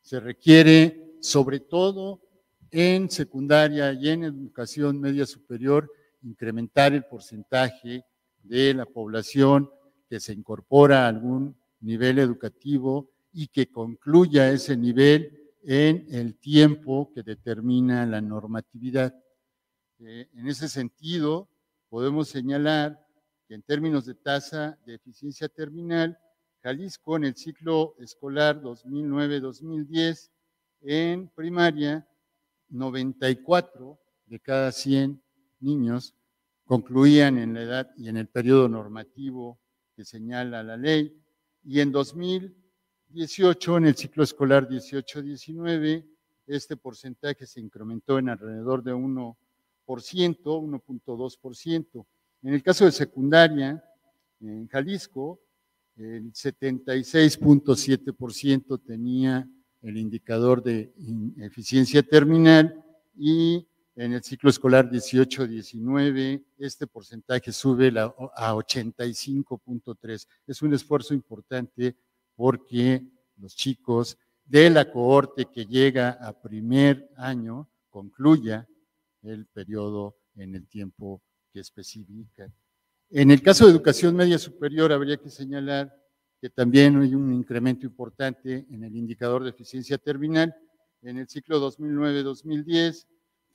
se 0.00 0.20
requiere, 0.20 1.16
sobre 1.20 1.60
todo 1.60 2.22
en 2.70 3.10
secundaria 3.10 3.92
y 3.92 4.08
en 4.08 4.24
educación 4.24 5.00
media 5.00 5.26
superior, 5.26 5.90
incrementar 6.22 6.92
el 6.92 7.04
porcentaje 7.04 8.04
de 8.48 8.74
la 8.74 8.86
población 8.86 9.70
que 10.08 10.20
se 10.20 10.32
incorpora 10.32 11.04
a 11.04 11.08
algún 11.08 11.56
nivel 11.80 12.18
educativo 12.18 13.10
y 13.32 13.48
que 13.48 13.70
concluya 13.70 14.50
ese 14.50 14.76
nivel 14.76 15.52
en 15.62 16.06
el 16.10 16.36
tiempo 16.38 17.12
que 17.14 17.22
determina 17.22 18.06
la 18.06 18.20
normatividad. 18.20 19.14
Eh, 20.00 20.28
en 20.34 20.48
ese 20.48 20.68
sentido, 20.68 21.48
podemos 21.88 22.28
señalar 22.28 23.04
que 23.46 23.54
en 23.54 23.62
términos 23.62 24.06
de 24.06 24.14
tasa 24.14 24.78
de 24.86 24.94
eficiencia 24.94 25.48
terminal, 25.48 26.18
Jalisco 26.62 27.16
en 27.16 27.24
el 27.24 27.36
ciclo 27.36 27.94
escolar 27.98 28.60
2009-2010 28.62 30.30
en 30.82 31.28
primaria, 31.28 32.06
94 32.70 33.98
de 34.26 34.40
cada 34.40 34.72
100 34.72 35.22
niños 35.60 36.14
concluían 36.68 37.38
en 37.38 37.54
la 37.54 37.62
edad 37.62 37.90
y 37.96 38.08
en 38.10 38.18
el 38.18 38.28
periodo 38.28 38.68
normativo 38.68 39.58
que 39.96 40.04
señala 40.04 40.62
la 40.62 40.76
ley. 40.76 41.18
Y 41.64 41.80
en 41.80 41.90
2018, 41.90 43.78
en 43.78 43.86
el 43.86 43.96
ciclo 43.96 44.22
escolar 44.22 44.68
18-19, 44.68 46.06
este 46.46 46.76
porcentaje 46.76 47.46
se 47.46 47.60
incrementó 47.60 48.18
en 48.18 48.28
alrededor 48.28 48.82
de 48.82 48.92
1%, 48.92 49.34
1.2%. 49.86 52.06
En 52.42 52.52
el 52.52 52.62
caso 52.62 52.84
de 52.84 52.92
secundaria, 52.92 53.82
en 54.40 54.68
Jalisco, 54.68 55.40
el 55.96 56.34
76.7% 56.34 58.82
tenía 58.84 59.48
el 59.80 59.96
indicador 59.96 60.62
de 60.62 60.92
eficiencia 61.38 62.02
terminal 62.02 62.84
y 63.16 63.66
en 63.98 64.12
el 64.12 64.22
ciclo 64.22 64.48
escolar 64.48 64.88
18-19 64.88 66.44
este 66.58 66.86
porcentaje 66.86 67.50
sube 67.50 67.88
a 67.98 68.54
85.3. 68.54 70.26
Es 70.46 70.62
un 70.62 70.72
esfuerzo 70.72 71.14
importante 71.14 71.96
porque 72.36 73.02
los 73.38 73.56
chicos 73.56 74.16
de 74.44 74.70
la 74.70 74.88
cohorte 74.88 75.46
que 75.46 75.66
llega 75.66 76.10
a 76.10 76.32
primer 76.32 77.10
año 77.16 77.68
concluya 77.90 78.68
el 79.22 79.46
periodo 79.46 80.16
en 80.36 80.54
el 80.54 80.68
tiempo 80.68 81.20
que 81.52 81.58
especifica. 81.58 82.48
En 83.10 83.32
el 83.32 83.42
caso 83.42 83.64
de 83.64 83.72
educación 83.72 84.14
media 84.14 84.38
superior 84.38 84.92
habría 84.92 85.16
que 85.16 85.28
señalar 85.28 85.92
que 86.40 86.50
también 86.50 87.02
hay 87.02 87.16
un 87.16 87.34
incremento 87.34 87.84
importante 87.84 88.64
en 88.70 88.84
el 88.84 88.94
indicador 88.94 89.42
de 89.42 89.50
eficiencia 89.50 89.98
terminal. 89.98 90.54
En 91.02 91.18
el 91.18 91.28
ciclo 91.28 91.60
2009-2010 91.68 93.06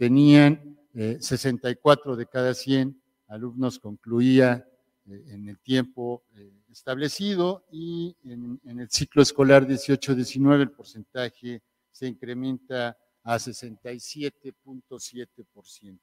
tenían 0.04 0.76
64 0.94 2.14
eh, 2.14 2.18
de 2.18 2.26
cada 2.26 2.54
100 2.54 3.02
alumnos 3.30 3.80
concluía 3.80 4.68
eh, 5.08 5.24
en 5.30 5.48
el 5.48 5.58
tiempo 5.60 6.26
eh, 6.36 6.52
establecido 6.70 7.64
y 7.72 8.14
en, 8.26 8.60
en, 8.66 8.82
el 8.82 8.90
ciclo 8.90 9.22
escolar 9.22 9.66
18-19 9.66 10.60
el 10.60 10.72
porcentaje 10.72 11.62
se 11.90 12.08
incrementa 12.08 12.98
a 13.24 13.38
67.7%. 13.38 16.00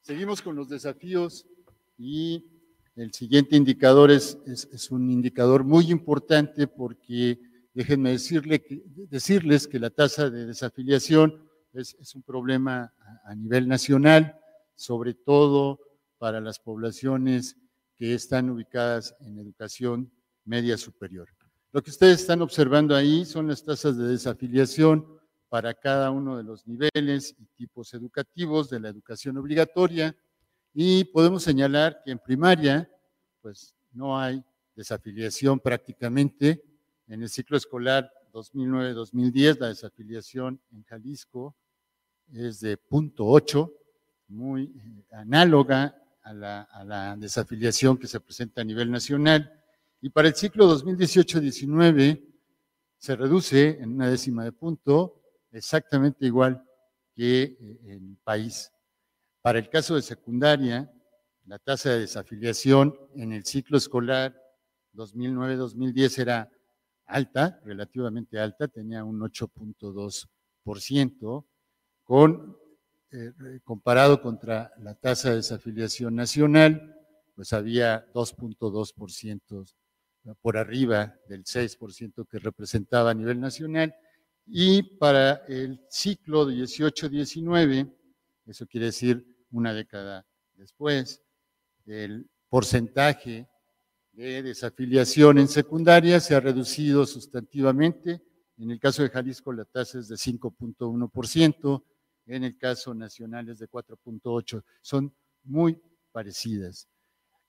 Seguimos 0.00 0.40
con 0.40 0.54
los 0.54 0.68
desafíos 0.68 1.46
y 1.98 2.44
el 2.94 3.12
siguiente 3.12 3.56
indicador 3.56 4.12
es, 4.12 4.38
es, 4.46 4.88
un 4.92 5.10
indicador 5.10 5.64
muy 5.64 5.90
importante 5.90 6.68
porque 6.68 7.40
déjenme 7.74 8.12
decirle 8.12 8.64
decirles 9.10 9.66
que 9.66 9.80
la 9.80 9.90
tasa 9.90 10.30
de 10.30 10.46
desafiliación 10.46 11.47
es, 11.80 12.14
un 12.14 12.22
problema 12.22 12.92
a, 13.00 13.30
a 13.30 13.34
nivel 13.34 13.68
nacional, 13.68 14.38
sobre 14.74 15.14
todo 15.14 15.80
para 16.18 16.40
las 16.40 16.58
poblaciones 16.58 17.56
que 17.96 18.14
están 18.14 18.50
ubicadas 18.50 19.14
en 19.20 19.38
educación 19.38 20.10
media 20.44 20.76
superior. 20.76 21.28
Lo 21.72 21.82
que 21.82 21.90
ustedes 21.90 22.20
están 22.20 22.40
observando 22.40 22.96
ahí 22.96 23.24
son 23.24 23.48
las 23.48 23.62
tasas 23.62 23.96
de 23.96 24.08
desafiliación 24.08 25.18
para 25.48 25.74
cada 25.74 26.10
uno 26.10 26.36
de 26.36 26.44
los 26.44 26.66
niveles 26.66 27.34
y 27.38 27.46
tipos 27.56 27.92
educativos 27.94 28.70
de 28.70 28.80
la 28.80 28.88
educación 28.88 29.36
obligatoria 29.36 30.16
y 30.72 31.04
podemos 31.04 31.42
señalar 31.42 32.00
que 32.04 32.12
en 32.12 32.18
primaria 32.18 32.90
pues 33.40 33.74
no 33.92 34.18
hay 34.18 34.42
desafiliación 34.74 35.58
prácticamente. 35.60 36.62
En 37.06 37.22
el 37.22 37.28
ciclo 37.28 37.56
escolar 37.56 38.10
2009-2010 38.32 39.58
la 39.58 39.68
desafiliación 39.68 40.60
en 40.70 40.84
Jalisco 40.84 41.56
es 42.32 42.60
de 42.60 42.78
0.8, 42.78 43.72
muy 44.28 44.64
eh, 44.64 45.04
análoga 45.12 45.96
a 46.22 46.32
la, 46.32 46.62
a 46.62 46.84
la 46.84 47.16
desafiliación 47.16 47.96
que 47.96 48.06
se 48.06 48.20
presenta 48.20 48.60
a 48.60 48.64
nivel 48.64 48.90
nacional. 48.90 49.52
Y 50.00 50.10
para 50.10 50.28
el 50.28 50.34
ciclo 50.34 50.66
2018-19 50.78 52.22
se 52.98 53.16
reduce 53.16 53.80
en 53.80 53.94
una 53.94 54.10
décima 54.10 54.44
de 54.44 54.52
punto 54.52 55.18
exactamente 55.52 56.26
igual 56.26 56.62
que 57.14 57.42
eh, 57.42 57.80
en 57.84 58.10
el 58.10 58.16
país. 58.22 58.70
Para 59.40 59.58
el 59.58 59.68
caso 59.68 59.94
de 59.94 60.02
secundaria, 60.02 60.92
la 61.46 61.58
tasa 61.58 61.90
de 61.90 62.00
desafiliación 62.00 62.94
en 63.14 63.32
el 63.32 63.44
ciclo 63.44 63.78
escolar 63.78 64.36
2009-2010 64.94 66.18
era 66.18 66.50
alta, 67.06 67.60
relativamente 67.64 68.38
alta, 68.38 68.68
tenía 68.68 69.04
un 69.04 69.20
8.2%, 69.20 71.44
con, 72.08 72.56
eh, 73.10 73.60
comparado 73.64 74.22
contra 74.22 74.72
la 74.78 74.94
tasa 74.94 75.28
de 75.28 75.36
desafiliación 75.36 76.16
nacional, 76.16 76.96
pues 77.36 77.52
había 77.52 78.10
2.2% 78.14 79.66
por 80.40 80.56
arriba 80.56 81.14
del 81.28 81.44
6% 81.44 82.26
que 82.26 82.38
representaba 82.38 83.10
a 83.10 83.14
nivel 83.14 83.38
nacional 83.38 83.94
y 84.46 84.82
para 84.96 85.44
el 85.48 85.82
ciclo 85.90 86.48
18-19, 86.48 87.94
eso 88.46 88.66
quiere 88.66 88.86
decir 88.86 89.44
una 89.50 89.74
década 89.74 90.24
después, 90.54 91.20
el 91.84 92.26
porcentaje 92.48 93.46
de 94.12 94.42
desafiliación 94.42 95.40
en 95.40 95.48
secundaria 95.48 96.20
se 96.20 96.34
ha 96.34 96.40
reducido 96.40 97.04
sustantivamente. 97.04 98.22
En 98.56 98.70
el 98.70 98.80
caso 98.80 99.02
de 99.02 99.10
Jalisco 99.10 99.52
la 99.52 99.66
tasa 99.66 99.98
es 99.98 100.08
de 100.08 100.16
5.1%, 100.16 101.82
en 102.28 102.44
el 102.44 102.56
caso 102.56 102.94
nacional 102.94 103.48
es 103.48 103.58
de 103.58 103.68
4.8%. 103.68 104.62
Son 104.80 105.12
muy 105.44 105.80
parecidas. 106.12 106.88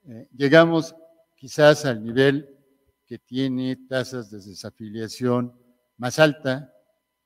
Eh, 0.08 0.28
llegamos 0.36 0.96
quizás 1.36 1.86
al 1.86 2.04
nivel 2.04 2.58
que 3.06 3.20
tiene 3.20 3.76
tasas 3.88 4.32
de 4.32 4.40
desafiliación 4.40 5.54
más 5.98 6.18
alta, 6.18 6.74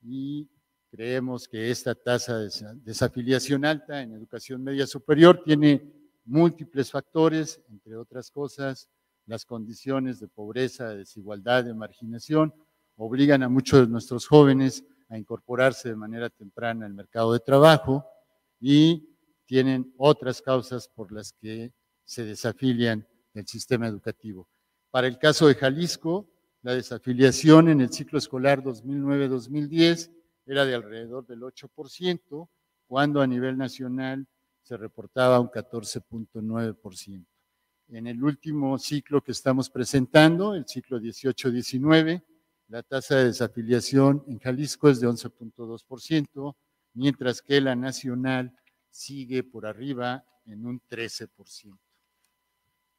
y 0.02 0.48
creemos 0.90 1.48
que 1.48 1.70
esta 1.70 1.94
tasa 1.94 2.38
de 2.38 2.50
desafiliación 2.82 3.64
alta 3.64 4.02
en 4.02 4.12
educación 4.12 4.62
media 4.62 4.86
superior 4.86 5.42
tiene 5.44 5.92
múltiples 6.24 6.90
factores, 6.90 7.60
entre 7.70 7.96
otras 7.96 8.30
cosas, 8.30 8.88
las 9.26 9.44
condiciones 9.44 10.20
de 10.20 10.28
pobreza, 10.28 10.90
de 10.90 10.98
desigualdad, 10.98 11.64
de 11.64 11.74
marginación, 11.74 12.52
obligan 12.96 13.42
a 13.42 13.48
muchos 13.48 13.80
de 13.80 13.92
nuestros 13.92 14.26
jóvenes 14.26 14.84
a 15.14 15.18
incorporarse 15.18 15.88
de 15.88 15.96
manera 15.96 16.28
temprana 16.28 16.86
al 16.86 16.92
mercado 16.92 17.32
de 17.32 17.40
trabajo 17.40 18.04
y 18.60 19.16
tienen 19.46 19.94
otras 19.96 20.42
causas 20.42 20.88
por 20.88 21.12
las 21.12 21.32
que 21.32 21.72
se 22.04 22.24
desafilian 22.24 23.06
del 23.32 23.46
sistema 23.46 23.86
educativo. 23.86 24.48
Para 24.90 25.06
el 25.06 25.18
caso 25.18 25.46
de 25.46 25.54
Jalisco, 25.54 26.28
la 26.62 26.74
desafiliación 26.74 27.68
en 27.68 27.80
el 27.80 27.92
ciclo 27.92 28.18
escolar 28.18 28.62
2009-2010 28.62 30.10
era 30.46 30.64
de 30.64 30.74
alrededor 30.74 31.26
del 31.26 31.42
8%, 31.42 32.48
cuando 32.86 33.20
a 33.20 33.26
nivel 33.26 33.56
nacional 33.56 34.26
se 34.62 34.76
reportaba 34.76 35.38
un 35.38 35.48
14.9%. 35.48 37.24
en 37.88 38.06
el 38.06 38.24
último 38.24 38.78
ciclo 38.78 39.22
que 39.22 39.32
estamos 39.32 39.70
presentando, 39.70 40.54
el 40.54 40.66
ciclo 40.66 40.98
18-19, 40.98 42.24
la 42.68 42.82
tasa 42.82 43.16
de 43.16 43.24
desafiliación 43.26 44.24
en 44.26 44.38
Jalisco 44.38 44.88
es 44.88 45.00
de 45.00 45.08
11.2%, 45.08 46.56
mientras 46.94 47.42
que 47.42 47.60
la 47.60 47.76
nacional 47.76 48.56
sigue 48.90 49.42
por 49.42 49.66
arriba 49.66 50.24
en 50.46 50.66
un 50.66 50.80
13%. 50.80 51.78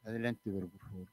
Adelante, 0.04 0.51
por 0.51 0.69
favor. 0.80 1.12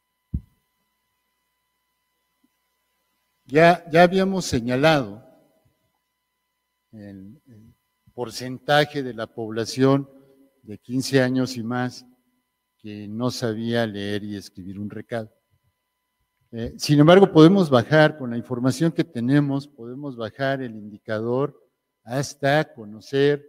Ya, 3.44 3.84
ya 3.90 4.02
habíamos 4.02 4.44
señalado 4.44 5.26
el, 6.92 7.40
el 7.46 7.74
porcentaje 8.12 9.02
de 9.02 9.14
la 9.14 9.26
población 9.26 10.08
de 10.62 10.78
15 10.78 11.22
años 11.22 11.56
y 11.56 11.62
más 11.62 12.06
que 12.78 13.08
no 13.08 13.30
sabía 13.30 13.86
leer 13.86 14.24
y 14.24 14.36
escribir 14.36 14.78
un 14.78 14.90
recado. 14.90 15.32
Eh, 16.54 16.74
sin 16.76 17.00
embargo, 17.00 17.32
podemos 17.32 17.70
bajar, 17.70 18.18
con 18.18 18.28
la 18.28 18.36
información 18.36 18.92
que 18.92 19.04
tenemos, 19.04 19.66
podemos 19.66 20.16
bajar 20.16 20.60
el 20.60 20.76
indicador 20.76 21.58
hasta 22.04 22.74
conocer 22.74 23.42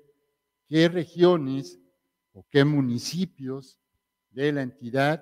qué 0.70 0.88
regiones 0.88 1.82
o 2.32 2.46
qué 2.50 2.64
municipios 2.64 3.78
de 4.32 4.54
la 4.54 4.62
entidad 4.62 5.22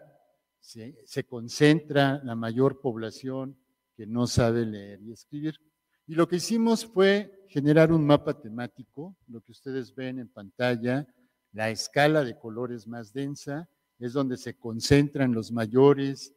se, 0.59 0.95
se, 1.05 1.23
concentra 1.23 2.21
la 2.23 2.35
mayor 2.35 2.81
población 2.81 3.57
que 3.97 4.05
no 4.05 4.27
sabe 4.27 4.63
leer 4.63 5.01
y 5.01 5.11
escribir. 5.11 5.59
Y 6.05 6.13
lo 6.13 6.27
que 6.27 6.35
hicimos 6.35 6.85
fue 6.85 7.45
generar 7.47 7.91
un 7.91 8.05
mapa 8.05 8.39
temático, 8.39 9.15
lo 9.27 9.41
que 9.41 9.53
ustedes 9.53 9.95
ven 9.95 10.19
en 10.19 10.27
pantalla, 10.27 11.07
la 11.51 11.71
escala 11.71 12.23
de 12.23 12.37
colores 12.37 12.85
más 12.85 13.11
densa, 13.11 13.67
es 13.97 14.13
donde 14.13 14.37
se 14.37 14.55
concentran 14.55 15.33
los 15.33 15.51
mayores 15.51 16.35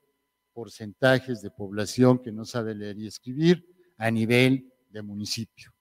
porcentajes 0.54 1.42
de 1.42 1.50
población 1.50 2.20
que 2.20 2.32
no 2.32 2.44
sabe 2.44 2.74
leer 2.74 2.98
y 2.98 3.06
escribir 3.06 3.66
a 3.98 4.10
nivel 4.10 4.72
de 4.90 5.02
municipio. 5.02 5.74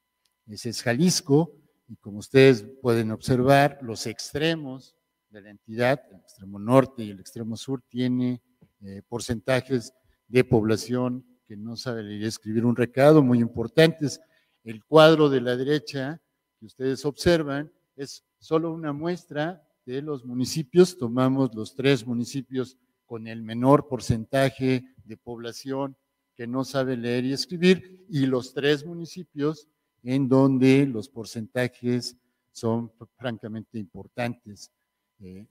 Ese 0.48 0.70
es 0.70 0.82
Jalisco 0.82 1.56
y 1.88 1.96
como 1.98 2.18
ustedes 2.18 2.66
pueden 2.82 3.12
observar, 3.12 3.80
los 3.82 4.08
extremos 4.08 4.96
de 5.30 5.42
la 5.42 5.52
entidad, 5.52 6.02
el 6.12 6.18
extremo 6.18 6.60
norte 6.60 7.04
y 7.04 7.12
el 7.12 7.20
extremo 7.20 7.56
sur, 7.56 7.82
tiene 7.88 8.42
eh, 8.82 9.02
porcentajes 9.08 9.94
de 10.28 10.44
población 10.44 11.26
que 11.46 11.56
no 11.56 11.76
sabe 11.76 12.04
leer 12.04 12.22
y 12.22 12.26
escribir 12.26 12.66
un 12.66 12.76
recado 12.76 13.22
muy 13.22 13.40
importantes. 13.40 14.20
El 14.64 14.84
cuadro 14.84 15.30
de 15.30 15.42
la 15.42 15.56
derecha 15.56 16.22
que 16.60 16.66
ustedes 16.66 17.06
observan 17.06 17.72
es 17.96 18.24
solo 18.40 18.74
una 18.74 18.94
muestra 18.94 19.62
de 19.86 20.02
los 20.02 20.26
municipios. 20.26 20.98
Tomamos 20.98 21.54
los 21.54 21.76
tres 21.76 22.06
municipios 22.06 22.78
con 23.14 23.28
el 23.28 23.44
menor 23.44 23.88
porcentaje 23.88 24.84
de 25.06 25.18
población 25.18 25.96
que 26.36 26.48
no 26.48 26.66
sabe 26.66 26.98
leer 26.98 27.26
y 27.26 27.34
escribir 27.34 28.08
y 28.10 28.26
los 28.26 28.56
tres 28.56 28.84
municipios 28.84 29.68
en 30.02 30.28
donde 30.28 30.88
los 30.88 31.10
porcentajes 31.10 32.18
son 32.52 32.92
francamente 33.16 33.78
importantes. 33.78 34.72
Eh, 35.20 35.46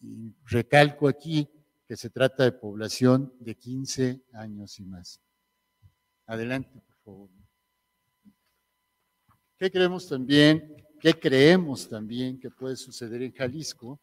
y 0.00 0.34
recalco 0.44 1.06
aquí 1.06 1.48
que 1.86 1.96
se 1.96 2.10
trata 2.10 2.42
de 2.42 2.50
población 2.50 3.32
de 3.38 3.54
15 3.54 4.22
años 4.32 4.80
y 4.80 4.86
más. 4.86 5.20
Adelante, 6.26 6.80
por 6.80 6.96
favor. 7.04 7.30
¿Qué 9.56 9.70
creemos 9.70 10.08
también? 10.08 10.84
¿Qué 11.00 11.14
creemos 11.14 11.88
también 11.88 12.40
que 12.40 12.50
puede 12.50 12.74
suceder 12.74 13.22
en 13.22 13.32
Jalisco? 13.32 14.00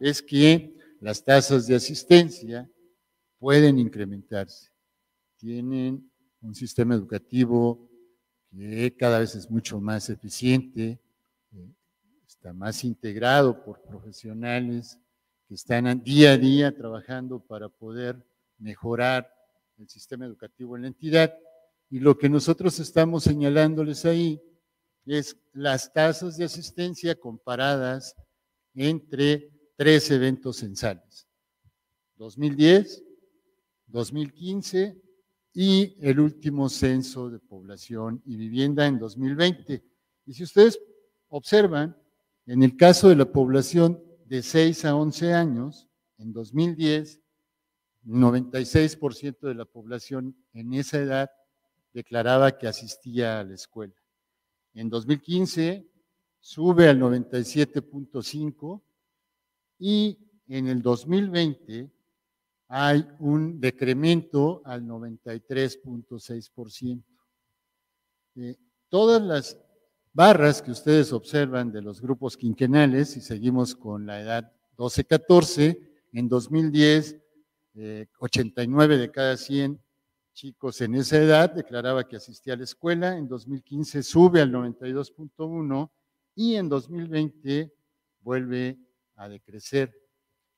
Es 0.00 0.20
que 0.20 0.81
las 1.02 1.24
tasas 1.24 1.66
de 1.66 1.74
asistencia 1.74 2.70
pueden 3.40 3.76
incrementarse. 3.80 4.70
Tienen 5.36 6.08
un 6.40 6.54
sistema 6.54 6.94
educativo 6.94 7.90
que 8.52 8.94
cada 8.96 9.18
vez 9.18 9.34
es 9.34 9.50
mucho 9.50 9.80
más 9.80 10.08
eficiente, 10.10 11.00
eh, 11.52 11.74
está 12.24 12.52
más 12.52 12.84
integrado 12.84 13.64
por 13.64 13.82
profesionales 13.82 14.96
que 15.48 15.54
están 15.54 16.04
día 16.04 16.34
a 16.34 16.38
día 16.38 16.76
trabajando 16.76 17.40
para 17.40 17.68
poder 17.68 18.24
mejorar 18.58 19.28
el 19.78 19.88
sistema 19.88 20.24
educativo 20.24 20.76
en 20.76 20.82
la 20.82 20.88
entidad. 20.88 21.34
Y 21.90 21.98
lo 21.98 22.16
que 22.16 22.28
nosotros 22.28 22.78
estamos 22.78 23.24
señalándoles 23.24 24.04
ahí 24.04 24.40
es 25.04 25.36
las 25.52 25.92
tasas 25.92 26.36
de 26.36 26.44
asistencia 26.44 27.16
comparadas 27.16 28.14
entre 28.72 29.50
tres 29.76 30.10
eventos 30.10 30.58
censales. 30.58 31.26
2010, 32.16 33.02
2015 33.86 35.00
y 35.54 35.96
el 36.00 36.20
último 36.20 36.68
censo 36.68 37.28
de 37.30 37.38
población 37.38 38.22
y 38.24 38.36
vivienda 38.36 38.86
en 38.86 38.98
2020. 38.98 39.84
Y 40.26 40.32
si 40.32 40.44
ustedes 40.44 40.80
observan, 41.28 41.96
en 42.46 42.62
el 42.62 42.76
caso 42.76 43.08
de 43.08 43.16
la 43.16 43.30
población 43.30 44.02
de 44.26 44.42
6 44.42 44.84
a 44.84 44.96
11 44.96 45.34
años, 45.34 45.88
en 46.18 46.32
2010, 46.32 47.20
96% 48.04 49.40
de 49.40 49.54
la 49.54 49.64
población 49.64 50.36
en 50.52 50.74
esa 50.74 50.98
edad 50.98 51.30
declaraba 51.92 52.56
que 52.58 52.66
asistía 52.66 53.40
a 53.40 53.44
la 53.44 53.54
escuela. 53.54 53.94
En 54.74 54.88
2015 54.88 55.86
sube 56.40 56.88
al 56.88 56.98
97.5 56.98 58.82
y 59.84 60.16
en 60.46 60.68
el 60.68 60.80
2020 60.80 61.90
hay 62.68 63.04
un 63.18 63.60
decremento 63.60 64.62
al 64.64 64.84
93.6%. 64.84 67.02
Eh, 68.36 68.56
todas 68.88 69.20
las 69.20 69.58
barras 70.12 70.62
que 70.62 70.70
ustedes 70.70 71.12
observan 71.12 71.72
de 71.72 71.82
los 71.82 72.00
grupos 72.00 72.36
quinquenales, 72.36 73.10
si 73.10 73.20
seguimos 73.20 73.74
con 73.74 74.06
la 74.06 74.20
edad 74.20 74.52
12-14, 74.78 75.76
en 76.12 76.28
2010, 76.28 77.18
89 78.20 78.94
eh, 78.94 78.98
de 78.98 79.10
cada 79.10 79.36
100 79.36 79.82
chicos 80.32 80.80
en 80.80 80.94
esa 80.94 81.16
edad 81.16 81.50
declaraba 81.50 82.06
que 82.06 82.16
asistía 82.16 82.54
a 82.54 82.56
la 82.56 82.64
escuela, 82.64 83.18
en 83.18 83.26
2015 83.26 84.04
sube 84.04 84.40
al 84.40 84.52
92.1 84.52 85.90
y 86.36 86.54
en 86.54 86.68
2020 86.68 87.74
vuelve 88.20 88.78
a 89.16 89.28
decrecer. 89.28 89.92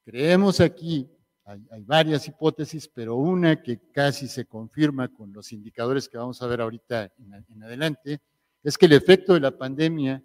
Creemos 0.04 0.60
aquí, 0.60 1.10
hay, 1.44 1.82
varias 1.82 2.26
hipótesis, 2.28 2.88
pero 2.88 3.16
una 3.16 3.62
que 3.62 3.80
casi 3.90 4.28
se 4.28 4.46
confirma 4.46 5.08
con 5.08 5.32
los 5.32 5.52
indicadores 5.52 6.08
que 6.08 6.18
vamos 6.18 6.40
a 6.40 6.46
ver 6.46 6.60
ahorita 6.60 7.12
en, 7.18 7.44
en 7.48 7.62
adelante, 7.62 8.20
es 8.62 8.78
que 8.78 8.86
el 8.86 8.92
efecto 8.92 9.34
de 9.34 9.40
la 9.40 9.56
pandemia 9.56 10.22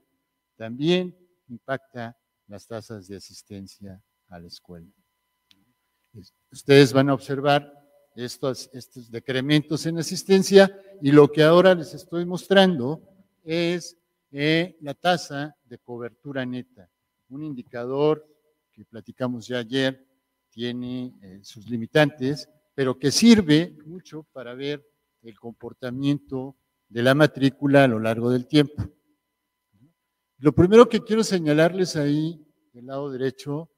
también 0.56 1.16
impacta 1.48 2.18
las 2.48 2.66
tasas 2.68 3.08
de 3.08 3.18
asistencia 3.18 4.02
a 4.30 4.40
la 4.40 4.48
escuela. 4.48 4.88
Ustedes 6.52 6.92
van 6.92 7.10
a 7.10 7.14
observar 7.14 7.72
estos, 8.16 8.70
estos 8.74 9.12
decrementos 9.12 9.86
en 9.86 10.00
asistencia 10.00 10.76
y 11.02 11.12
lo 11.12 11.32
que 11.32 11.44
ahora 11.44 11.76
les 11.76 11.94
estoy 11.94 12.26
mostrando 12.26 13.02
es 13.44 13.98
eh, 14.32 14.78
la 14.82 14.94
tasa 14.94 15.56
de 15.66 15.78
cobertura 15.78 16.46
neta 16.46 16.90
un 17.30 17.44
indicador 17.44 18.26
que 18.72 18.86
platicamos 18.86 19.48
ya 19.48 19.60
ayer, 19.60 20.06
tiene 20.50 21.14
eh, 21.22 21.40
sus 21.44 21.70
limitantes, 21.70 22.50
pero 22.74 22.98
que 22.98 23.12
sirve 23.12 23.78
mucho 23.86 24.24
para 24.32 24.54
ver 24.54 24.86
el 25.22 25.38
comportamiento 25.40 26.56
de 26.88 27.04
la 27.04 27.14
matrícula 27.14 27.84
a 27.84 27.88
lo 27.88 28.00
largo 28.00 28.30
del 28.32 28.48
tiempo. 28.48 28.84
Lo 30.38 30.54
primero 30.54 30.88
que 30.88 31.02
quiero 31.02 31.24
señalarles 31.24 31.96
ahí, 31.96 32.42
del 32.74 32.88
lado 32.88 33.12
derecho, 33.12 33.70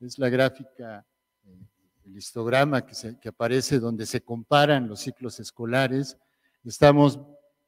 es 0.00 0.18
la 0.18 0.28
gráfica, 0.28 1.06
eh, 1.44 1.66
el 2.04 2.16
histograma 2.16 2.84
que, 2.84 3.28
aparece 3.28 3.78
donde 3.78 4.04
se 4.06 4.20
comparan 4.20 4.88
los 4.88 5.00
ciclos 5.00 5.38
escolares. 5.40 6.18
Estamos 6.64 7.18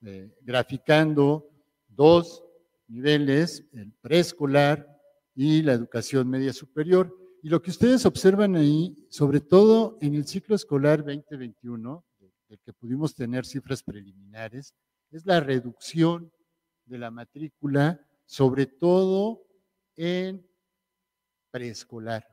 eh, 0.03 0.31
graficando 0.43 1.49
dos 1.89 2.45
niveles, 2.89 3.65
el 3.73 3.93
preescolar 3.93 5.00
y 5.43 5.63
la 5.63 5.73
educación 5.73 6.29
media 6.29 6.53
superior. 6.53 7.17
Y 7.43 7.49
lo 7.49 7.63
que 7.63 7.71
ustedes 7.71 8.05
observan 8.05 8.57
ahí, 8.57 8.95
sobre 9.09 9.41
todo 9.41 9.97
en 10.03 10.15
el 10.15 10.27
ciclo 10.27 10.55
escolar 10.55 10.99
2021, 10.99 12.05
del 12.47 12.59
que 12.59 12.75
pudimos 12.75 13.15
tener 13.15 13.47
cifras 13.47 13.83
preliminares, 13.83 14.75
es 15.11 15.25
la 15.25 15.41
reducción 15.41 16.31
de 16.85 16.99
la 16.99 17.11
matrícula, 17.11 18.07
sobre 18.27 18.67
todo 18.67 19.47
en 19.97 20.47
preescolar. 21.51 22.27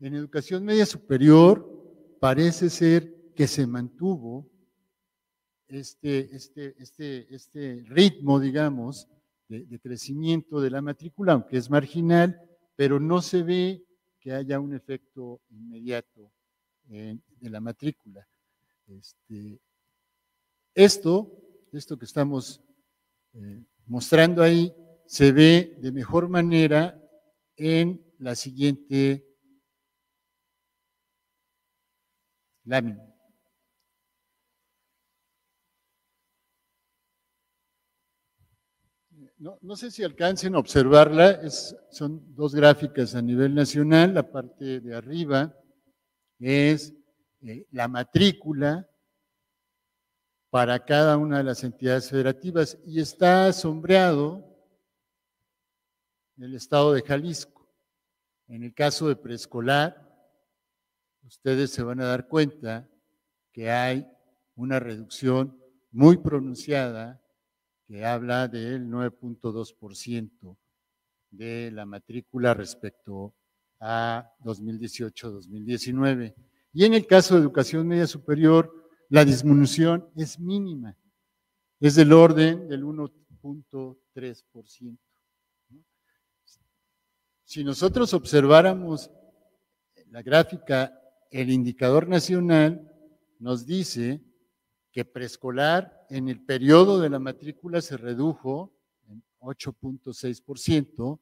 En 0.00 0.14
educación 0.14 0.64
media 0.64 0.86
superior 0.86 2.16
parece 2.20 2.70
ser 2.70 3.34
que 3.36 3.46
se 3.46 3.66
mantuvo 3.66 4.50
este, 5.68 6.34
este, 6.34 6.74
este, 6.78 7.34
este 7.34 7.84
ritmo, 7.86 8.40
digamos, 8.40 9.06
de, 9.60 9.80
crecimiento 9.80 10.60
de 10.60 10.70
la 10.70 10.80
matrícula, 10.80 11.34
aunque 11.34 11.56
es 11.56 11.68
marginal, 11.68 12.40
pero 12.76 12.98
no 12.98 13.20
se 13.20 13.42
ve 13.42 13.84
que 14.18 14.32
haya 14.32 14.58
un 14.58 14.74
efecto 14.74 15.40
inmediato 15.50 16.32
de 16.86 17.50
la 17.50 17.60
matrícula. 17.60 18.26
Este, 18.86 19.60
esto, 20.74 21.30
esto 21.72 21.98
que 21.98 22.04
estamos 22.04 22.62
eh, 23.34 23.62
mostrando 23.86 24.42
ahí, 24.42 24.74
se 25.06 25.32
ve 25.32 25.76
de 25.80 25.92
mejor 25.92 26.28
manera 26.28 26.98
en 27.56 28.02
la 28.18 28.34
siguiente 28.34 29.26
lámina. 32.64 33.11
No, 39.42 39.74
sé 39.74 39.90
si 39.90 40.04
alcancen 40.04 40.54
a 40.54 40.60
observarla, 40.60 41.40
son 41.90 42.32
dos 42.36 42.54
gráficas 42.54 43.16
a 43.16 43.20
nivel 43.20 43.56
nacional, 43.56 44.14
la 44.14 44.30
parte 44.30 44.78
de 44.78 44.94
arriba 44.94 45.52
es 46.38 46.94
eh, 47.40 47.66
la 47.72 47.88
matrícula 47.88 48.88
para 50.48 50.84
cada 50.84 51.16
una 51.16 51.38
de 51.38 51.42
las 51.42 51.64
entidades 51.64 52.08
federativas 52.08 52.78
y 52.84 53.00
está 53.00 53.52
sombreado 53.52 54.46
el 56.36 56.54
estado 56.54 56.92
de 56.92 57.02
Jalisco. 57.02 57.68
En 58.46 58.62
el 58.62 58.72
caso 58.72 59.08
de 59.08 59.16
preescolar, 59.16 60.08
ustedes 61.24 61.72
se 61.72 61.82
van 61.82 62.00
a 62.00 62.06
dar 62.06 62.28
cuenta 62.28 62.88
que 63.50 63.72
hay 63.72 64.08
una 64.54 64.78
reducción 64.78 65.60
muy 65.90 66.18
pronunciada 66.18 67.21
que 67.92 68.04
habla 68.06 68.48
del 68.48 68.88
9.2% 68.88 70.56
de 71.30 71.70
la 71.72 71.84
matrícula 71.84 72.54
respecto 72.54 73.34
a 73.80 74.32
2018-2019. 74.42 76.34
Y 76.72 76.86
en 76.86 76.94
el 76.94 77.06
caso 77.06 77.34
de 77.34 77.42
educación 77.42 77.86
media 77.86 78.06
superior, 78.06 78.88
la 79.10 79.26
disminución 79.26 80.08
es 80.16 80.40
mínima, 80.40 80.96
es 81.80 81.94
del 81.94 82.14
orden 82.14 82.66
del 82.66 82.82
1.3%. 82.82 84.98
Si 87.44 87.62
nosotros 87.62 88.14
observáramos 88.14 89.10
la 90.06 90.22
gráfica, 90.22 90.98
el 91.30 91.50
indicador 91.50 92.08
nacional 92.08 92.90
nos 93.38 93.66
dice 93.66 94.22
que 94.92 95.04
preescolar 95.06 96.06
en 96.10 96.28
el 96.28 96.44
periodo 96.44 97.00
de 97.00 97.08
la 97.08 97.18
matrícula 97.18 97.80
se 97.80 97.96
redujo 97.96 98.72
en 99.08 99.24
8.6% 99.40 101.18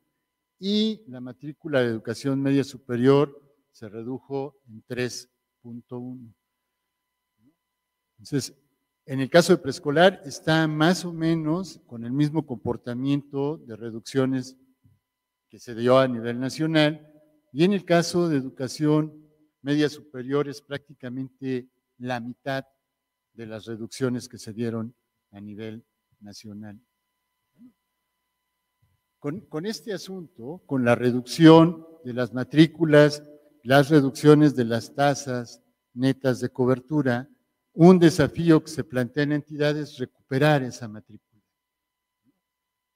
y 0.59 1.03
la 1.07 1.21
matrícula 1.21 1.81
de 1.81 1.87
educación 1.87 2.43
media 2.43 2.65
superior 2.65 3.41
se 3.71 3.89
redujo 3.89 4.61
en 4.69 4.85
3.1%. 4.85 6.35
Entonces, 8.19 8.55
en 9.07 9.21
el 9.21 9.31
caso 9.31 9.55
de 9.55 9.63
preescolar 9.63 10.21
está 10.27 10.67
más 10.67 11.05
o 11.05 11.13
menos 11.13 11.81
con 11.87 12.05
el 12.05 12.13
mismo 12.13 12.45
comportamiento 12.45 13.57
de 13.59 13.77
reducciones 13.77 14.57
que 15.49 15.59
se 15.59 15.75
dio 15.75 15.99
a 15.99 16.07
nivel 16.07 16.39
nacional 16.39 17.07
y 17.53 17.65
en 17.65 17.73
el 17.73 17.85
caso 17.85 18.29
de 18.29 18.37
educación 18.37 19.27
media 19.63 19.89
superior 19.89 20.49
es 20.49 20.61
prácticamente 20.61 21.69
la 21.99 22.21
mitad 22.21 22.65
de 23.33 23.47
las 23.47 23.67
reducciones 23.67 24.29
que 24.29 24.39
se 24.39 24.53
dieron 24.53 24.95
a 25.31 25.41
nivel 25.41 25.85
nacional. 26.21 26.81
Con, 29.19 29.41
con, 29.47 29.67
este 29.67 29.93
asunto, 29.93 30.63
con 30.67 30.85
la 30.85 30.95
reducción 30.95 31.87
de 32.05 32.15
las 32.15 32.33
matrículas, 32.33 33.23
las 33.63 33.91
reducciones 33.91 34.57
de 34.57 34.65
las 34.65 34.95
tasas 34.95 35.63
netas 35.93 36.41
de 36.41 36.49
cobertura, 36.49 37.29
un 37.73 37.99
desafío 37.99 38.63
que 38.63 38.71
se 38.71 38.85
plantea 38.85 39.25
en 39.25 39.33
entidades 39.33 39.91
es 39.91 39.99
recuperar 39.99 40.63
esa 40.63 40.89
matrícula. 40.89 41.43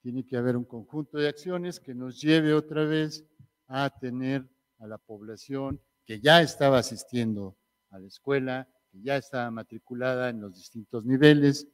Tiene 0.01 0.25
que 0.25 0.37
haber 0.37 0.57
un 0.57 0.65
conjunto 0.65 1.17
de 1.17 1.29
acciones 1.29 1.79
que 1.79 1.95
nos 1.95 2.21
lleve 2.21 2.53
otra 2.53 2.85
vez 2.85 3.25
a 3.67 3.89
tener 3.89 4.47
a 4.79 4.87
la 4.87 4.97
población 4.97 5.81
que 6.05 6.19
ya 6.19 6.41
estaba 6.41 6.79
asistiendo 6.79 7.57
a 7.89 7.99
la 7.99 8.07
escuela, 8.07 8.69
ya 9.01 9.17
estaba 9.17 9.49
matriculada 9.51 10.29
en 10.29 10.41
los 10.41 10.55
distintos 10.55 11.05
niveles, 11.05 11.67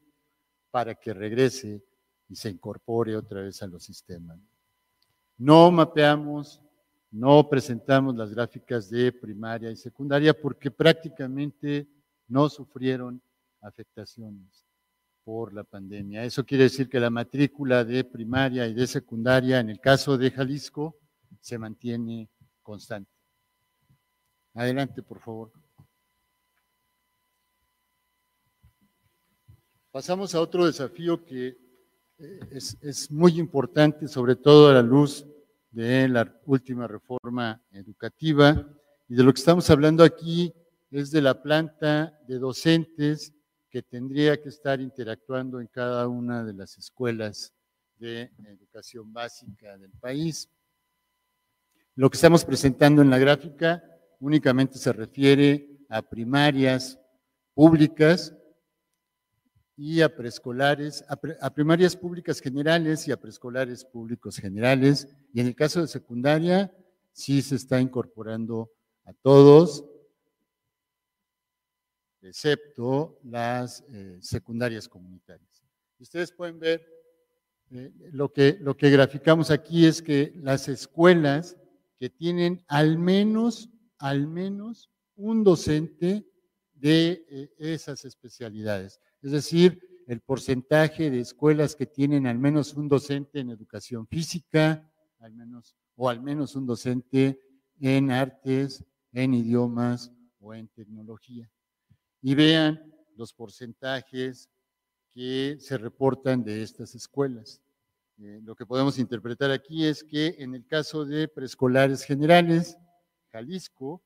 para 0.72 0.96
que 0.96 1.14
regrese 1.14 1.84
y 2.30 2.36
se 2.36 2.50
incorpore 2.50 3.16
otra 3.16 3.42
vez 3.42 3.62
a 3.62 3.68
los 3.68 3.84
sistemas. 3.84 4.40
No 5.38 5.70
mapeamos, 5.70 6.62
no 7.12 7.48
presentamos 7.50 8.16
las 8.16 8.34
gráficas 8.34 8.90
de 8.90 9.12
primaria 9.12 9.70
y 9.70 9.76
secundaria 9.76 10.34
porque 10.34 10.72
prácticamente 10.72 11.88
no 12.28 12.48
sufrieron 12.48 13.22
afectaciones 13.60 14.66
por 15.26 15.54
la 15.54 15.64
pandemia. 15.64 16.24
Eso 16.24 16.46
quiere 16.46 16.64
decir 16.66 16.90
que 16.90 17.00
la 17.00 17.10
matrícula 17.10 17.84
de 17.84 18.04
primaria 18.06 18.66
y 18.66 18.74
de 18.74 18.88
secundaria, 18.88 19.60
en 19.60 19.70
el 19.70 19.80
caso 19.80 20.18
de 20.18 20.32
Jalisco, 20.32 20.98
se 21.42 21.58
mantiene 21.58 22.30
constante. 22.62 23.12
Adelante, 24.54 25.04
por 25.04 25.20
favor. 25.20 25.52
Pasamos 29.92 30.34
a 30.34 30.40
otro 30.40 30.66
desafío 30.66 31.26
que 31.26 31.58
eh, 32.18 32.40
es, 32.50 32.78
es, 32.82 33.12
muy 33.12 33.38
importante, 33.38 34.08
sobre 34.08 34.38
todo 34.38 34.70
a 34.70 34.74
la 34.74 34.82
luz 34.82 35.26
de 35.70 36.08
la 36.08 36.34
última 36.46 36.88
reforma 36.88 37.62
educativa. 37.74 38.66
Y 39.10 39.16
de 39.16 39.24
lo 39.24 39.34
que 39.34 39.40
estamos 39.40 39.70
hablando 39.70 40.06
aquí 40.06 40.54
es 40.92 41.12
de 41.12 41.22
la 41.22 41.42
planta 41.42 42.18
de 42.26 42.40
docentes 42.40 43.34
que 43.70 43.82
tendría 43.82 44.42
que 44.42 44.48
estar 44.48 44.80
interactuando 44.80 45.60
en 45.60 45.68
cada 45.68 46.08
una 46.08 46.46
de 46.46 46.54
las 46.54 46.78
escuelas 46.78 47.54
de 47.98 48.32
educación 48.48 49.12
básica 49.12 49.78
del 49.78 49.92
país. 49.92 50.50
Lo 51.96 52.10
que 52.10 52.16
estamos 52.16 52.46
presentando 52.46 53.02
en 53.02 53.10
la 53.10 53.20
gráfica 53.20 53.84
únicamente 54.22 54.78
se 54.78 54.94
refiere 54.94 55.68
a 55.90 56.02
primarias 56.02 56.98
públicas 57.54 58.34
y 59.78 60.02
a 60.02 60.16
preescolares, 60.16 61.04
a, 61.08 61.54
primarias 61.54 61.96
públicas 61.96 62.40
generales 62.40 63.08
y 63.08 63.12
a 63.12 63.20
preescolares 63.20 63.86
públicos 63.86 64.38
generales. 64.38 65.08
Y 65.34 65.42
en 65.42 65.48
el 65.48 65.56
caso 65.56 65.82
de 65.82 65.88
secundaria, 65.88 66.72
sí 67.14 67.42
se 67.42 67.56
está 67.56 67.80
incorporando 67.80 68.72
a 69.06 69.14
todos 69.14 69.86
excepto 72.22 73.20
las 73.24 73.84
eh, 73.90 74.18
secundarias 74.22 74.88
comunitarias. 74.88 75.64
Ustedes 76.00 76.32
pueden 76.32 76.60
ver, 76.60 76.86
eh, 77.72 77.92
lo, 78.12 78.32
que, 78.32 78.58
lo 78.62 78.78
que 78.78 78.90
graficamos 78.90 79.50
aquí 79.52 79.86
es 79.86 80.02
que 80.02 80.34
las 80.36 80.68
escuelas 80.68 81.58
que 82.00 82.10
tienen 82.10 82.64
al 82.68 82.98
menos, 82.98 83.70
al 83.98 84.28
menos 84.28 84.90
un 85.16 85.44
docente 85.44 86.28
de 86.74 87.26
eh, 87.30 87.54
esas 87.58 88.06
especialidades. 88.06 89.00
Es 89.22 89.32
decir, 89.32 89.80
el 90.08 90.22
porcentaje 90.22 91.10
de 91.10 91.20
escuelas 91.20 91.76
que 91.76 91.86
tienen 91.86 92.28
al 92.28 92.40
menos 92.40 92.74
un 92.74 92.88
docente 92.88 93.40
en 93.40 93.50
educación 93.50 94.08
física, 94.08 94.90
al 95.20 95.34
menos, 95.34 95.76
o 95.96 96.10
al 96.10 96.22
menos 96.22 96.56
un 96.56 96.66
docente 96.66 97.40
en 97.80 98.12
artes, 98.12 98.84
en 99.14 99.34
idiomas 99.34 100.12
o 100.40 100.54
en 100.54 100.68
tecnología 100.70 101.50
y 102.22 102.36
vean 102.36 102.94
los 103.16 103.34
porcentajes 103.34 104.50
que 105.12 105.58
se 105.60 105.78
reportan 105.78 106.42
de 106.44 106.64
estas 106.64 106.96
escuelas. 106.96 107.62
Eh, 108.18 108.40
lo 108.44 108.56
que 108.56 108.66
podemos 108.66 108.98
interpretar 109.00 109.52
aquí 109.52 109.86
es 109.86 110.04
que 110.04 110.36
en 110.40 110.56
el 110.56 110.66
caso 110.66 111.06
de 111.06 111.28
preescolares 111.28 112.04
generales, 112.04 112.78
Jalisco, 113.32 114.02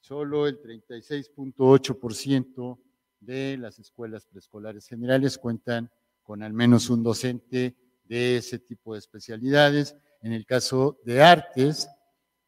solo 0.00 0.46
el 0.46 0.62
36.8% 0.62 2.78
de 3.20 3.56
las 3.58 3.78
escuelas 3.78 4.26
preescolares 4.26 4.86
generales 4.86 5.38
cuentan 5.38 5.90
con 6.22 6.42
al 6.42 6.52
menos 6.52 6.90
un 6.90 7.02
docente 7.02 7.74
de 8.04 8.36
ese 8.38 8.58
tipo 8.58 8.92
de 8.94 8.98
especialidades. 8.98 9.94
En 10.22 10.32
el 10.32 10.44
caso 10.44 10.98
de 11.04 11.22
artes, 11.22 11.88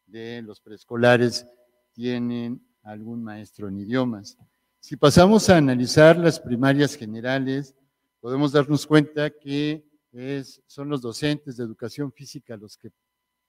de 0.06 0.42
los 0.42 0.60
preescolares 0.60 1.46
tienen 1.92 2.62
algún 2.82 3.22
maestro 3.22 3.68
en 3.68 3.78
idiomas. 3.78 4.36
Si 4.80 4.96
pasamos 4.96 5.48
a 5.50 5.56
analizar 5.56 6.16
las 6.16 6.40
primarias 6.40 6.94
generales, 6.94 7.74
podemos 8.20 8.52
darnos 8.52 8.86
cuenta 8.86 9.30
que 9.30 9.84
son 10.66 10.88
los 10.88 11.00
docentes 11.00 11.56
de 11.56 11.64
educación 11.64 12.12
física 12.12 12.56
los 12.56 12.76
que 12.76 12.90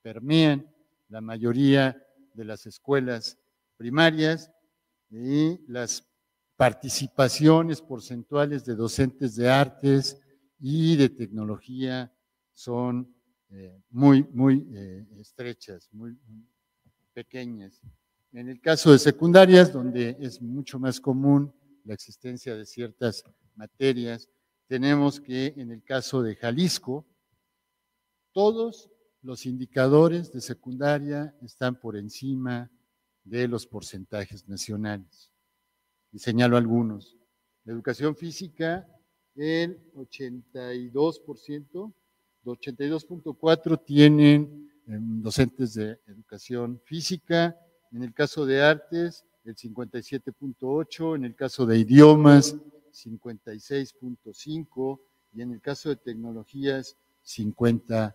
permean 0.02 0.70
la 1.08 1.20
mayoría 1.20 2.00
de 2.34 2.44
las 2.44 2.66
escuelas 2.66 3.38
primarias 3.76 4.50
y 5.10 5.60
las 5.66 6.08
participaciones 6.56 7.80
porcentuales 7.80 8.64
de 8.64 8.74
docentes 8.74 9.34
de 9.34 9.50
artes 9.50 10.20
y 10.60 10.96
de 10.96 11.08
tecnología 11.08 12.12
son 12.52 13.12
eh, 13.50 13.82
muy, 13.90 14.22
muy 14.32 14.66
eh, 14.72 15.06
estrechas, 15.18 15.88
muy, 15.92 16.16
pequeñas. 17.12 17.82
En 18.32 18.48
el 18.48 18.60
caso 18.62 18.92
de 18.92 18.98
secundarias, 18.98 19.70
donde 19.70 20.16
es 20.18 20.40
mucho 20.40 20.78
más 20.78 20.98
común 20.98 21.52
la 21.84 21.92
existencia 21.92 22.56
de 22.56 22.64
ciertas 22.64 23.24
materias, 23.56 24.26
tenemos 24.66 25.20
que 25.20 25.52
en 25.56 25.70
el 25.70 25.84
caso 25.84 26.22
de 26.22 26.34
Jalisco, 26.36 27.06
todos 28.32 28.88
los 29.20 29.44
indicadores 29.44 30.32
de 30.32 30.40
secundaria 30.40 31.36
están 31.42 31.78
por 31.78 31.94
encima 31.94 32.70
de 33.22 33.46
los 33.48 33.66
porcentajes 33.66 34.48
nacionales. 34.48 35.30
Y 36.10 36.18
señalo 36.18 36.56
algunos. 36.56 37.18
La 37.64 37.74
educación 37.74 38.16
física, 38.16 38.88
el 39.34 39.92
82%, 39.94 41.92
82.4 42.44 43.84
tienen 43.84 44.72
em, 44.86 45.22
docentes 45.22 45.74
de 45.74 46.00
educación 46.06 46.80
física, 46.86 47.54
en 47.92 48.02
el 48.02 48.12
caso 48.14 48.46
de 48.46 48.62
artes, 48.62 49.24
el 49.44 49.56
57.8, 49.56 51.16
en 51.16 51.24
el 51.24 51.34
caso 51.34 51.66
de 51.66 51.78
idiomas, 51.78 52.54
56.5 52.92 55.00
y 55.34 55.42
en 55.42 55.50
el 55.52 55.60
caso 55.60 55.88
de 55.88 55.96
tecnologías, 55.96 56.96
50.2. 57.26 58.14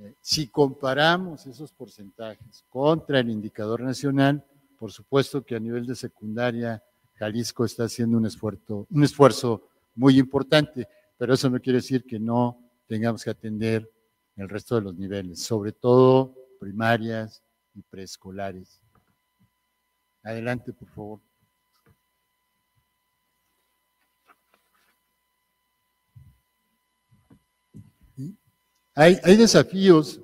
Eh, 0.00 0.12
si 0.20 0.48
comparamos 0.48 1.46
esos 1.46 1.72
porcentajes 1.72 2.64
contra 2.68 3.20
el 3.20 3.30
indicador 3.30 3.80
nacional, 3.82 4.44
por 4.78 4.90
supuesto 4.90 5.44
que 5.44 5.54
a 5.54 5.60
nivel 5.60 5.86
de 5.86 5.94
secundaria, 5.94 6.82
Jalisco 7.14 7.64
está 7.64 7.84
haciendo 7.84 8.18
un 8.18 8.26
esfuerzo, 8.26 8.88
un 8.90 9.04
esfuerzo 9.04 9.68
muy 9.94 10.18
importante, 10.18 10.88
pero 11.16 11.34
eso 11.34 11.48
no 11.48 11.60
quiere 11.60 11.78
decir 11.78 12.02
que 12.04 12.18
no 12.18 12.58
tengamos 12.88 13.22
que 13.22 13.30
atender 13.30 13.88
el 14.36 14.48
resto 14.48 14.74
de 14.74 14.80
los 14.80 14.96
niveles, 14.96 15.40
sobre 15.42 15.70
todo 15.72 16.34
primarias 16.58 17.42
y 17.74 17.82
preescolares. 17.82 18.80
Adelante, 20.22 20.72
por 20.72 20.88
favor. 20.88 21.20
Hay, 28.96 29.36
desafíos 29.36 30.20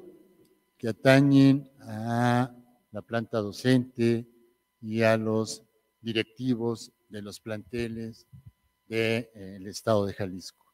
que 0.78 0.88
atañen 0.88 1.68
a 1.80 2.54
la 2.92 3.02
planta 3.02 3.38
docente 3.38 4.28
y 4.80 5.02
a 5.02 5.16
los 5.16 5.64
directivos 6.00 6.92
de 7.08 7.20
los 7.20 7.40
planteles 7.40 8.28
del 8.86 9.66
estado 9.66 10.06
de 10.06 10.14
Jalisco. 10.14 10.72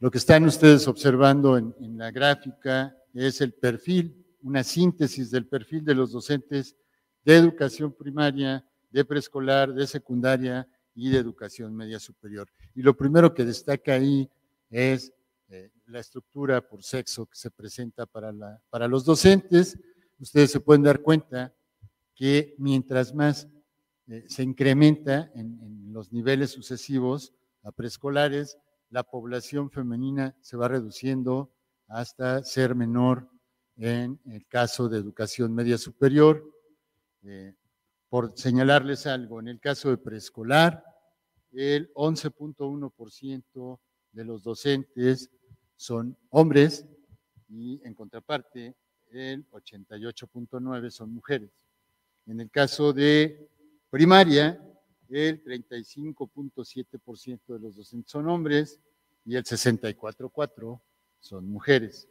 Lo 0.00 0.10
que 0.10 0.18
están 0.18 0.44
ustedes 0.44 0.88
observando 0.88 1.56
en, 1.56 1.72
en, 1.80 1.96
la 1.96 2.10
gráfica 2.10 2.96
es 3.14 3.40
el 3.40 3.54
perfil, 3.54 4.25
una 4.46 4.62
síntesis 4.62 5.32
del 5.32 5.48
perfil 5.48 5.84
de 5.84 5.96
los 5.96 6.12
docentes 6.12 6.76
de 7.24 7.34
educación 7.34 7.92
primaria, 7.92 8.64
de 8.90 9.04
preescolar, 9.04 9.74
de 9.74 9.88
secundaria 9.88 10.68
y 10.94 11.10
de 11.10 11.18
educación 11.18 11.74
media 11.74 11.98
superior. 11.98 12.48
Y 12.72 12.82
lo 12.82 12.96
primero 12.96 13.34
que 13.34 13.44
destaca 13.44 13.94
ahí 13.94 14.30
es 14.70 15.12
eh, 15.48 15.72
la 15.86 15.98
estructura 15.98 16.60
por 16.60 16.84
sexo 16.84 17.26
que 17.26 17.36
se 17.36 17.50
presenta 17.50 18.06
para, 18.06 18.30
la, 18.30 18.62
para 18.70 18.86
los 18.86 19.04
docentes, 19.04 19.80
ustedes 20.20 20.52
se 20.52 20.60
pueden 20.60 20.84
dar 20.84 21.02
cuenta 21.02 21.52
que 22.14 22.54
mientras 22.58 23.12
más 23.12 23.48
eh, 24.06 24.26
se 24.28 24.44
incrementa 24.44 25.28
en, 25.34 25.58
en, 25.60 25.92
los 25.92 26.12
niveles 26.12 26.50
sucesivos 26.50 27.34
a 27.64 27.72
preescolares, 27.72 28.58
la 28.90 29.02
población 29.02 29.72
femenina 29.72 30.36
se 30.40 30.56
va 30.56 30.68
reduciendo 30.68 31.52
hasta 31.88 32.44
ser 32.44 32.76
menor 32.76 33.28
en 33.76 34.18
el 34.26 34.46
caso 34.46 34.88
de 34.88 34.98
educación 34.98 35.54
media 35.54 35.78
superior. 35.78 36.44
Eh, 37.24 37.54
por 38.08 38.32
señalarles 38.38 39.06
algo, 39.06 39.40
en 39.40 39.48
el 39.48 39.60
caso 39.60 39.90
de 39.90 39.98
preescolar, 39.98 40.84
el 41.52 41.92
11.1% 41.94 43.80
de 44.12 44.24
los 44.24 44.42
docentes 44.42 45.30
son 45.76 46.16
hombres 46.30 46.86
y 47.48 47.80
en 47.84 47.94
contraparte 47.94 48.74
el 49.10 49.48
88.9 49.50 50.90
son 50.90 51.12
mujeres. 51.12 51.50
En 52.26 52.40
el 52.40 52.50
caso 52.50 52.92
de 52.92 53.48
primaria, 53.90 54.60
el 55.08 55.42
35.7% 55.44 57.40
de 57.46 57.58
los 57.58 57.76
docentes 57.76 58.10
son 58.10 58.28
hombres 58.28 58.80
y 59.24 59.36
el 59.36 59.44
64.4% 59.44 60.80
son 61.20 61.48
mujeres. 61.48 62.08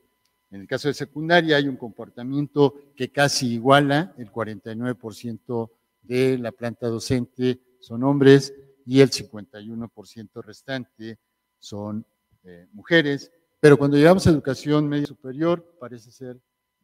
En 0.56 0.62
el 0.62 0.68
caso 0.68 0.88
de 0.88 0.94
secundaria 0.94 1.58
hay 1.58 1.68
un 1.68 1.76
comportamiento 1.76 2.76
que 2.96 3.12
casi 3.12 3.56
iguala, 3.56 4.14
el 4.18 4.32
49% 4.32 5.70
de 6.02 6.38
la 6.38 6.54
planta 6.54 6.88
docente 6.88 7.60
son 7.82 8.04
hombres 8.04 8.54
y 8.86 9.02
el 9.02 9.12
51% 9.12 10.42
restante 10.42 11.20
son 11.60 12.06
eh, 12.46 12.70
mujeres. 12.72 13.34
Pero 13.60 13.78
cuando 13.78 13.98
llegamos 13.98 14.26
a 14.26 14.30
educación 14.30 14.88
media 14.88 15.08
superior, 15.08 15.76
parece 15.78 16.10
ser 16.10 16.40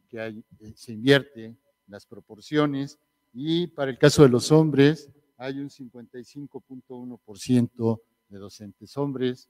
que 0.06 0.18
eh, 0.18 0.44
se 0.74 0.92
invierte 0.92 1.56
las 1.86 2.04
proporciones 2.04 2.98
y 3.32 3.68
para 3.68 3.90
el 3.90 3.96
caso 3.96 4.22
de 4.22 4.28
los 4.28 4.52
hombres 4.52 5.08
hay 5.38 5.60
un 5.60 5.70
55.1% 5.70 8.00
de 8.28 8.38
docentes 8.38 8.98
hombres 8.98 9.48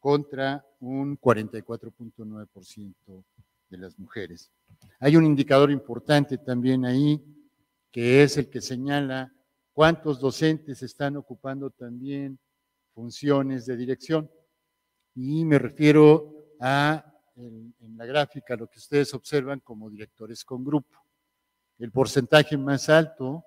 contra 0.00 0.64
un 0.80 1.20
44.9% 1.20 3.24
de 3.68 3.78
las 3.78 3.98
mujeres. 3.98 4.50
Hay 5.00 5.16
un 5.16 5.24
indicador 5.24 5.70
importante 5.70 6.38
también 6.38 6.84
ahí, 6.84 7.22
que 7.90 8.22
es 8.22 8.36
el 8.36 8.48
que 8.48 8.60
señala 8.60 9.32
cuántos 9.72 10.20
docentes 10.20 10.82
están 10.82 11.16
ocupando 11.16 11.70
también 11.70 12.38
funciones 12.92 13.64
de 13.66 13.76
dirección. 13.76 14.30
Y 15.14 15.44
me 15.44 15.58
refiero 15.58 16.48
a, 16.60 17.04
en, 17.36 17.74
la 17.96 18.06
gráfica, 18.06 18.56
lo 18.56 18.68
que 18.68 18.78
ustedes 18.78 19.14
observan 19.14 19.60
como 19.60 19.88
directores 19.90 20.44
con 20.44 20.64
grupo. 20.64 20.96
El 21.78 21.92
porcentaje 21.92 22.56
más 22.56 22.88
alto 22.88 23.44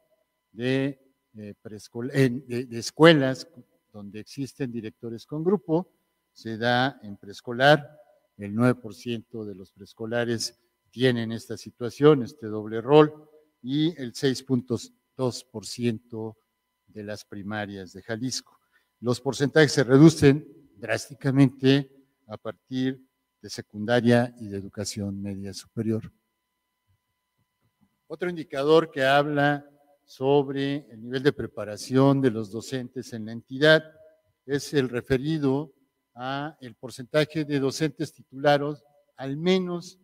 de, 0.51 1.01
eh, 1.37 1.53
de, 1.63 2.79
escuelas 2.79 3.47
donde 3.91 4.21
existen 4.21 4.71
directores 4.71 5.25
con 5.25 5.43
grupo 5.43 5.91
se 6.33 6.57
da 6.57 6.99
en 7.03 7.17
preescolar. 7.17 8.00
El 8.41 8.53
9% 8.55 9.45
de 9.45 9.53
los 9.53 9.71
preescolares 9.71 10.59
tienen 10.89 11.31
esta 11.31 11.55
situación, 11.57 12.23
este 12.23 12.47
doble 12.47 12.81
rol, 12.81 13.29
y 13.61 13.95
el 14.01 14.13
6.2% 14.13 16.35
de 16.87 17.03
las 17.03 17.23
primarias 17.23 17.93
de 17.93 18.01
Jalisco. 18.01 18.59
Los 18.99 19.21
porcentajes 19.21 19.71
se 19.71 19.83
reducen 19.83 20.47
drásticamente 20.75 21.91
a 22.25 22.37
partir 22.37 23.05
de 23.43 23.49
secundaria 23.51 24.33
y 24.39 24.47
de 24.47 24.57
educación 24.57 25.21
media 25.21 25.53
superior. 25.53 26.11
Otro 28.07 28.27
indicador 28.27 28.89
que 28.89 29.05
habla 29.05 29.69
sobre 30.03 30.87
el 30.89 31.03
nivel 31.03 31.21
de 31.21 31.31
preparación 31.31 32.21
de 32.21 32.31
los 32.31 32.51
docentes 32.51 33.13
en 33.13 33.27
la 33.27 33.33
entidad 33.33 33.83
es 34.47 34.73
el 34.73 34.89
referido 34.89 35.75
a 36.23 36.55
el 36.61 36.75
porcentaje 36.75 37.45
de 37.45 37.59
docentes 37.59 38.13
titulados 38.13 38.83
al 39.17 39.37
menos 39.37 39.97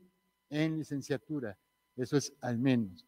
en 0.50 0.80
licenciatura. 0.80 1.60
Eso 1.96 2.18
es 2.18 2.34
al 2.42 2.58
menos. 2.58 3.06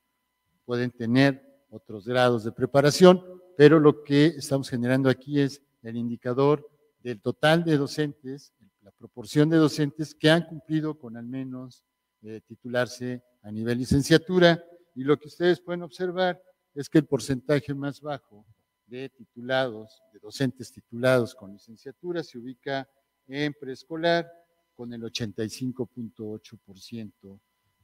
Pueden 0.63 0.91
tener 0.91 1.43
otros 1.71 2.07
grados 2.07 2.43
de 2.43 2.51
preparación, 2.51 3.23
pero 3.57 3.79
lo 3.79 4.03
que 4.03 4.27
estamos 4.27 4.69
generando 4.69 5.09
aquí 5.09 5.39
es 5.39 5.59
el 5.81 5.97
indicador 5.97 6.69
del 7.01 7.19
total 7.19 7.63
de 7.63 7.77
docentes, 7.77 8.53
la 8.83 8.91
proporción 8.91 9.49
de 9.49 9.57
docentes 9.57 10.13
que 10.13 10.29
han 10.29 10.45
cumplido 10.45 10.93
con 10.99 11.17
al 11.17 11.25
menos 11.25 11.83
eh, 12.21 12.41
titularse 12.47 13.23
a 13.41 13.51
nivel 13.51 13.79
licenciatura. 13.79 14.63
Y 14.93 15.03
lo 15.03 15.17
que 15.17 15.29
ustedes 15.29 15.59
pueden 15.59 15.81
observar 15.81 16.39
es 16.75 16.87
que 16.87 16.99
el 16.99 17.05
porcentaje 17.05 17.73
más 17.73 18.01
bajo 18.01 18.45
de 18.85 19.09
titulados, 19.09 19.99
de 20.13 20.19
docentes 20.19 20.71
titulados 20.71 21.33
con 21.33 21.53
licenciatura, 21.53 22.23
se 22.23 22.37
ubica 22.37 22.87
en 23.29 23.53
preescolar 23.53 24.29
con 24.75 24.91
el 24.93 25.01
85.8% 25.03 27.39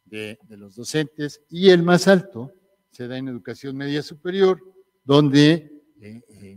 de, 0.05 0.39
de 0.41 0.57
los 0.57 0.75
docentes 0.75 1.41
y 1.49 1.69
el 1.69 1.83
más 1.83 2.07
alto 2.07 2.51
se 2.91 3.07
da 3.07 3.17
en 3.17 3.27
educación 3.27 3.75
media 3.75 4.01
superior, 4.01 4.61
donde 5.03 5.75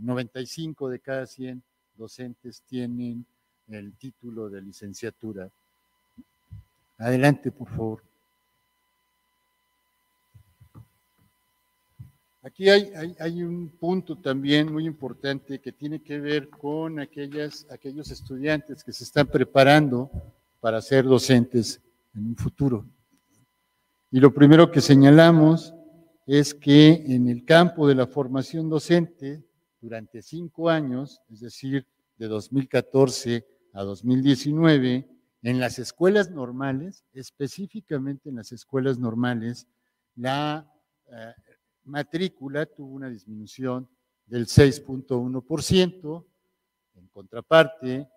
95 0.01 0.85
eh, 0.85 0.87
eh, 0.87 0.91
de 0.93 0.99
cada 0.99 1.25
100 1.25 1.61
docentes 1.95 2.63
tienen 2.65 3.25
el 3.67 3.97
título 3.97 4.49
de 4.49 4.61
licenciatura. 4.61 5.51
Adelante, 6.97 7.51
por 7.51 7.69
favor. 7.69 8.08
Aquí 12.41 12.69
hay, 12.69 12.93
hay, 13.19 13.43
un 13.43 13.67
punto 13.67 14.17
también 14.17 14.71
muy 14.71 14.85
importante 14.85 15.59
que 15.59 15.73
tiene 15.73 16.01
que 16.01 16.19
ver 16.19 16.49
con 16.49 17.01
aquellas, 17.01 17.67
aquellos 17.69 18.11
estudiantes 18.11 18.81
que 18.81 18.93
se 18.93 19.03
están 19.03 19.27
preparando 19.27 20.09
para 20.61 20.81
ser 20.81 21.03
docentes 21.03 21.81
en 22.15 22.27
un 22.27 22.35
futuro. 22.37 22.85
Y 24.09 24.21
lo 24.21 24.33
primero 24.33 24.71
que 24.71 24.79
señalamos 24.79 25.73
es 26.25 26.53
que 26.53 27.03
en 27.07 27.27
el 27.27 27.43
campo 27.43 27.85
de 27.89 27.95
la 27.95 28.07
formación 28.07 28.69
docente, 28.69 29.43
durante 29.81 30.21
cinco 30.21 30.69
años, 30.69 31.21
es 31.29 31.41
decir, 31.41 31.85
de 32.17 32.27
2014 32.27 33.45
a 33.73 33.83
2019, 33.83 35.09
en 35.41 35.59
las 35.59 35.77
escuelas 35.77 36.31
normales, 36.31 37.03
específicamente 37.13 38.29
en 38.29 38.37
las 38.37 38.53
escuelas 38.53 38.97
normales, 38.97 39.67
la 40.15 40.71
eh, 41.11 41.33
matrícula 41.83 42.65
tuvo 42.65 42.93
una 42.93 43.09
disminución 43.09 43.89
del 44.25 44.45
6.1%. 44.45 46.25
En 46.95 47.07
contraparte, 47.07 48.07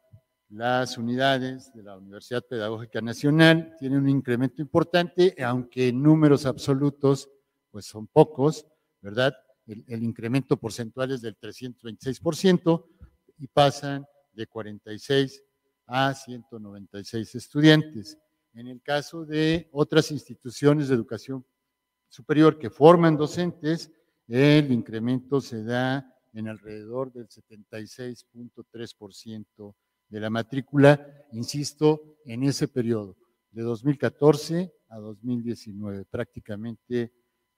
las 0.52 0.98
unidades 0.98 1.72
de 1.72 1.82
la 1.82 1.96
Universidad 1.96 2.44
Pedagógica 2.46 3.00
Nacional 3.00 3.74
tienen 3.78 4.00
un 4.00 4.08
incremento 4.10 4.60
importante, 4.60 5.34
aunque 5.42 5.88
en 5.88 6.02
números 6.02 6.44
absolutos 6.44 7.30
pues 7.70 7.86
son 7.86 8.06
pocos, 8.06 8.66
¿verdad? 9.00 9.34
El, 9.66 10.02
incremento 10.02 10.58
porcentual 10.58 11.12
es 11.12 11.22
del 11.22 11.38
326% 11.38 12.84
y 13.38 13.46
pasan 13.46 14.04
de 14.32 14.46
46 14.46 15.42
a 15.86 16.12
196 16.12 17.34
estudiantes. 17.34 18.18
En 18.52 18.68
el 18.68 18.82
caso 18.82 19.24
de 19.24 19.70
otras 19.72 20.10
instituciones 20.10 20.88
de 20.88 20.94
educación 20.94 21.46
superior 22.12 22.58
que 22.58 22.68
forman 22.68 23.16
docentes, 23.16 23.90
el 24.28 24.70
incremento 24.70 25.40
se 25.40 25.64
da 25.64 26.14
en 26.34 26.46
alrededor 26.46 27.10
del 27.10 27.26
76.3% 27.26 29.74
de 30.08 30.20
la 30.20 30.28
matrícula, 30.28 31.24
insisto, 31.32 32.18
en 32.26 32.42
ese 32.42 32.68
periodo, 32.68 33.16
de 33.50 33.62
2014 33.62 34.70
a 34.90 34.98
2019, 34.98 36.04
prácticamente 36.04 37.14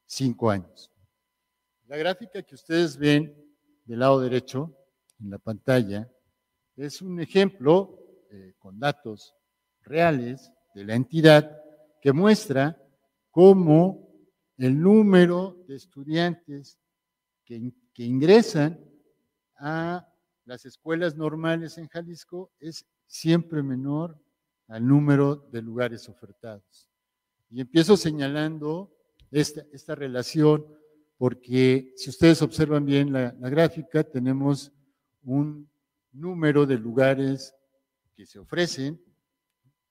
cinco 0.06 0.50
años. 0.50 0.92
La 1.88 1.96
gráfica 1.96 2.44
que 2.44 2.54
ustedes 2.54 2.96
ven 2.96 3.36
del 3.84 3.98
lado 3.98 4.20
derecho 4.20 4.72
en 5.18 5.30
la 5.30 5.38
pantalla 5.38 6.08
es 6.76 7.02
un 7.02 7.18
ejemplo 7.18 7.98
eh, 8.30 8.54
con 8.60 8.78
datos 8.78 9.34
reales 9.82 10.52
de 10.76 10.84
la 10.84 10.94
entidad 10.94 11.60
que 12.00 12.12
muestra 12.12 12.80
cómo 13.32 14.03
el 14.58 14.80
número 14.80 15.64
de 15.66 15.76
estudiantes 15.76 16.78
que, 17.44 17.72
ingresan 17.96 18.80
a 19.56 20.08
las 20.44 20.64
escuelas 20.64 21.16
normales 21.16 21.78
en 21.78 21.88
Jalisco 21.88 22.52
es 22.58 22.86
siempre 23.06 23.62
menor 23.62 24.18
al 24.68 24.86
número 24.86 25.36
de 25.36 25.62
lugares 25.62 26.08
ofertados. 26.08 26.88
Y 27.50 27.60
empiezo 27.60 27.96
señalando 27.96 28.92
esta, 29.30 29.94
relación 29.94 30.66
porque 31.16 31.92
si 31.96 32.10
ustedes 32.10 32.42
observan 32.42 32.84
bien 32.84 33.12
la, 33.12 33.30
gráfica, 33.30 34.02
tenemos 34.02 34.72
un 35.22 35.68
número 36.12 36.66
de 36.66 36.78
lugares 36.78 37.54
que 38.16 38.26
se 38.26 38.38
ofrecen, 38.38 39.00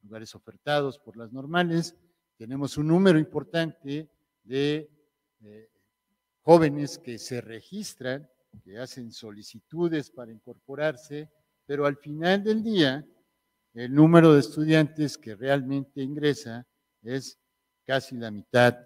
lugares 0.01 0.35
ofertados 0.35 0.99
por 0.99 1.15
las 1.15 1.31
normales, 1.31 1.95
tenemos 2.37 2.77
un 2.77 2.87
número 2.87 3.17
importante 3.17 4.09
de 4.43 4.89
eh, 5.41 5.69
jóvenes 6.41 6.97
que 6.97 7.17
se 7.17 7.41
registran, 7.41 8.29
que 8.63 8.77
hacen 8.77 9.11
solicitudes 9.11 10.11
para 10.11 10.31
incorporarse, 10.31 11.29
pero 11.65 11.85
al 11.85 11.97
final 11.97 12.43
del 12.43 12.63
día, 12.63 13.05
el 13.73 13.93
número 13.93 14.33
de 14.33 14.41
estudiantes 14.41 15.17
que 15.17 15.35
realmente 15.35 16.01
ingresa 16.01 16.67
es 17.01 17.39
casi 17.85 18.15
la 18.17 18.31
mitad 18.31 18.77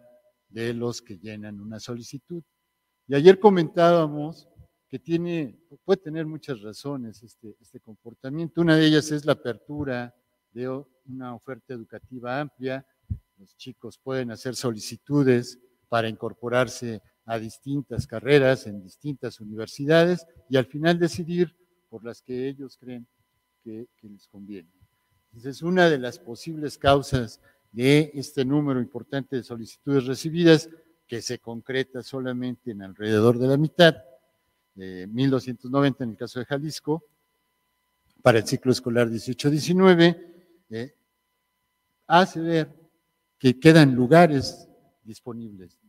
de 0.49 0.74
los 0.74 1.01
que 1.01 1.18
llenan 1.18 1.60
una 1.60 1.80
solicitud. 1.80 2.43
Y 3.08 3.16
ayer 3.16 3.39
comentábamos 3.39 4.47
que 4.88 4.99
tiene, 4.99 5.60
puede 5.84 6.01
tener 6.01 6.26
muchas 6.26 6.62
razones 6.62 7.22
este, 7.22 7.58
este 7.60 7.80
comportamiento. 7.80 8.62
Una 8.62 8.78
de 8.78 8.86
ellas 8.86 9.12
es 9.12 9.26
la 9.26 9.34
apertura 9.34 10.14
de 10.51 10.70
una 11.05 11.36
oferta 11.36 11.74
educativa 11.74 12.39
amplia. 12.39 12.86
Los 13.38 13.56
chicos 13.56 14.00
pueden 14.00 14.32
hacer 14.32 14.56
solicitudes 14.56 15.60
para 15.90 16.10
incorporarse 16.10 17.02
a 17.26 17.38
distintas 17.38 18.08
carreras 18.08 18.68
en 18.68 18.82
distintas 18.82 19.40
universidades 19.40 20.26
y 20.50 20.58
al 20.58 20.66
final 20.66 20.98
decidir 20.98 21.56
por 21.90 22.04
las 22.04 22.22
que 22.22 22.48
ellos 22.48 22.78
creen 22.78 23.08
que, 23.64 23.88
que 23.98 24.10
les 24.10 24.28
conviene. 24.28 24.70
Entonces, 25.28 25.62
una 25.62 25.90
de 25.90 26.00
las 26.00 26.20
posibles 26.20 26.78
causas 26.78 27.40
de 27.72 28.12
este 28.16 28.44
número 28.44 28.80
importante 28.80 29.36
de 29.36 29.44
solicitudes 29.44 30.06
recibidas, 30.06 30.70
que 31.06 31.22
se 31.22 31.40
concreta 31.40 32.02
solamente 32.04 32.72
en 32.72 32.82
alrededor 32.82 33.38
de 33.38 33.48
la 33.48 33.58
mitad, 33.58 33.96
de 34.74 35.08
1.290 35.08 36.04
en 36.04 36.10
el 36.12 36.18
caso 36.18 36.40
de 36.40 36.46
Jalisco, 36.46 37.04
para 38.22 38.40
el 38.40 38.48
ciclo 38.48 38.72
escolar 38.72 39.08
18-19, 39.08 40.22
eh, 40.70 40.96
hace 42.08 42.40
ver 42.40 42.77
que 43.40 43.60
quedan 43.60 43.96
lugares 43.96 44.68
disponibles 45.04 45.80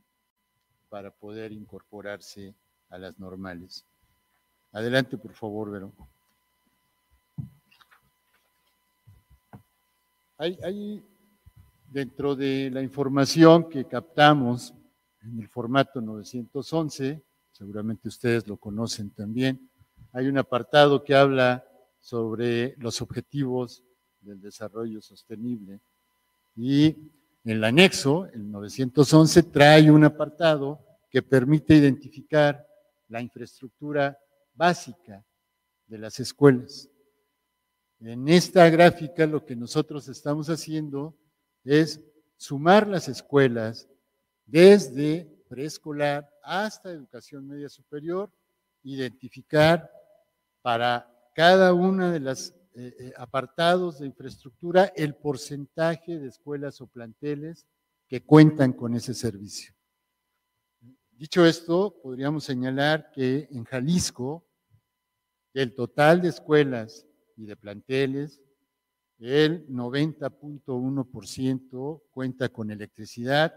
para 0.88 1.10
poder 1.10 1.52
incorporarse 1.52 2.54
a 2.90 2.98
las 2.98 3.18
normales. 3.18 3.84
Adelante, 4.72 5.16
por 5.16 5.34
favor, 5.34 5.70
Vero. 5.70 5.92
Hay, 10.38 10.58
hay 10.62 11.02
Dentro 11.90 12.36
de 12.36 12.70
la 12.70 12.82
información 12.82 13.66
que 13.66 13.86
captamos 13.86 14.74
en 15.22 15.40
el 15.40 15.48
formato 15.48 16.02
911, 16.02 17.22
seguramente 17.50 18.08
ustedes 18.08 18.46
lo 18.46 18.58
conocen 18.58 19.08
también, 19.08 19.70
hay 20.12 20.28
un 20.28 20.36
apartado 20.36 21.02
que 21.02 21.14
habla 21.14 21.64
sobre 21.98 22.74
los 22.76 23.00
objetivos 23.00 23.82
del 24.20 24.38
desarrollo 24.38 25.00
sostenible 25.00 25.80
y 26.56 26.94
el 27.44 27.64
anexo, 27.64 28.26
el 28.32 28.50
911, 28.50 29.42
trae 29.44 29.90
un 29.90 30.04
apartado 30.04 30.84
que 31.10 31.22
permite 31.22 31.74
identificar 31.74 32.66
la 33.08 33.22
infraestructura 33.22 34.18
básica 34.54 35.24
de 35.86 35.98
las 35.98 36.20
escuelas. 36.20 36.88
En 38.00 38.28
esta 38.28 38.68
gráfica 38.68 39.26
lo 39.26 39.44
que 39.44 39.56
nosotros 39.56 40.08
estamos 40.08 40.48
haciendo 40.50 41.16
es 41.64 42.00
sumar 42.36 42.86
las 42.86 43.08
escuelas 43.08 43.88
desde 44.46 45.24
preescolar 45.48 46.28
hasta 46.42 46.90
educación 46.90 47.46
media 47.46 47.68
superior, 47.68 48.30
identificar 48.82 49.90
para 50.62 51.10
cada 51.34 51.72
una 51.72 52.12
de 52.12 52.20
los 52.20 52.54
eh, 52.80 52.94
eh, 53.00 53.12
apartados 53.16 53.98
de 53.98 54.06
infraestructura 54.06 54.92
el 54.94 55.16
porcentaje 55.16 56.20
de 56.20 56.28
escuelas 56.28 56.80
o 56.80 56.86
planteles 56.86 57.66
que 58.06 58.24
cuentan 58.24 58.72
con 58.72 58.94
ese 58.94 59.14
servicio. 59.14 59.74
Dicho 61.10 61.44
esto, 61.44 61.98
podríamos 62.00 62.44
señalar 62.44 63.10
que 63.10 63.48
en 63.50 63.64
Jalisco, 63.64 64.46
el 65.54 65.74
total 65.74 66.22
de 66.22 66.28
escuelas 66.28 67.04
y 67.36 67.46
de 67.46 67.56
planteles 67.56 68.40
el 69.18 69.66
90.1% 69.66 72.02
cuenta 72.12 72.48
con 72.48 72.70
electricidad, 72.70 73.52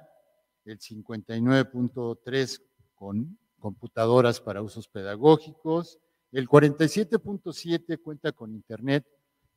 el 0.66 0.80
59.3% 0.80 2.60
con 2.96 3.38
computadoras 3.60 4.42
para 4.42 4.64
usos 4.64 4.88
pedagógicos, 4.88 6.00
el 6.32 6.48
47.7% 6.48 8.02
cuenta 8.02 8.32
con 8.32 8.54
Internet, 8.54 9.06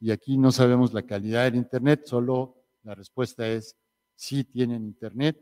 y 0.01 0.11
aquí 0.11 0.37
no 0.37 0.53
sabemos 0.53 0.93
la 0.93 1.03
calidad 1.03 1.45
del 1.45 1.57
Internet, 1.57 2.03
solo 2.05 2.57
la 2.83 2.95
respuesta 2.95 3.47
es 3.49 3.77
sí 4.15 4.45
tienen 4.45 4.85
Internet. 4.85 5.41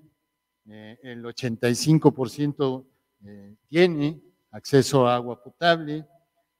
Eh, 0.69 0.99
el 1.03 1.25
85% 1.25 2.87
eh, 3.25 3.57
tiene 3.69 4.21
acceso 4.51 5.07
a 5.07 5.17
agua 5.17 5.43
potable, 5.43 6.07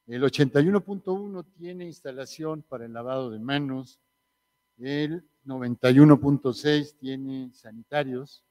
el 0.07 0.23
81.1 0.23 1.47
tiene 1.57 1.87
instalación 1.87 2.63
para 2.63 2.85
el 2.85 2.93
lavado 2.93 3.31
de 3.31 3.39
manos. 3.39 4.01
El 4.79 5.25
91.6 5.47 6.99
tiene 6.99 7.51
sanitarios. 7.53 8.45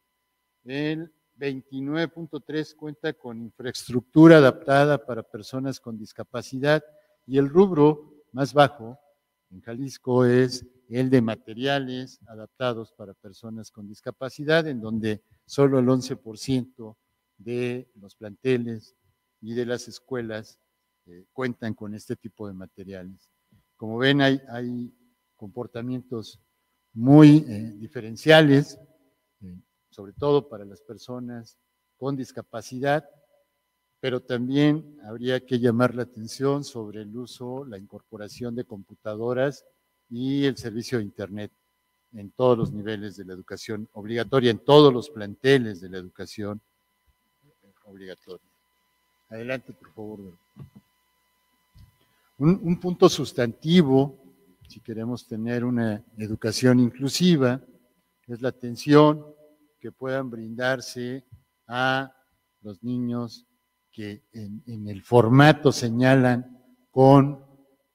El 0.64 1.12
29.3 1.38 2.76
cuenta 2.76 3.14
con 3.14 3.42
infraestructura 3.42 4.38
adaptada 4.38 5.06
para 5.06 5.24
personas 5.24 5.80
con 5.80 5.98
discapacidad. 5.98 6.84
Y 7.26 7.38
el 7.38 7.50
rubro 7.50 8.24
más 8.32 8.54
bajo 8.54 9.00
en 9.50 9.62
Jalisco 9.62 10.26
es 10.26 10.66
el 10.90 11.10
de 11.10 11.22
materiales 11.22 12.20
adaptados 12.28 12.92
para 12.94 13.14
personas 13.14 13.72
con 13.72 13.88
discapacidad, 13.88 14.68
en 14.68 14.82
donde 14.82 15.24
solo 15.46 15.80
el 15.80 15.88
11% 15.88 16.96
de 17.38 17.90
los 17.96 18.16
planteles 18.16 18.96
y 19.42 19.54
de 19.54 19.66
las 19.66 19.88
escuelas 19.88 20.60
eh, 21.06 21.26
cuentan 21.34 21.74
con 21.74 21.96
este 21.96 22.16
tipo 22.16 22.48
de 22.48 22.54
materiales. 22.54 23.30
Como 23.76 23.98
ven, 23.98 24.22
hay, 24.22 24.40
hay 24.50 24.94
comportamientos 25.36 26.40
muy 26.94 27.46
eh, 27.48 27.74
diferenciales, 27.78 28.78
eh, 29.42 29.58
sobre 29.92 30.14
todo 30.14 30.50
para 30.50 30.66
las 30.66 30.82
personas 30.82 31.58
con 31.98 32.16
discapacidad, 32.16 33.08
pero 34.00 34.20
también 34.20 34.98
habría 35.06 35.46
que 35.46 35.60
llamar 35.60 35.94
la 35.94 36.04
atención 36.04 36.64
sobre 36.64 37.04
el 37.04 37.16
uso, 37.16 37.64
la 37.66 37.78
incorporación 37.78 38.56
de 38.56 38.66
computadoras 38.66 39.64
y 40.10 40.46
el 40.46 40.58
servicio 40.58 40.98
de 40.98 41.04
Internet 41.04 41.52
en 42.14 42.32
todos 42.32 42.58
los 42.58 42.72
niveles 42.72 43.16
de 43.16 43.26
la 43.26 43.34
educación 43.34 43.88
obligatoria, 43.94 44.50
en 44.52 44.60
todos 44.60 44.92
los 44.92 45.10
planteles 45.10 45.80
de 45.80 45.90
la 45.90 45.98
educación 45.98 46.60
obligatoria. 47.86 48.48
Adelante, 49.30 49.72
por 49.74 49.94
favor. 49.94 50.20
Un, 52.38 52.80
punto 52.80 53.08
sustantivo, 53.08 54.18
si 54.68 54.80
queremos 54.80 55.28
tener 55.28 55.64
una 55.64 56.04
educación 56.18 56.80
inclusiva, 56.80 57.62
es 58.28 58.42
la 58.42 58.50
atención 58.50 59.24
que 59.82 59.92
puedan 59.92 60.30
brindarse 60.30 61.26
a 61.68 62.16
los 62.62 62.84
niños 62.84 63.48
que 63.92 64.24
en, 64.32 64.88
el 64.88 65.02
formato 65.02 65.72
señalan 65.72 66.64
con 66.92 67.44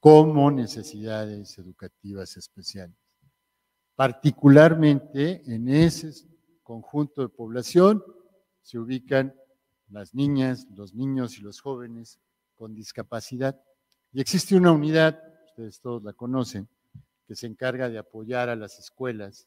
como 0.01 0.51
necesidades 0.51 1.57
educativas 1.59 2.37
especiales. 2.37 2.97
Particularmente 3.95 5.43
en 5.47 5.68
ese 5.68 6.12
conjunto 6.62 7.22
de 7.22 7.28
población 7.28 8.03
se 8.62 8.78
ubican 8.78 9.34
las 9.89 10.12
niñas, 10.12 10.66
los 10.74 10.93
niños 10.93 11.39
y 11.39 11.43
los 11.43 11.61
jóvenes 11.61 12.18
con 12.57 12.74
discapacidad. 12.74 13.59
Y 14.12 14.20
existe 14.20 14.57
una 14.57 14.72
unidad, 14.72 15.22
ustedes 15.47 15.80
todos 15.80 16.03
la 16.03 16.12
conocen, 16.12 16.68
que 17.26 17.37
se 17.37 17.47
encarga 17.47 17.89
de 17.89 17.99
apoyar 17.99 18.49
a 18.49 18.57
las 18.57 18.78
escuelas 18.78 19.47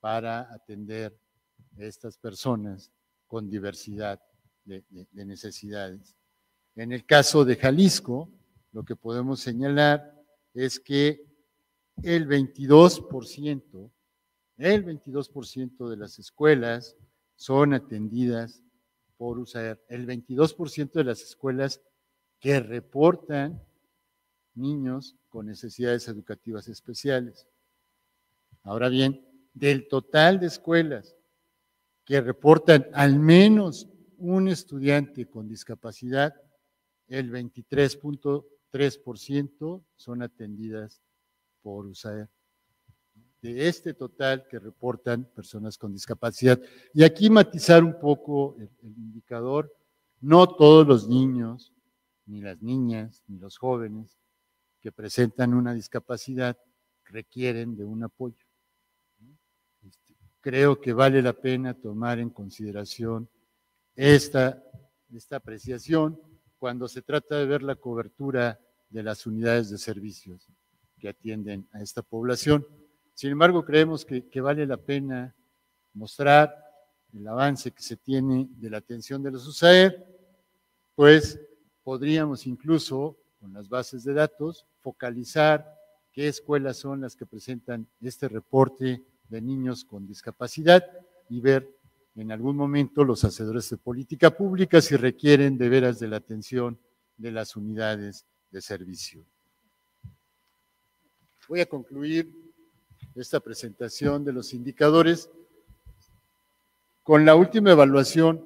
para 0.00 0.52
atender 0.52 1.18
estas 1.76 2.16
personas 2.16 2.92
con 3.26 3.48
diversidad 3.48 4.20
de, 4.64 4.84
necesidades. 5.12 6.16
En 6.74 6.92
el 6.92 7.04
caso 7.04 7.44
de 7.44 7.56
Jalisco, 7.56 8.30
lo 8.72 8.84
que 8.84 8.96
podemos 8.96 9.40
señalar 9.40 10.14
es 10.54 10.78
que 10.78 11.26
el 12.02 12.28
22%, 12.28 13.90
el 14.58 14.84
22% 14.84 15.88
de 15.88 15.96
las 15.96 16.18
escuelas 16.18 16.96
son 17.36 17.74
atendidas 17.74 18.62
por 19.16 19.38
USAER. 19.38 19.82
El 19.88 20.06
22% 20.06 20.92
de 20.92 21.04
las 21.04 21.22
escuelas 21.22 21.80
que 22.40 22.60
reportan 22.60 23.62
niños 24.54 25.16
con 25.28 25.46
necesidades 25.46 26.08
educativas 26.08 26.68
especiales. 26.68 27.46
Ahora 28.62 28.88
bien, 28.88 29.24
del 29.54 29.88
total 29.88 30.38
de 30.40 30.46
escuelas 30.46 31.17
que 32.08 32.20
reportan 32.22 32.88
al 32.94 33.20
menos 33.20 33.86
un 34.16 34.48
estudiante 34.48 35.28
con 35.28 35.46
discapacidad, 35.46 36.34
el 37.06 37.30
23.3% 37.30 39.84
son 39.94 40.22
atendidas 40.22 41.02
por 41.60 41.84
USAER. 41.84 42.30
De 43.42 43.68
este 43.68 43.92
total 43.92 44.46
que 44.48 44.58
reportan 44.58 45.26
personas 45.26 45.76
con 45.76 45.92
discapacidad. 45.92 46.58
Y 46.94 47.04
aquí 47.04 47.28
matizar 47.28 47.84
un 47.84 48.00
poco 48.00 48.56
el 48.58 48.70
indicador, 48.96 49.70
no 50.22 50.48
todos 50.48 50.86
los 50.86 51.08
niños, 51.08 51.74
ni 52.24 52.40
las 52.40 52.62
niñas, 52.62 53.22
ni 53.26 53.38
los 53.38 53.58
jóvenes 53.58 54.18
que 54.80 54.92
presentan 54.92 55.52
una 55.52 55.74
discapacidad 55.74 56.56
requieren 57.04 57.76
de 57.76 57.84
un 57.84 58.04
apoyo. 58.04 58.47
Creo 60.48 60.80
que 60.80 60.94
vale 60.94 61.20
la 61.20 61.34
pena 61.34 61.74
tomar 61.74 62.18
en 62.18 62.30
consideración 62.30 63.28
esta, 63.94 64.64
esta 65.14 65.36
apreciación 65.36 66.18
cuando 66.56 66.88
se 66.88 67.02
trata 67.02 67.36
de 67.36 67.44
ver 67.44 67.62
la 67.62 67.74
cobertura 67.74 68.58
de 68.88 69.02
las 69.02 69.26
unidades 69.26 69.68
de 69.68 69.76
servicios 69.76 70.48
que 70.98 71.10
atienden 71.10 71.68
a 71.72 71.82
esta 71.82 72.00
población. 72.00 72.66
Sin 73.12 73.32
embargo, 73.32 73.62
creemos 73.62 74.06
que, 74.06 74.26
que 74.26 74.40
vale 74.40 74.66
la 74.66 74.78
pena 74.78 75.36
mostrar 75.92 76.56
el 77.12 77.28
avance 77.28 77.72
que 77.72 77.82
se 77.82 77.98
tiene 77.98 78.48
de 78.52 78.70
la 78.70 78.78
atención 78.78 79.22
de 79.22 79.32
los 79.32 79.46
USAER, 79.46 80.02
pues 80.94 81.38
podríamos 81.82 82.46
incluso 82.46 83.18
con 83.38 83.52
las 83.52 83.68
bases 83.68 84.02
de 84.02 84.14
datos, 84.14 84.64
focalizar 84.80 85.70
qué 86.10 86.26
escuelas 86.26 86.78
son 86.78 87.02
las 87.02 87.14
que 87.14 87.26
presentan 87.26 87.86
este 88.00 88.28
reporte 88.28 89.04
de 89.28 89.40
niños 89.40 89.84
con 89.84 90.06
discapacidad 90.06 90.84
y 91.28 91.40
ver 91.40 91.68
en 92.16 92.32
algún 92.32 92.56
momento 92.56 93.04
los 93.04 93.24
hacedores 93.24 93.70
de 93.70 93.76
política 93.76 94.30
pública 94.36 94.80
si 94.80 94.96
requieren 94.96 95.56
de 95.56 95.68
veras 95.68 95.98
de 95.98 96.08
la 96.08 96.16
atención 96.16 96.78
de 97.16 97.30
las 97.30 97.56
unidades 97.56 98.26
de 98.50 98.60
servicio. 98.60 99.24
Voy 101.48 101.60
a 101.60 101.66
concluir 101.66 102.30
esta 103.14 103.40
presentación 103.40 104.24
de 104.24 104.32
los 104.32 104.52
indicadores 104.52 105.30
con 107.02 107.24
la 107.24 107.34
última 107.34 107.72
evaluación 107.72 108.44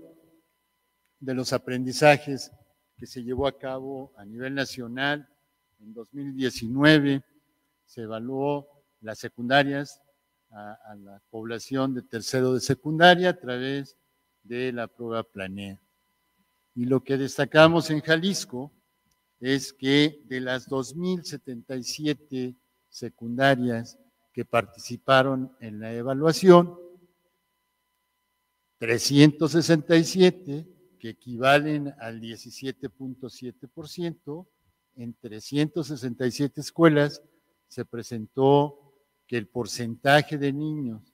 de 1.18 1.34
los 1.34 1.52
aprendizajes 1.52 2.52
que 2.96 3.06
se 3.06 3.22
llevó 3.22 3.46
a 3.46 3.58
cabo 3.58 4.12
a 4.16 4.24
nivel 4.24 4.54
nacional 4.54 5.28
en 5.80 5.92
2019. 5.94 7.22
Se 7.86 8.02
evaluó 8.02 8.68
las 9.00 9.18
secundarias 9.18 10.00
a, 10.52 10.94
la 10.96 11.22
población 11.30 11.94
de 11.94 12.02
tercero 12.02 12.52
de 12.54 12.60
secundaria 12.60 13.30
a 13.30 13.38
través 13.38 13.96
de 14.42 14.72
la 14.72 14.86
prueba 14.86 15.22
Planea. 15.22 15.80
Y 16.74 16.84
lo 16.84 17.02
que 17.02 17.16
destacamos 17.16 17.88
en 17.90 18.00
Jalisco 18.00 18.70
es 19.40 19.72
que 19.72 20.22
de 20.26 20.40
las 20.40 20.68
2.077 20.68 22.54
secundarias 22.88 23.98
que 24.32 24.44
participaron 24.44 25.52
en 25.60 25.80
la 25.80 25.92
evaluación, 25.92 26.78
367 28.78 30.68
que 30.98 31.08
equivalen 31.10 31.94
al 31.98 32.20
17.7%, 32.20 34.46
en 34.96 35.14
367 35.14 36.60
escuelas 36.60 37.22
se 37.66 37.84
presentó 37.84 38.81
que 39.26 39.36
el 39.36 39.46
porcentaje 39.46 40.38
de 40.38 40.52
niños 40.52 41.12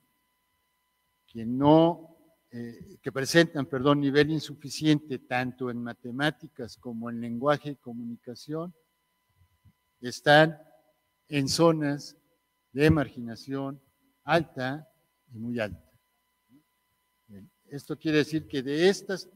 que 1.27 1.45
no, 1.45 2.17
eh, 2.51 2.97
que 3.01 3.11
presentan, 3.11 3.67
perdón, 3.67 4.01
nivel 4.01 4.31
insuficiente 4.31 5.19
tanto 5.19 5.69
en 5.69 5.83
matemáticas 5.83 6.75
como 6.75 7.09
en 7.09 7.21
lenguaje 7.21 7.71
y 7.71 7.75
comunicación, 7.75 8.73
están 10.01 10.59
en 11.27 11.47
zonas 11.47 12.17
de 12.71 12.89
marginación 12.89 13.79
alta 14.23 14.89
y 15.33 15.37
muy 15.37 15.59
alta. 15.59 15.89
Esto 17.67 17.97
quiere 17.97 18.19
decir 18.19 18.47
que 18.47 18.63
de 18.63 18.89
estas 18.89 19.29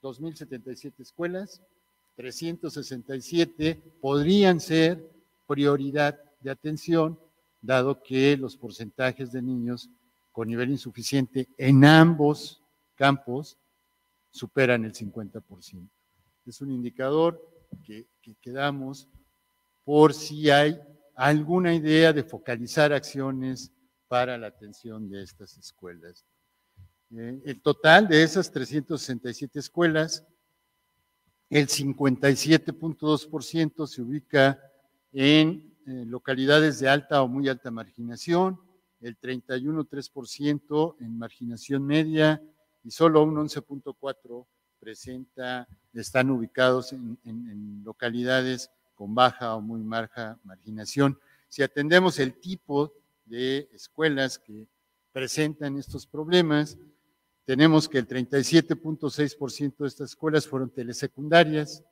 2.077 0.00 1.00
escuelas, 1.00 1.60
367 2.14 3.82
podrían 4.00 4.60
ser 4.60 5.10
prioridad 5.46 6.20
de 6.40 6.50
atención, 6.50 7.18
dado 7.60 8.02
que 8.02 8.36
los 8.36 8.56
porcentajes 8.56 9.32
de 9.32 9.42
niños 9.42 9.90
con 10.32 10.48
nivel 10.48 10.70
insuficiente 10.70 11.48
en 11.58 11.84
ambos 11.84 12.62
campos 12.94 13.58
superan 14.30 14.84
el 14.84 14.92
50%. 14.92 15.88
Es 16.46 16.60
un 16.60 16.70
indicador 16.70 17.40
que, 17.84 18.06
que 18.22 18.34
quedamos 18.40 19.08
por 19.84 20.14
si 20.14 20.50
hay 20.50 20.80
alguna 21.14 21.74
idea 21.74 22.12
de 22.12 22.24
focalizar 22.24 22.92
acciones 22.92 23.72
para 24.08 24.36
la 24.38 24.48
atención 24.48 25.08
de 25.08 25.22
estas 25.22 25.56
escuelas. 25.58 26.24
Eh, 27.16 27.40
el 27.44 27.60
total 27.60 28.08
de 28.08 28.22
esas 28.22 28.50
367 28.50 29.58
escuelas, 29.58 30.26
el 31.48 31.66
57.2% 31.66 33.86
se 33.86 34.02
ubica 34.02 34.60
en 35.12 35.74
localidades 36.06 36.78
de 36.80 36.88
alta 36.88 37.22
o 37.22 37.28
muy 37.28 37.48
alta 37.48 37.70
marginación, 37.70 38.60
el 39.00 39.18
31.3% 39.18 40.96
en 41.00 41.18
marginación 41.18 41.86
media 41.86 42.42
y 42.84 42.90
solo 42.90 43.22
un 43.22 43.36
11.4% 43.36 44.46
presenta, 44.78 45.68
están 45.92 46.30
ubicados 46.30 46.92
en, 46.92 47.18
en 47.24 47.82
localidades 47.84 48.70
con 48.94 49.14
baja 49.14 49.54
o 49.54 49.60
muy 49.60 49.82
baja 49.82 50.38
marginación. 50.44 51.18
Si 51.48 51.62
atendemos 51.62 52.18
el 52.18 52.34
tipo 52.40 52.94
de 53.26 53.68
escuelas 53.72 54.38
que 54.38 54.66
presentan 55.12 55.76
estos 55.76 56.06
problemas. 56.06 56.78
Tenemos 57.44 57.88
que 57.88 57.98
el 57.98 58.06
37.6% 58.06 59.76
de 59.78 59.88
estas 59.88 60.10
escuelas 60.10 60.46
fueron 60.46 60.70
telesecundarias. 60.70 61.82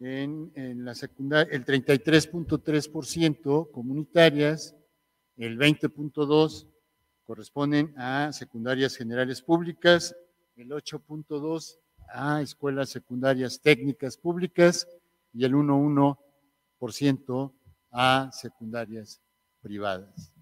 En, 0.00 0.50
en 0.54 0.84
la 0.84 0.94
secundaria, 0.94 1.54
el 1.54 1.64
33.3% 1.64 3.70
comunitarias, 3.70 4.74
el 5.36 5.58
20.2% 5.58 6.66
corresponden 7.24 7.94
a 7.96 8.32
secundarias 8.32 8.96
generales 8.96 9.40
públicas, 9.40 10.14
el 10.56 10.70
8.2% 10.70 11.78
a 12.08 12.42
escuelas 12.42 12.90
secundarias 12.90 13.60
técnicas 13.60 14.16
públicas 14.16 14.86
y 15.32 15.44
el 15.44 15.54
1.1% 15.54 17.52
a 17.90 18.30
secundarias 18.32 19.20
privadas. 19.62 20.32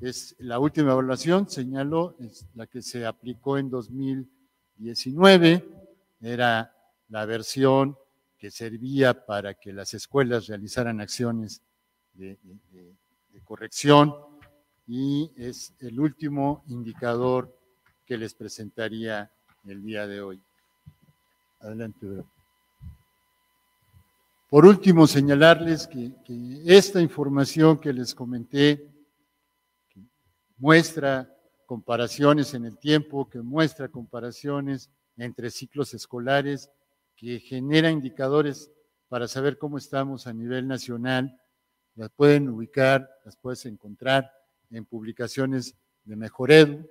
Es 0.00 0.34
la 0.38 0.58
última 0.58 0.92
evaluación, 0.92 1.48
señaló, 1.48 2.16
es 2.18 2.46
la 2.54 2.66
que 2.66 2.82
se 2.82 3.04
aplicó 3.04 3.58
en 3.58 3.68
2019, 3.68 5.68
era 6.20 6.74
la 7.08 7.26
versión 7.26 7.98
que 8.44 8.50
servía 8.50 9.24
para 9.24 9.54
que 9.54 9.72
las 9.72 9.94
escuelas 9.94 10.48
realizaran 10.48 11.00
acciones 11.00 11.62
de, 12.12 12.36
corrección 13.42 14.14
y 14.86 15.32
es 15.34 15.72
el 15.80 15.98
último 15.98 16.62
indicador 16.66 17.58
que 18.04 18.18
les 18.18 18.34
presentaría 18.34 19.32
el 19.66 19.82
día 19.82 20.06
de 20.06 20.20
hoy. 20.20 20.42
Adelante. 21.60 22.06
Por 24.50 24.66
último, 24.66 25.06
señalarles 25.06 25.86
que, 25.86 26.12
esta 26.66 27.00
información 27.00 27.78
que 27.78 27.94
les 27.94 28.14
comenté, 28.14 28.92
muestra 30.58 31.34
comparaciones 31.64 32.52
en 32.52 32.66
el 32.66 32.76
tiempo, 32.76 33.26
que 33.26 33.40
muestra 33.40 33.88
comparaciones 33.88 34.90
entre 35.16 35.50
ciclos 35.50 35.94
escolares, 35.94 36.68
que 37.16 37.40
genera 37.40 37.90
indicadores 37.90 38.70
para 39.08 39.28
saber 39.28 39.58
cómo 39.58 39.78
estamos 39.78 40.26
a 40.26 40.32
nivel 40.32 40.66
nacional, 40.66 41.40
las 41.94 42.10
pueden 42.10 42.48
ubicar, 42.48 43.08
las 43.24 43.36
puedes 43.36 43.64
encontrar 43.66 44.30
en 44.70 44.84
publicaciones 44.84 45.76
de 46.04 46.16
Mejoredu, 46.16 46.90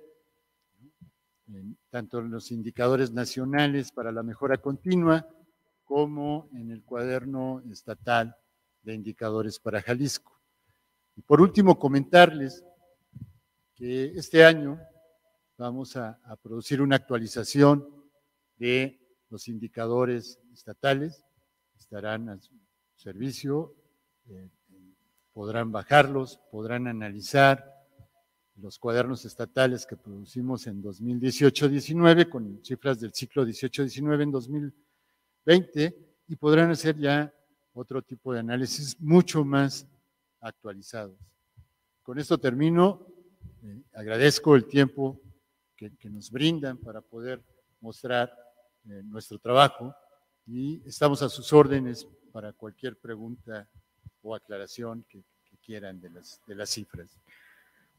en, 1.48 1.76
tanto 1.90 2.20
en 2.20 2.30
los 2.30 2.50
indicadores 2.50 3.12
nacionales 3.12 3.92
para 3.92 4.10
la 4.10 4.22
mejora 4.22 4.56
continua 4.56 5.28
como 5.84 6.48
en 6.54 6.70
el 6.70 6.82
cuaderno 6.82 7.62
estatal 7.70 8.34
de 8.82 8.94
indicadores 8.94 9.58
para 9.58 9.82
Jalisco. 9.82 10.40
Y 11.16 11.20
por 11.20 11.42
último, 11.42 11.78
comentarles 11.78 12.64
que 13.74 14.06
este 14.16 14.44
año 14.44 14.80
vamos 15.58 15.96
a 15.96 16.18
producir 16.42 16.80
una 16.80 16.96
actualización 16.96 17.86
de 18.56 19.03
los 19.34 19.48
indicadores 19.48 20.38
estatales, 20.52 21.24
estarán 21.76 22.28
a 22.28 22.38
su 22.38 22.54
servicio, 22.94 23.74
eh, 24.28 24.48
podrán 25.32 25.72
bajarlos, 25.72 26.38
podrán 26.52 26.86
analizar 26.86 27.68
los 28.54 28.78
cuadernos 28.78 29.24
estatales 29.24 29.86
que 29.86 29.96
producimos 29.96 30.68
en 30.68 30.80
2018-19 30.80 32.28
con 32.28 32.64
cifras 32.64 33.00
del 33.00 33.12
ciclo 33.12 33.44
18-19 33.44 34.22
en 34.22 34.30
2020 34.30 36.16
y 36.28 36.36
podrán 36.36 36.70
hacer 36.70 36.96
ya 36.96 37.34
otro 37.72 38.02
tipo 38.02 38.32
de 38.32 38.38
análisis 38.38 39.00
mucho 39.00 39.44
más 39.44 39.84
actualizados. 40.38 41.18
Con 42.04 42.20
esto 42.20 42.38
termino. 42.38 43.04
Eh, 43.64 43.82
agradezco 43.94 44.54
el 44.54 44.66
tiempo 44.66 45.20
que, 45.74 45.90
que, 45.96 46.08
nos 46.08 46.30
brindan 46.30 46.78
para 46.78 47.00
poder 47.00 47.42
mostrar 47.80 48.43
eh, 48.90 49.02
nuestro 49.04 49.38
trabajo 49.38 49.94
y 50.46 50.86
estamos 50.86 51.22
a 51.22 51.28
sus 51.28 51.52
órdenes 51.52 52.06
para 52.32 52.52
cualquier 52.52 52.98
pregunta 52.98 53.68
o 54.22 54.34
aclaración 54.34 55.04
que, 55.08 55.24
que 55.44 55.56
quieran 55.58 56.00
de 56.00 56.10
las, 56.10 56.40
de 56.46 56.54
las 56.54 56.70
cifras. 56.70 57.18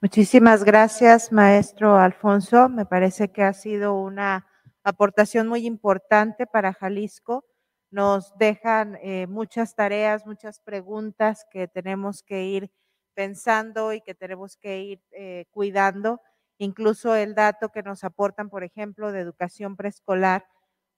Muchísimas 0.01 0.63
gracias, 0.63 1.31
maestro 1.31 1.97
Alfonso. 1.97 2.69
Me 2.69 2.85
parece 2.85 3.31
que 3.31 3.43
ha 3.43 3.53
sido 3.53 3.95
una 3.95 4.45
aportación 4.83 5.47
muy 5.47 5.65
importante 5.65 6.45
para 6.45 6.73
Jalisco. 6.73 7.45
Nos 7.89 8.37
dejan 8.37 8.99
eh, 9.01 9.25
muchas 9.27 9.73
tareas, 9.73 10.25
muchas 10.25 10.59
preguntas 10.59 11.45
que 11.49 11.67
tenemos 11.67 12.21
que 12.21 12.43
ir 12.43 12.71
pensando 13.13 13.93
y 13.93 14.01
que 14.01 14.13
tenemos 14.13 14.57
que 14.57 14.81
ir 14.81 15.01
eh, 15.11 15.45
cuidando. 15.49 16.21
Incluso 16.57 17.15
el 17.15 17.33
dato 17.33 17.69
que 17.69 17.81
nos 17.81 18.03
aportan, 18.03 18.49
por 18.49 18.63
ejemplo, 18.63 19.11
de 19.11 19.21
educación 19.21 19.75
preescolar, 19.75 20.45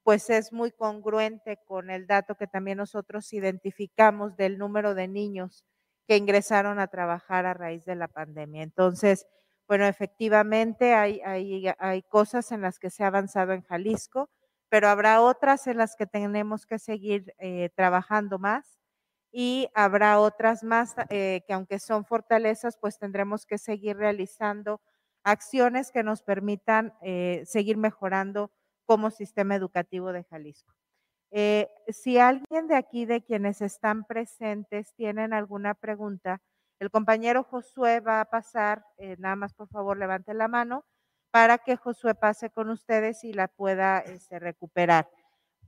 pues 0.07 0.29
es 0.29 0.53
muy 0.53 0.71
congruente 0.71 1.57
con 1.65 1.89
el 1.89 2.07
dato 2.07 2.35
que 2.35 2.47
también 2.47 2.77
nosotros 2.77 3.33
identificamos 3.33 4.37
del 4.37 4.57
número 4.57 4.95
de 4.95 5.09
niños 5.09 5.65
que 6.07 6.15
ingresaron 6.15 6.79
a 6.79 6.87
trabajar 6.87 7.45
a 7.45 7.53
raíz 7.53 7.83
de 7.83 7.95
la 7.95 8.07
pandemia. 8.07 8.63
Entonces, 8.63 9.27
bueno, 9.67 9.85
efectivamente 9.85 10.93
hay, 10.93 11.19
hay, 11.25 11.67
hay 11.77 12.03
cosas 12.03 12.53
en 12.53 12.61
las 12.61 12.79
que 12.79 12.89
se 12.89 13.03
ha 13.03 13.07
avanzado 13.07 13.51
en 13.51 13.63
Jalisco, 13.63 14.29
pero 14.69 14.87
habrá 14.87 15.19
otras 15.19 15.67
en 15.67 15.75
las 15.75 15.97
que 15.97 16.05
tenemos 16.07 16.65
que 16.65 16.79
seguir 16.79 17.33
eh, 17.39 17.69
trabajando 17.75 18.39
más 18.39 18.79
y 19.29 19.67
habrá 19.73 20.21
otras 20.21 20.63
más 20.63 20.95
eh, 21.09 21.41
que 21.45 21.51
aunque 21.53 21.79
son 21.79 22.05
fortalezas, 22.05 22.77
pues 22.79 22.97
tendremos 22.97 23.45
que 23.45 23.57
seguir 23.57 23.97
realizando 23.97 24.79
acciones 25.25 25.91
que 25.91 26.03
nos 26.03 26.23
permitan 26.23 26.93
eh, 27.01 27.43
seguir 27.45 27.75
mejorando 27.75 28.51
como 28.87 29.11
sistema 29.11 29.53
educativo 29.53 30.11
de 30.11 30.23
Jalisco. 30.23 30.73
Eh, 31.29 31.69
si 31.89 32.17
alguien 32.17 32.67
de 32.67 32.75
aquí, 32.75 33.05
de 33.05 33.21
quienes 33.21 33.61
están 33.61 34.05
presentes, 34.05 34.93
tienen 34.95 35.33
alguna 35.33 35.75
pregunta, 35.75 36.41
el 36.79 36.89
compañero 36.89 37.43
Josué 37.43 37.99
va 37.99 38.21
a 38.21 38.25
pasar, 38.25 38.85
eh, 38.97 39.17
nada 39.19 39.35
más 39.35 39.53
por 39.53 39.67
favor 39.67 39.97
levante 39.97 40.33
la 40.33 40.47
mano, 40.47 40.85
para 41.31 41.57
que 41.57 41.75
Josué 41.75 42.15
pase 42.15 42.49
con 42.49 42.69
ustedes 42.69 43.23
y 43.23 43.33
la 43.33 43.47
pueda 43.47 43.99
este, 43.99 44.39
recuperar. 44.39 45.09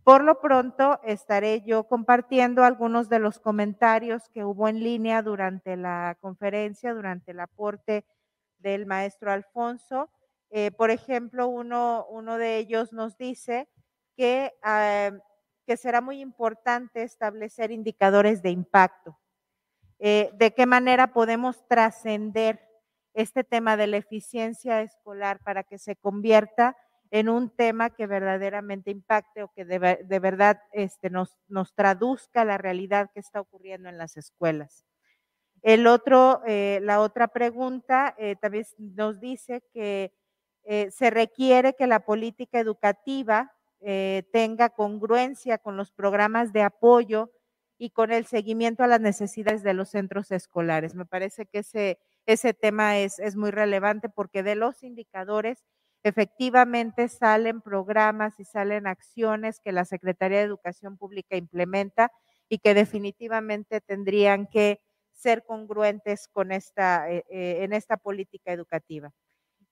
Por 0.04 0.24
lo 0.24 0.40
pronto, 0.40 1.00
estaré 1.04 1.62
yo 1.62 1.84
compartiendo 1.88 2.64
algunos 2.64 3.10
de 3.10 3.20
los 3.20 3.40
comentarios 3.40 4.30
que 4.30 4.46
hubo 4.46 4.68
en 4.68 4.80
línea 4.80 5.22
durante 5.22 5.76
la 5.76 6.18
conferencia, 6.22 6.94
durante 6.94 7.32
el 7.32 7.40
aporte 7.42 8.06
del 8.60 8.86
maestro 8.86 9.32
Alfonso. 9.32 10.10
Eh, 10.52 10.72
por 10.72 10.92
ejemplo, 10.92 11.48
uno, 11.48 12.06
uno 12.10 12.38
de 12.38 12.58
ellos 12.58 12.94
nos 12.94 13.18
dice 13.18 13.68
que 14.16 14.54
eh, 14.66 15.12
que 15.70 15.78
será 15.78 16.02
muy 16.02 16.20
importante 16.20 17.04
establecer 17.04 17.70
indicadores 17.70 18.42
de 18.42 18.50
impacto. 18.50 19.20
Eh, 20.00 20.32
¿De 20.34 20.52
qué 20.56 20.66
manera 20.66 21.14
podemos 21.14 21.64
trascender 21.68 22.60
este 23.14 23.44
tema 23.44 23.78
de 23.78 23.86
la 23.86 23.98
eficiencia 23.98 24.82
escolar 24.82 25.40
para 25.44 25.64
que 25.64 25.78
se 25.78 25.96
convierta 25.96 26.76
en 27.12 27.30
un 27.30 27.56
tema 27.56 27.92
que 27.92 28.08
verdaderamente 28.08 28.90
impacte 28.90 29.44
o 29.44 29.50
que 29.50 29.64
de, 29.64 30.00
de 30.04 30.20
verdad 30.20 30.60
este, 30.72 31.12
nos, 31.12 31.38
nos, 31.48 31.76
traduzca 31.76 32.44
la 32.46 32.58
realidad 32.58 33.12
que 33.14 33.20
está 33.20 33.40
ocurriendo 33.40 33.90
en 33.90 34.00
las 34.00 34.18
escuelas? 34.18 34.88
El 35.62 35.86
otro, 35.86 36.42
eh, 36.48 36.80
la 36.82 37.00
otra 37.00 37.28
pregunta 37.28 38.16
eh, 38.18 38.38
también 38.38 38.66
nos 38.80 39.20
dice 39.20 39.62
que 39.72 40.16
eh, 40.72 40.92
se 40.92 41.10
requiere 41.10 41.74
que 41.74 41.88
la 41.88 42.02
política 42.02 42.60
educativa 42.60 43.52
eh, 43.82 44.22
tenga 44.32 44.70
congruencia 44.70 45.58
con 45.58 45.78
los 45.78 45.92
programas 45.92 46.54
de 46.54 46.62
apoyo 46.62 47.32
y 47.80 47.90
con 47.90 48.12
el 48.12 48.28
seguimiento 48.28 48.84
a 48.84 48.88
las 48.88 49.02
necesidades 49.02 49.64
de 49.64 49.74
los 49.74 49.90
centros 49.90 50.30
escolares. 50.32 50.94
Me 50.94 51.06
parece 51.08 51.48
que 51.48 51.60
ese, 51.60 51.98
ese 52.28 52.54
tema 52.54 53.00
es, 53.00 53.18
es 53.18 53.36
muy 53.36 53.50
relevante 53.50 54.10
porque 54.10 54.44
de 54.44 54.54
los 54.54 54.84
indicadores 54.84 55.66
efectivamente 56.04 57.08
salen 57.08 57.62
programas 57.62 58.40
y 58.40 58.46
salen 58.46 58.86
acciones 58.86 59.60
que 59.60 59.72
la 59.72 59.86
Secretaría 59.86 60.38
de 60.38 60.44
Educación 60.44 60.98
Pública 60.98 61.36
implementa 61.36 62.12
y 62.48 62.60
que 62.60 62.76
definitivamente 62.76 63.82
tendrían 63.82 64.46
que 64.46 64.82
ser 65.14 65.44
congruentes 65.46 66.28
con 66.28 66.52
esta, 66.52 67.10
eh, 67.10 67.24
en 67.30 67.74
esta 67.74 67.98
política 67.98 68.54
educativa. 68.54 69.12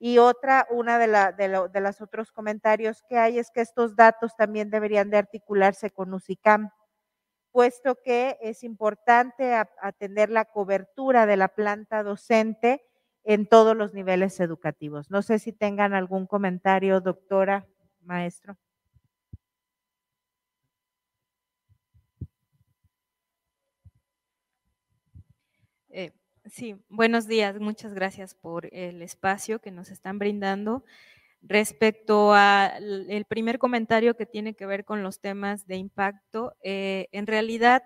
Y 0.00 0.18
otra, 0.18 0.66
una 0.70 0.98
de, 0.98 1.08
la, 1.08 1.32
de, 1.32 1.48
lo, 1.48 1.68
de 1.68 1.80
los 1.80 2.00
otros 2.00 2.30
comentarios 2.32 3.02
que 3.08 3.18
hay 3.18 3.38
es 3.38 3.50
que 3.50 3.60
estos 3.60 3.96
datos 3.96 4.36
también 4.36 4.70
deberían 4.70 5.10
de 5.10 5.18
articularse 5.18 5.90
con 5.90 6.14
UCICAM, 6.14 6.70
puesto 7.52 7.96
que 8.04 8.38
es 8.40 8.64
importante 8.64 9.54
atender 9.82 10.30
la 10.30 10.44
cobertura 10.46 11.26
de 11.26 11.36
la 11.36 11.48
planta 11.48 12.02
docente 12.02 12.82
en 13.24 13.48
todos 13.48 13.76
los 13.76 13.94
niveles 13.94 14.40
educativos. 14.40 15.10
No 15.10 15.22
sé 15.22 15.38
si 15.38 15.52
tengan 15.52 15.94
algún 15.94 16.26
comentario, 16.26 17.00
doctora, 17.00 17.66
maestro. 18.02 18.56
Eh, 25.90 26.12
Sí, 26.50 26.76
buenos 26.88 27.26
días. 27.26 27.58
Muchas 27.60 27.94
gracias 27.94 28.34
por 28.34 28.72
el 28.72 29.02
espacio 29.02 29.60
que 29.60 29.70
nos 29.70 29.90
están 29.90 30.18
brindando. 30.18 30.84
Respecto 31.42 32.32
al 32.34 33.24
primer 33.28 33.58
comentario 33.58 34.16
que 34.16 34.26
tiene 34.26 34.54
que 34.54 34.66
ver 34.66 34.84
con 34.84 35.02
los 35.02 35.20
temas 35.20 35.66
de 35.66 35.76
impacto, 35.76 36.54
eh, 36.62 37.08
en 37.12 37.26
realidad 37.26 37.82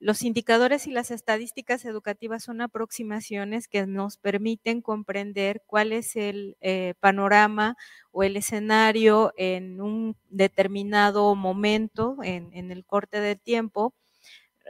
los 0.00 0.22
indicadores 0.22 0.86
y 0.86 0.92
las 0.92 1.10
estadísticas 1.10 1.84
educativas 1.84 2.42
son 2.44 2.62
aproximaciones 2.62 3.68
que 3.68 3.86
nos 3.86 4.16
permiten 4.16 4.80
comprender 4.80 5.62
cuál 5.66 5.92
es 5.92 6.16
el 6.16 6.56
eh, 6.62 6.94
panorama 7.00 7.76
o 8.10 8.22
el 8.22 8.36
escenario 8.36 9.32
en 9.36 9.80
un 9.80 10.16
determinado 10.30 11.34
momento, 11.36 12.16
en, 12.22 12.70
el 12.70 12.84
corte 12.86 13.20
de 13.20 13.36
tiempo, 13.36 13.94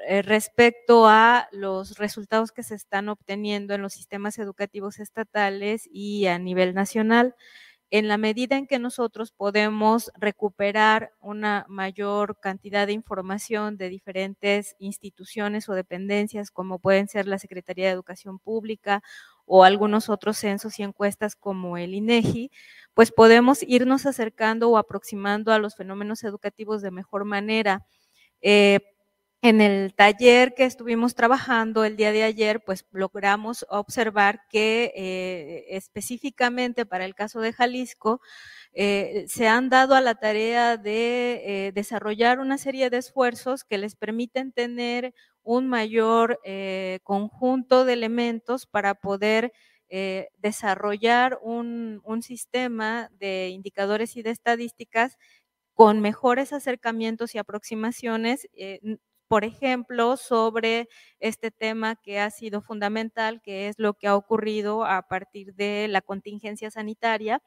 eh, 0.08 0.22
respecto 0.22 1.06
a 1.06 1.48
los 1.52 1.98
resultados 1.98 2.52
que 2.52 2.62
se 2.62 2.74
están 2.74 3.08
obteniendo 3.08 3.74
en 3.74 3.82
los 3.82 3.92
sistemas 3.94 4.38
educativos 4.38 4.98
estatales 5.00 5.88
y 5.92 6.26
a 6.26 6.38
nivel 6.38 6.74
nacional 6.74 7.34
en 7.90 8.06
la 8.08 8.18
medida 8.18 8.56
en 8.56 8.66
que 8.68 8.78
nosotros 8.78 9.32
podemos 9.32 10.12
recuperar 10.16 11.12
una 11.20 11.66
mayor 11.68 12.38
cantidad 12.40 12.86
de 12.86 12.92
información 12.92 13.76
de 13.76 13.88
diferentes 13.88 14.76
instituciones 14.78 15.68
o 15.68 15.74
dependencias, 15.74 16.52
como 16.52 16.78
pueden 16.78 17.08
ser 17.08 17.26
la 17.26 17.38
Secretaría 17.38 17.86
de 17.86 17.92
Educación 17.92 18.38
Pública 18.38 19.02
o 19.44 19.64
algunos 19.64 20.08
otros 20.08 20.36
censos 20.38 20.78
y 20.78 20.84
encuestas 20.84 21.34
como 21.34 21.76
el 21.76 21.94
INEGI, 21.94 22.52
pues 22.94 23.10
podemos 23.10 23.62
irnos 23.64 24.06
acercando 24.06 24.70
o 24.70 24.78
aproximando 24.78 25.52
a 25.52 25.58
los 25.58 25.74
fenómenos 25.74 26.22
educativos 26.22 26.82
de 26.82 26.92
mejor 26.92 27.24
manera. 27.24 27.84
Eh, 28.42 28.80
en 29.42 29.62
el 29.62 29.94
taller 29.94 30.54
que 30.54 30.64
estuvimos 30.64 31.14
trabajando 31.14 31.84
el 31.84 31.96
día 31.96 32.12
de 32.12 32.24
ayer, 32.24 32.62
pues 32.62 32.84
logramos 32.92 33.64
observar 33.70 34.42
que 34.50 34.92
eh, 34.94 35.64
específicamente 35.70 36.84
para 36.84 37.06
el 37.06 37.14
caso 37.14 37.40
de 37.40 37.54
Jalisco, 37.54 38.20
eh, 38.74 39.24
se 39.28 39.48
han 39.48 39.70
dado 39.70 39.94
a 39.94 40.02
la 40.02 40.14
tarea 40.16 40.76
de 40.76 41.68
eh, 41.68 41.72
desarrollar 41.72 42.38
una 42.38 42.58
serie 42.58 42.90
de 42.90 42.98
esfuerzos 42.98 43.64
que 43.64 43.78
les 43.78 43.96
permiten 43.96 44.52
tener 44.52 45.14
un 45.42 45.68
mayor 45.68 46.38
conjunto 47.02 47.84
de 47.86 47.94
elementos 47.94 48.66
para 48.66 48.94
poder 48.94 49.52
desarrollar 50.38 51.38
un, 51.42 52.00
un 52.04 52.22
sistema 52.22 53.08
de 53.18 53.48
indicadores 53.48 54.16
y 54.16 54.22
de 54.22 54.30
estadísticas 54.30 55.16
con 55.74 56.00
mejores 56.00 56.52
acercamientos 56.52 57.34
y 57.34 57.38
aproximaciones, 57.38 58.48
por 59.30 59.44
ejemplo, 59.44 60.16
sobre 60.16 60.88
este 61.20 61.52
tema 61.52 61.94
que 61.94 62.18
ha 62.18 62.30
sido 62.30 62.62
fundamental, 62.62 63.40
que 63.42 63.68
es 63.68 63.78
lo 63.78 63.94
que 63.94 64.08
ha 64.08 64.16
ocurrido 64.16 64.84
a 64.84 65.02
partir 65.06 65.54
de 65.54 65.86
la 65.88 66.00
contingencia 66.02 66.68
sanitaria 66.72 67.40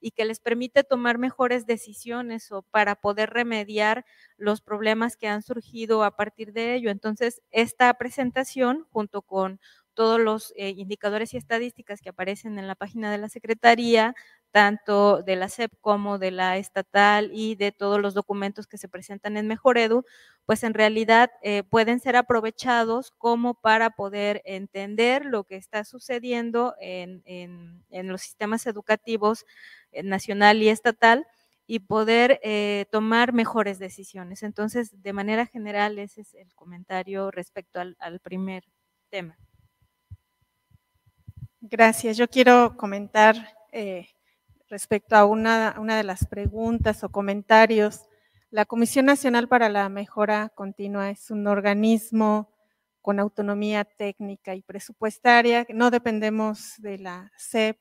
y 0.00 0.10
que 0.10 0.26
les 0.26 0.38
permite 0.38 0.84
tomar 0.84 1.16
mejores 1.16 1.64
decisiones 1.66 2.52
o 2.52 2.60
para 2.62 2.94
poder 2.96 3.30
remediar 3.30 4.04
los 4.36 4.60
problemas 4.60 5.16
que 5.16 5.28
han 5.28 5.42
surgido 5.42 6.04
a 6.04 6.14
partir 6.16 6.52
de 6.52 6.74
ello. 6.74 6.90
Entonces, 6.90 7.40
esta 7.50 7.92
presentación, 7.94 8.86
junto 8.90 9.22
con 9.22 9.60
todos 9.94 10.20
los 10.20 10.52
eh, 10.56 10.70
indicadores 10.76 11.32
y 11.34 11.38
estadísticas 11.38 12.00
que 12.02 12.10
aparecen 12.10 12.58
en 12.58 12.66
la 12.68 12.74
página 12.74 13.10
de 13.10 13.18
la 13.18 13.28
Secretaría, 13.30 14.14
tanto 14.50 15.22
de 15.22 15.36
la 15.36 15.48
SEP 15.48 15.72
como 15.80 16.18
de 16.18 16.30
la 16.30 16.56
estatal 16.56 17.30
y 17.32 17.54
de 17.54 17.72
todos 17.72 18.00
los 18.00 18.14
documentos 18.14 18.66
que 18.66 18.78
se 18.78 18.88
presentan 18.88 19.36
en 19.36 19.46
Mejoredu, 19.46 20.04
pues 20.46 20.64
en 20.64 20.74
realidad 20.74 21.30
eh, 21.42 21.62
pueden 21.62 22.00
ser 22.00 22.16
aprovechados 22.16 23.12
como 23.18 23.54
para 23.54 23.90
poder 23.90 24.42
entender 24.44 25.24
lo 25.24 25.44
que 25.44 25.56
está 25.56 25.84
sucediendo 25.84 26.74
en, 26.80 27.22
los 27.90 28.22
sistemas 28.22 28.66
educativos 28.66 29.44
eh, 29.92 30.02
nacional 30.02 30.62
y 30.62 30.68
estatal 30.68 31.26
y 31.66 31.80
poder 31.80 32.40
eh, 32.42 32.86
tomar 32.90 33.32
mejores 33.32 33.78
decisiones. 33.78 34.42
Entonces, 34.42 35.02
de 35.02 35.12
manera 35.12 35.46
general, 35.46 35.98
ese 35.98 36.22
es 36.22 36.34
el 36.34 36.52
comentario 36.54 37.30
respecto 37.30 37.80
al 37.80 38.20
primer 38.20 38.64
tema. 39.08 39.38
Gracias. 41.60 42.16
Yo 42.16 42.26
quiero 42.26 42.74
comentar 42.76 43.36
respecto 44.70 45.16
a 45.16 45.26
una, 45.26 45.76
una 45.78 45.96
de 45.96 46.04
las 46.04 46.26
preguntas 46.26 47.04
o 47.04 47.10
comentarios. 47.10 48.06
La 48.50 48.64
Comisión 48.64 49.04
Nacional 49.04 49.48
para 49.48 49.68
la 49.68 49.88
Mejora 49.90 50.50
Continua 50.54 51.10
es 51.10 51.30
un 51.30 51.46
organismo 51.46 52.48
con 53.02 53.20
autonomía 53.20 53.84
técnica 53.84 54.54
y 54.54 54.62
presupuestaria, 54.62 55.66
no 55.70 55.90
dependemos 55.90 56.74
de 56.78 56.98
la 56.98 57.32
SEP, 57.36 57.78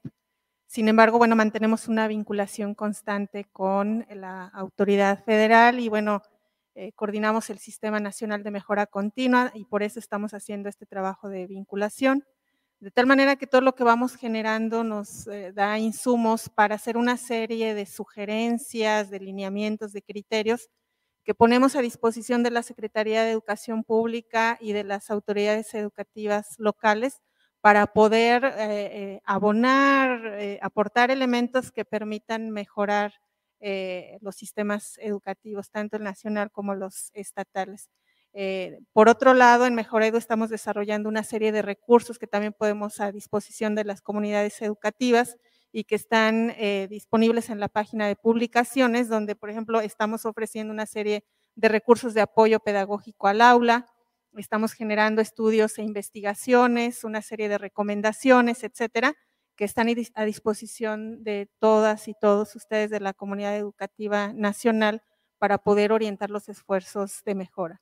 sin 0.69 0.87
embargo, 0.87 1.17
bueno, 1.17 1.35
mantenemos 1.35 1.87
una 1.87 2.07
vinculación 2.07 2.75
constante 2.75 3.45
con 3.45 4.05
la 4.11 4.45
autoridad 4.49 5.23
federal 5.23 5.79
y 5.79 5.89
bueno, 5.89 6.21
eh, 6.75 6.91
coordinamos 6.91 7.49
el 7.49 7.57
Sistema 7.57 7.99
Nacional 7.99 8.43
de 8.43 8.51
Mejora 8.51 8.85
Continua 8.85 9.51
y 9.55 9.65
por 9.65 9.81
eso 9.81 9.97
estamos 9.97 10.35
haciendo 10.35 10.69
este 10.69 10.85
trabajo 10.85 11.27
de 11.27 11.47
vinculación. 11.47 12.23
De 12.81 12.91
tal 12.91 13.05
manera 13.07 13.35
que 13.35 13.45
todo 13.47 13.59
lo 13.59 13.75
que 13.75 13.83
vamos 13.83 14.15
generando 14.15 14.85
nos 14.85 15.27
eh, 15.27 15.51
da 15.53 15.77
insumos 15.79 16.47
para 16.47 16.75
hacer 16.75 16.95
una 16.95 17.17
serie 17.17 17.73
de 17.73 17.85
sugerencias, 17.85 19.09
de 19.09 19.19
lineamientos, 19.19 19.91
de 19.91 20.01
criterios 20.01 20.69
que 21.25 21.35
ponemos 21.35 21.75
a 21.75 21.81
disposición 21.81 22.43
de 22.43 22.51
la 22.51 22.63
Secretaría 22.63 23.23
de 23.23 23.31
Educación 23.31 23.83
Pública 23.83 24.57
y 24.61 24.73
de 24.73 24.83
las 24.85 25.11
autoridades 25.11 25.73
educativas 25.73 26.55
locales 26.57 27.21
para 27.61 27.87
poder 27.87 28.45
eh, 28.45 28.53
eh, 29.15 29.21
abonar, 29.25 30.39
aportar 30.61 31.11
elementos 31.11 31.71
que 31.71 31.85
permitan 31.85 32.49
mejorar 32.51 33.13
los 34.21 34.37
sistemas 34.37 34.97
educativos, 34.99 35.69
tanto 35.69 35.97
el 35.97 36.03
nacional 36.03 36.49
como 36.51 36.75
los 36.75 37.11
estatales. 37.13 37.89
Eh, 38.33 38.79
por 38.93 39.09
otro 39.09 39.33
lado, 39.33 39.65
en 39.65 39.75
Mejoredo 39.75 40.17
estamos 40.17 40.49
desarrollando 40.49 41.09
una 41.09 41.23
serie 41.23 41.51
de 41.51 41.61
recursos 41.61 42.19
que 42.19 42.27
también 42.27 42.53
podemos 42.53 42.99
a 42.99 43.11
disposición 43.11 43.75
de 43.75 43.83
las 43.83 44.01
comunidades 44.01 44.61
educativas 44.61 45.37
y 45.71 45.83
que 45.83 45.95
están 45.95 46.53
eh, 46.57 46.87
disponibles 46.89 47.49
en 47.49 47.59
la 47.59 47.69
página 47.69 48.07
de 48.07 48.15
publicaciones, 48.15 49.09
donde, 49.09 49.35
por 49.35 49.49
ejemplo, 49.49 49.81
estamos 49.81 50.25
ofreciendo 50.25 50.73
una 50.73 50.85
serie 50.85 51.23
de 51.55 51.69
recursos 51.69 52.13
de 52.13 52.21
apoyo 52.21 52.59
pedagógico 52.59 53.27
al 53.27 53.41
aula, 53.41 53.87
estamos 54.37 54.73
generando 54.73 55.21
estudios 55.21 55.77
e 55.77 55.83
investigaciones, 55.83 57.03
una 57.03 57.21
serie 57.21 57.49
de 57.49 57.57
recomendaciones, 57.57 58.63
etcétera, 58.63 59.15
que 59.55 59.65
están 59.65 59.89
a 60.15 60.25
disposición 60.25 61.23
de 61.23 61.49
todas 61.59 62.07
y 62.07 62.13
todos 62.13 62.55
ustedes 62.55 62.89
de 62.91 63.01
la 63.01 63.13
comunidad 63.13 63.57
educativa 63.57 64.31
nacional 64.33 65.03
para 65.37 65.57
poder 65.57 65.91
orientar 65.91 66.29
los 66.29 66.47
esfuerzos 66.47 67.23
de 67.25 67.35
mejora. 67.35 67.81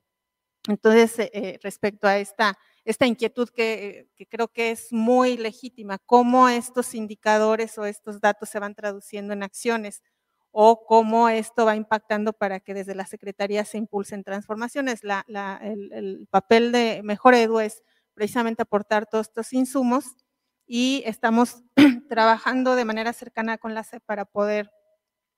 Entonces, 0.67 1.17
eh, 1.19 1.31
eh, 1.33 1.59
respecto 1.63 2.07
a 2.07 2.17
esta, 2.17 2.57
esta 2.83 3.05
inquietud 3.05 3.49
que, 3.49 4.09
creo 4.29 4.49
que 4.49 4.71
es 4.71 4.91
muy 4.91 5.37
legítima, 5.37 5.97
cómo 5.99 6.49
estos 6.49 6.93
indicadores 6.93 7.77
o 7.77 7.85
estos 7.85 8.19
datos 8.19 8.49
se 8.49 8.59
van 8.59 8.75
traduciendo 8.75 9.33
en 9.33 9.43
acciones 9.43 10.03
o 10.51 10.85
cómo 10.85 11.29
esto 11.29 11.65
va 11.65 11.75
impactando 11.75 12.33
para 12.33 12.59
que 12.59 12.73
desde 12.73 12.95
la 12.95 13.05
Secretaría 13.05 13.63
se 13.65 13.77
impulsen 13.77 14.23
transformaciones. 14.23 15.01
el, 15.03 16.27
papel 16.29 16.71
de 16.71 17.01
Mejor 17.03 17.35
Edu 17.35 17.59
es 17.59 17.83
precisamente 18.13 18.63
aportar 18.63 19.05
todos 19.05 19.27
estos 19.27 19.53
insumos 19.53 20.15
y 20.65 21.03
estamos 21.05 21.63
trabajando 22.09 22.75
de 22.75 22.85
manera 22.85 23.13
cercana 23.13 23.57
con 23.57 23.73
la 23.73 23.83
CEP 23.83 24.03
para 24.05 24.25
poder 24.25 24.71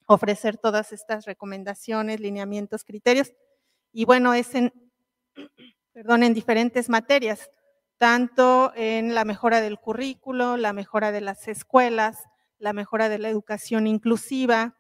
ofrecer 0.08 0.58
todas 0.58 0.92
estas 0.92 1.26
recomendaciones, 1.26 2.20
lineamientos, 2.20 2.84
criterios. 2.84 3.32
Y 3.92 4.06
bueno, 4.06 4.34
es 4.34 4.56
en, 4.56 4.72
perdón, 5.94 6.24
en 6.24 6.34
diferentes 6.34 6.90
materias, 6.90 7.50
tanto 7.98 8.72
en 8.76 9.14
la 9.14 9.26
mejora 9.26 9.62
del 9.62 9.80
currículo, 9.80 10.58
la 10.58 10.74
mejora 10.74 11.12
de 11.12 11.22
las 11.22 11.48
escuelas, 11.48 12.24
la 12.58 12.74
mejora 12.74 13.10
de 13.10 13.20
la 13.20 13.30
educación 13.30 13.88
inclusiva. 13.88 14.78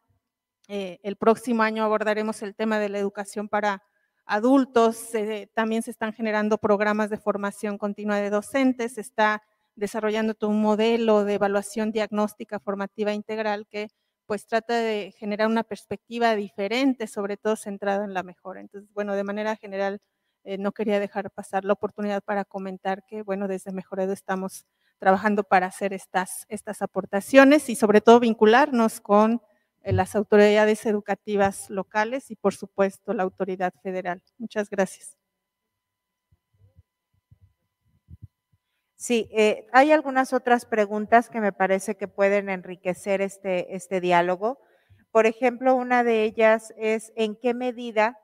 Eh, 0.67 0.99
el 1.03 1.15
próximo 1.15 1.63
año 1.63 1.83
abordaremos 1.83 2.41
el 2.41 2.55
tema 2.55 2.79
de 2.79 2.89
la 2.89 2.99
educación 2.99 3.49
para 3.49 3.83
adultos. 4.25 5.09
también 5.53 5.81
se 5.81 5.91
están 5.91 6.13
generando 6.13 6.59
programas 6.59 7.09
de 7.09 7.17
formación 7.17 7.77
continua 7.77 8.17
de 8.17 8.29
docentes. 8.29 8.93
Se 8.93 9.01
está 9.01 9.41
desarrollando 9.75 10.35
todo 10.35 10.51
un 10.51 10.61
modelo 10.61 11.23
de 11.23 11.35
evaluación 11.35 11.91
diagnóstica 11.91 12.59
formativa 12.59 13.13
integral 13.13 13.65
que 13.67 13.89
pues 14.27 14.45
trata 14.45 14.75
de 14.77 15.11
generar 15.17 15.47
una 15.47 15.63
perspectiva 15.63 16.35
diferente, 16.35 17.07
sobre 17.07 17.35
todo 17.35 17.55
centrada 17.55 18.05
en 18.05 18.13
la 18.13 18.21
mejora. 18.21 18.61
Entonces, 18.61 18.87
bueno, 18.93 19.15
de 19.15 19.23
manera 19.23 19.55
general, 19.55 20.01
eh, 20.49 20.57
no 20.57 20.71
quería 20.71 20.99
dejar 20.99 21.29
pasar 21.29 21.63
la 21.63 21.73
oportunidad 21.73 22.23
para 22.23 22.43
comentar 22.43 23.05
que, 23.05 23.21
bueno, 23.21 23.47
desde 23.47 23.71
Mejoredo 23.71 24.13
estamos 24.13 24.65
trabajando 24.97 25.43
para 25.43 25.67
hacer 25.67 25.93
estas, 25.93 26.47
estas 26.49 26.81
aportaciones 26.81 27.69
y 27.69 27.75
sobre 27.75 28.01
todo 28.01 28.19
vincularnos 28.19 28.99
con 28.99 29.43
eh, 29.83 29.93
las 29.93 30.15
autoridades 30.15 30.87
educativas 30.87 31.69
locales 31.69 32.31
y, 32.31 32.35
por 32.35 32.55
supuesto, 32.55 33.13
la 33.13 33.21
autoridad 33.21 33.75
federal. 33.83 34.23
Muchas 34.39 34.71
gracias. 34.71 35.15
Sí, 38.95 39.29
eh, 39.31 39.67
hay 39.71 39.91
algunas 39.91 40.33
otras 40.33 40.65
preguntas 40.65 41.29
que 41.29 41.41
me 41.41 41.53
parece 41.53 41.95
que 41.95 42.07
pueden 42.07 42.49
enriquecer 42.49 43.21
este, 43.21 43.75
este 43.75 44.01
diálogo. 44.01 44.59
Por 45.11 45.27
ejemplo, 45.27 45.75
una 45.75 46.03
de 46.03 46.23
ellas 46.23 46.73
es 46.75 47.13
en 47.15 47.35
qué 47.35 47.53
medida 47.53 48.17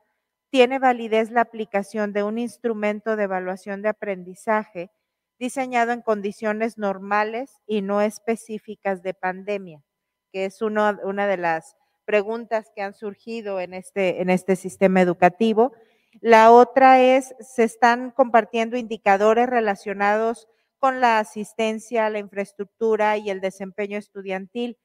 tiene 0.55 0.79
validez 0.79 1.31
la 1.31 1.41
aplicación 1.41 2.13
de 2.13 2.23
un 2.23 2.37
instrumento 2.37 3.17
de 3.17 3.23
evaluación 3.23 3.81
de 3.81 3.89
aprendizaje 3.89 4.89
diseñado 5.37 5.91
en 5.91 6.01
condiciones 6.01 6.77
normales 6.77 7.51
y 7.67 7.81
no 7.81 7.99
específicas 7.99 9.03
de 9.03 9.13
pandemia, 9.13 9.83
que 10.31 10.45
es 10.45 10.61
una 10.61 10.93
de 11.27 11.35
las 11.35 11.75
preguntas 12.05 12.71
que 12.73 12.81
han 12.81 12.93
surgido 12.93 13.59
en 13.59 13.73
este, 13.73 14.21
en 14.21 14.29
este 14.29 14.55
sistema 14.55 15.01
educativo. 15.01 15.73
La 16.21 16.53
otra 16.53 17.01
es, 17.01 17.35
se 17.41 17.65
están 17.65 18.11
compartiendo 18.11 18.77
indicadores 18.77 19.49
relacionados 19.49 20.47
con 20.79 21.01
la 21.01 21.19
asistencia, 21.19 22.09
la 22.09 22.19
infraestructura 22.19 23.17
y 23.17 23.29
el 23.29 23.41
desempeño 23.41 23.97
estudiantil. 23.97 24.77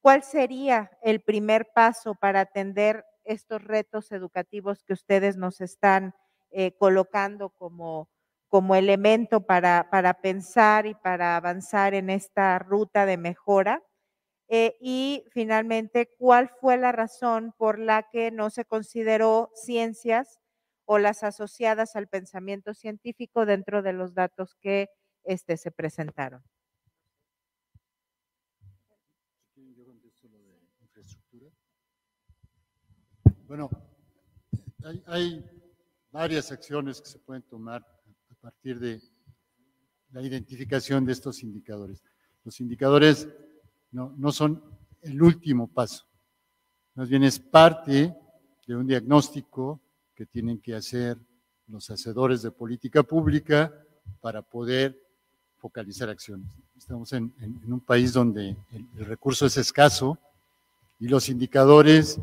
¿Cuál 0.00 0.22
sería 0.22 0.92
el 1.02 1.20
primer 1.20 1.66
paso 1.74 2.14
para 2.14 2.42
atender 2.42 3.04
estos 3.26 3.62
retos 3.64 4.12
educativos 4.12 4.82
que 4.84 4.92
ustedes 4.94 5.36
nos 5.36 5.60
están 5.60 6.14
eh, 6.50 6.76
colocando 6.78 7.50
como, 7.50 8.08
como 8.48 8.74
elemento 8.74 9.46
para, 9.46 9.88
para 9.90 10.14
pensar 10.14 10.86
y 10.86 10.94
para 10.94 11.36
avanzar 11.36 11.94
en 11.94 12.10
esta 12.10 12.58
ruta 12.58 13.06
de 13.06 13.16
mejora? 13.18 13.82
Eh, 14.48 14.76
y 14.80 15.24
finalmente, 15.32 16.10
¿cuál 16.18 16.48
fue 16.60 16.76
la 16.76 16.92
razón 16.92 17.52
por 17.58 17.78
la 17.78 18.04
que 18.10 18.30
no 18.30 18.50
se 18.50 18.64
consideró 18.64 19.50
ciencias 19.54 20.40
o 20.86 20.98
las 20.98 21.22
asociadas 21.24 21.96
al 21.96 22.08
pensamiento 22.08 22.72
científico 22.74 23.44
dentro 23.44 23.82
de 23.82 23.92
los 23.92 24.14
datos 24.14 24.54
que 24.60 24.88
este, 25.24 25.56
se 25.56 25.72
presentaron. 25.72 26.42
Bueno, 33.48 33.70
hay, 35.06 35.44
varias 36.10 36.50
acciones 36.50 37.00
que 37.00 37.08
se 37.08 37.20
pueden 37.20 37.42
tomar 37.42 37.80
a 38.30 38.34
partir 38.40 38.80
de 38.80 39.00
la 40.10 40.20
identificación 40.20 41.04
de 41.04 41.12
estos 41.12 41.44
indicadores. 41.44 42.02
Los 42.42 42.58
indicadores 42.60 43.28
no, 43.92 44.32
son 44.32 44.60
el 45.02 45.22
último 45.22 45.68
paso, 45.68 46.06
más 46.96 47.08
bien 47.08 47.22
es 47.22 47.38
parte 47.38 48.16
de 48.66 48.74
un 48.74 48.86
diagnóstico 48.86 49.80
que 50.14 50.26
tienen 50.26 50.58
que 50.58 50.74
hacer 50.74 51.16
los 51.68 51.88
hacedores 51.90 52.42
de 52.42 52.50
política 52.50 53.04
pública 53.04 53.72
para 54.20 54.42
poder 54.42 55.00
focalizar 55.58 56.08
acciones. 56.08 56.48
Estamos 56.76 57.12
en, 57.12 57.32
un 57.68 57.80
país 57.80 58.12
donde 58.12 58.56
el, 58.72 59.06
recurso 59.06 59.46
es 59.46 59.56
escaso 59.56 60.18
y 60.98 61.06
los 61.06 61.28
indicadores 61.28 62.18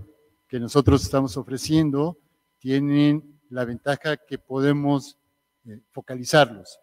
que 0.53 0.59
nosotros 0.59 1.01
estamos 1.01 1.35
ofreciendo 1.35 2.19
tienen 2.59 3.41
la 3.49 3.65
ventaja 3.65 4.17
que 4.17 4.37
podemos 4.37 5.17
eh, 5.65 5.81
focalizarlos. 5.89 6.79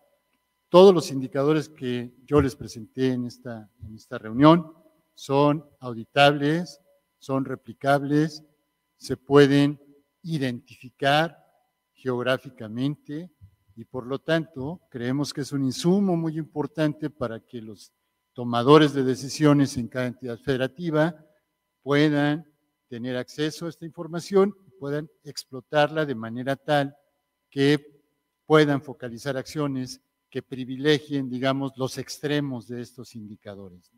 Todos 0.68 0.93
los 0.93 1.12
indicadores 1.12 1.68
que 1.68 2.12
yo 2.27 2.43
les 2.43 2.57
presenté 2.57 3.12
en 3.12 3.27
esta, 3.27 3.71
en 3.87 3.95
esta 3.95 4.18
reunión 4.18 4.73
son 5.14 5.64
auditables, 5.79 6.81
son 7.21 7.45
replicables, 7.45 8.43
se 8.97 9.16
pueden 9.16 9.81
identificar 10.25 11.39
geográficamente, 11.93 13.31
y 13.77 13.85
por 13.85 14.05
lo 14.05 14.18
tanto 14.18 14.81
creemos 14.91 15.33
que 15.33 15.43
es 15.43 15.53
un 15.53 15.62
insumo 15.62 16.16
muy 16.16 16.39
importante 16.39 17.09
para 17.09 17.39
que 17.39 17.62
los 17.62 17.93
tomadores 18.33 18.95
de 18.95 19.05
decisiones 19.05 19.77
en 19.77 19.87
cada 19.87 20.07
entidad 20.07 20.41
federativa 20.41 21.14
puedan 21.85 22.49
tener 22.91 23.16
acceso 23.16 23.66
a 23.66 23.68
esta 23.68 23.86
información 23.86 24.53
puedan 24.80 25.09
explotarla 25.22 26.05
de 26.05 26.16
manera 26.16 26.57
tal 26.57 26.97
que 27.49 28.03
puedan 28.47 28.82
focalizar 28.82 29.36
acciones 29.36 30.01
que 30.28 30.43
privilegien, 30.43 31.30
digamos, 31.30 31.72
los 31.76 31.99
extremos 31.99 32.66
de 32.66 32.82
estos 32.82 33.14
indicadores. 33.14 33.93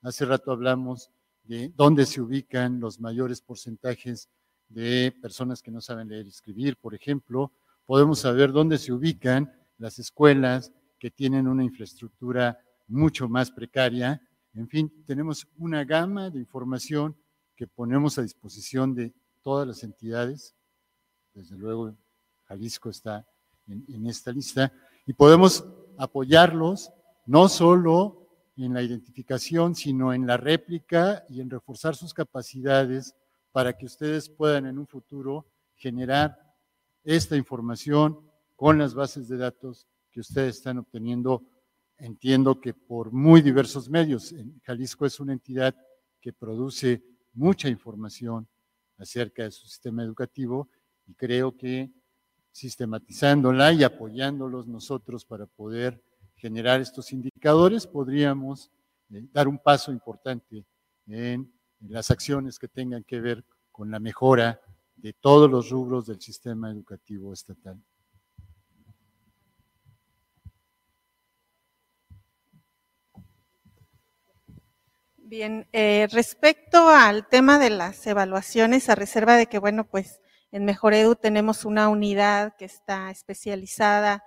Hace 0.00 0.24
rato 0.26 0.52
hablamos 0.52 1.10
de 1.42 1.72
dónde 1.74 2.06
se 2.06 2.20
ubican 2.20 2.78
los 2.78 3.00
mayores 3.00 3.40
porcentajes 3.40 4.28
de 4.68 5.12
personas 5.20 5.60
que 5.60 5.72
no 5.72 5.80
saben 5.80 6.08
leer 6.08 6.26
y 6.26 6.30
escribir, 6.30 6.76
por 6.76 6.94
ejemplo, 6.94 7.50
podemos 7.84 8.20
saber 8.20 8.52
dónde 8.52 8.78
se 8.78 8.92
ubican 8.92 9.52
las 9.78 9.98
escuelas 9.98 10.72
que 11.00 11.10
tienen 11.10 11.48
una 11.48 11.64
infraestructura 11.64 12.60
mucho 12.86 13.28
más 13.28 13.50
precaria. 13.50 14.22
En 14.54 14.68
fin, 14.68 15.04
tenemos 15.04 15.48
una 15.58 15.84
gama 15.84 16.30
de 16.30 16.38
información 16.38 17.16
que 17.56 17.66
ponemos 17.66 18.18
a 18.18 18.22
disposición 18.22 18.94
de 18.94 19.12
todas 19.42 19.66
las 19.66 19.82
entidades. 19.82 20.54
Desde 21.32 21.56
luego, 21.56 21.94
Jalisco 22.44 22.90
está 22.90 23.26
en, 23.66 24.06
esta 24.06 24.30
lista 24.30 24.72
y 25.06 25.12
podemos 25.12 25.64
apoyarlos 25.98 26.90
no 27.24 27.48
solo 27.48 28.28
en 28.56 28.74
la 28.74 28.82
identificación, 28.82 29.74
sino 29.74 30.12
en 30.12 30.26
la 30.26 30.36
réplica 30.36 31.24
y 31.28 31.40
en 31.40 31.50
reforzar 31.50 31.96
sus 31.96 32.14
capacidades 32.14 33.14
para 33.52 33.76
que 33.76 33.86
ustedes 33.86 34.28
puedan 34.28 34.66
en 34.66 34.78
un 34.78 34.86
futuro 34.86 35.46
generar 35.74 36.38
esta 37.04 37.36
información 37.36 38.20
con 38.54 38.78
las 38.78 38.94
bases 38.94 39.28
de 39.28 39.36
datos 39.36 39.86
que 40.10 40.20
ustedes 40.20 40.56
están 40.56 40.78
obteniendo. 40.78 41.42
Entiendo 41.98 42.60
que 42.60 42.74
por 42.74 43.10
muy 43.12 43.40
diversos 43.40 43.88
medios, 43.88 44.34
Jalisco 44.62 45.06
es 45.06 45.18
una 45.18 45.32
entidad 45.32 45.74
que 46.20 46.32
produce 46.32 47.02
mucha 47.36 47.68
información 47.68 48.48
acerca 48.98 49.44
de 49.44 49.50
su 49.50 49.66
sistema 49.68 50.02
educativo 50.02 50.68
y 51.06 51.14
creo 51.14 51.56
que 51.56 51.90
sistematizándola 52.50 53.72
y 53.72 53.84
apoyándolos 53.84 54.66
nosotros 54.66 55.24
para 55.24 55.46
poder 55.46 56.02
generar 56.36 56.80
estos 56.80 57.12
indicadores, 57.12 57.86
podríamos 57.86 58.70
eh, 59.10 59.26
dar 59.32 59.46
un 59.46 59.58
paso 59.58 59.92
importante 59.92 60.64
en 61.06 61.52
las 61.80 62.10
acciones 62.10 62.58
que 62.58 62.68
tengan 62.68 63.04
que 63.04 63.20
ver 63.20 63.44
con 63.70 63.90
la 63.90 64.00
mejora 64.00 64.60
de 64.96 65.12
todos 65.12 65.50
los 65.50 65.68
rubros 65.68 66.06
del 66.06 66.20
sistema 66.20 66.70
educativo 66.70 67.32
estatal. 67.32 67.78
Bien, 75.28 75.66
eh, 75.72 76.06
respecto 76.12 76.88
al 76.88 77.26
tema 77.28 77.58
de 77.58 77.68
las 77.70 78.06
evaluaciones, 78.06 78.88
a 78.88 78.94
reserva 78.94 79.34
de 79.34 79.46
que, 79.46 79.58
bueno, 79.58 79.84
pues 79.84 80.20
en 80.52 80.64
Mejor 80.64 80.94
Edu 80.94 81.16
tenemos 81.16 81.64
una 81.64 81.88
unidad 81.88 82.54
que 82.56 82.64
está 82.64 83.10
especializada 83.10 84.22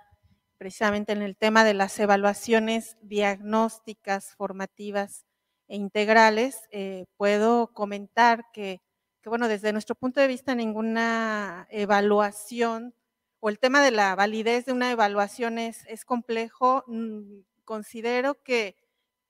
precisamente 0.58 1.12
en 1.12 1.22
el 1.22 1.38
tema 1.38 1.64
de 1.64 1.72
las 1.72 1.98
evaluaciones 1.98 2.98
diagnósticas, 3.00 4.34
formativas 4.36 5.24
e 5.68 5.76
integrales, 5.76 6.68
eh, 6.70 7.06
puedo 7.16 7.72
comentar 7.72 8.44
que 8.52 8.82
bueno, 9.24 9.48
desde 9.48 9.72
nuestro 9.72 9.94
punto 9.94 10.20
de 10.20 10.26
vista 10.26 10.54
ninguna 10.54 11.66
evaluación 11.70 12.94
o 13.38 13.48
el 13.48 13.58
tema 13.58 13.82
de 13.82 13.90
la 13.90 14.14
validez 14.16 14.66
de 14.66 14.72
una 14.72 14.90
evaluación 14.90 15.58
es, 15.58 15.84
es 15.86 16.04
complejo. 16.04 16.84
Mm, 16.88 17.40
considero 17.64 18.42
que, 18.42 18.76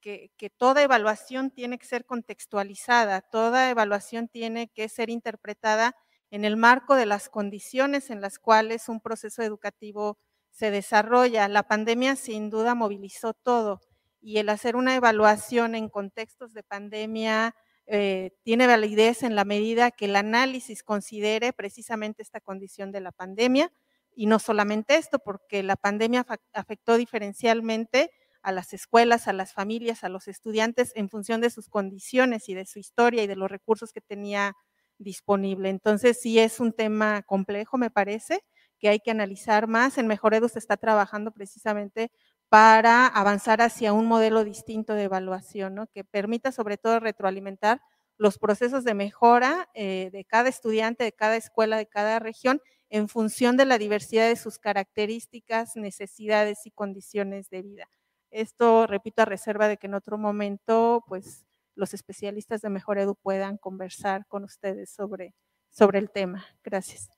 que, 0.00 0.32
toda 0.56 0.82
evaluación 0.82 1.50
tiene 1.50 1.78
que 1.78 1.86
ser 1.86 2.04
contextualizada, 2.04 3.20
toda 3.20 3.70
evaluación 3.70 4.28
tiene 4.28 4.68
que 4.68 4.88
ser 4.88 5.10
interpretada 5.10 5.96
en 6.30 6.44
el 6.44 6.56
marco 6.56 6.94
de 6.96 7.06
las 7.06 7.28
condiciones 7.28 8.10
en 8.10 8.20
las 8.20 8.38
cuales 8.38 8.88
un 8.88 9.00
proceso 9.00 9.42
educativo 9.42 10.18
se 10.50 10.70
desarrolla. 10.70 11.48
La 11.48 11.64
pandemia 11.64 12.16
sin 12.16 12.50
duda 12.50 12.74
movilizó 12.74 13.34
todo 13.34 13.80
y 14.20 14.38
el 14.38 14.48
hacer 14.48 14.76
una 14.76 14.94
evaluación 14.94 15.74
en 15.74 15.88
contextos 15.88 16.52
de 16.52 16.62
pandemia, 16.62 17.54
eh, 17.86 18.32
tiene 18.44 18.66
validez 18.66 19.22
en 19.22 19.34
la 19.34 19.44
medida 19.44 19.90
que 19.90 20.04
el 20.04 20.14
análisis 20.14 20.82
considere 20.84 21.52
precisamente 21.52 22.22
esta 22.22 22.40
condición 22.40 22.92
de 22.92 23.00
la 23.00 23.10
pandemia 23.10 23.72
y 24.14 24.26
no 24.26 24.38
solamente 24.38 24.96
esto, 24.96 25.18
porque 25.18 25.62
la 25.62 25.76
pandemia 25.76 26.26
afectó 26.52 26.96
diferencialmente 26.96 28.12
a 28.42 28.52
las 28.52 28.72
escuelas, 28.72 29.28
a 29.28 29.32
las 29.32 29.52
familias, 29.52 30.04
a 30.04 30.08
los 30.08 30.28
estudiantes 30.28 30.92
en 30.94 31.08
función 31.08 31.40
de 31.40 31.50
sus 31.50 31.68
condiciones 31.68 32.48
y 32.48 32.54
de 32.54 32.66
su 32.66 32.78
historia 32.78 33.22
y 33.22 33.26
de 33.26 33.36
los 33.36 33.50
recursos 33.50 33.92
que 33.92 34.00
tenía 34.00 34.54
disponible. 34.98 35.68
Entonces, 35.70 36.20
sí 36.20 36.38
es 36.38 36.60
un 36.60 36.72
tema 36.72 37.22
complejo, 37.22 37.78
me 37.78 37.90
parece, 37.90 38.40
que 38.78 38.88
hay 38.88 39.00
que 39.00 39.10
analizar 39.10 39.66
más. 39.68 39.98
En 39.98 40.06
Mejor 40.06 40.34
Edu 40.34 40.48
se 40.48 40.58
está 40.58 40.76
trabajando 40.76 41.30
precisamente 41.32 42.10
para 42.48 43.06
avanzar 43.06 43.62
hacia 43.62 43.92
un 43.92 44.06
modelo 44.06 44.44
distinto 44.44 44.94
de 44.94 45.04
evaluación, 45.04 45.74
¿no? 45.74 45.86
que 45.86 46.04
permita 46.04 46.50
sobre 46.52 46.78
todo 46.78 46.98
retroalimentar 47.00 47.80
los 48.18 48.38
procesos 48.38 48.84
de 48.84 48.94
mejora 48.94 49.68
eh, 49.74 50.10
de 50.12 50.24
cada 50.24 50.48
estudiante, 50.48 51.04
de 51.04 51.12
cada 51.12 51.36
escuela, 51.36 51.76
de 51.78 51.86
cada 51.86 52.18
región, 52.18 52.60
en 52.90 53.08
función 53.08 53.56
de 53.56 53.64
la 53.66 53.78
diversidad 53.78 54.28
de 54.28 54.36
sus 54.36 54.58
características, 54.58 55.76
necesidades 55.76 56.66
y 56.66 56.70
condiciones 56.72 57.48
de 57.50 57.62
vida. 57.62 57.88
Esto, 58.30 58.86
repito, 58.86 59.22
a 59.22 59.24
reserva 59.24 59.66
de 59.66 59.76
que 59.76 59.88
en 59.88 59.94
otro 59.94 60.16
momento, 60.16 61.04
pues, 61.08 61.44
los 61.74 61.94
especialistas 61.94 62.60
de 62.60 62.70
Mejor 62.70 62.98
Edu 62.98 63.16
puedan 63.16 63.56
conversar 63.56 64.26
con 64.26 64.44
ustedes 64.44 64.90
sobre, 64.90 65.34
sobre 65.70 65.98
el 65.98 66.10
tema. 66.10 66.46
Gracias. 66.62 67.08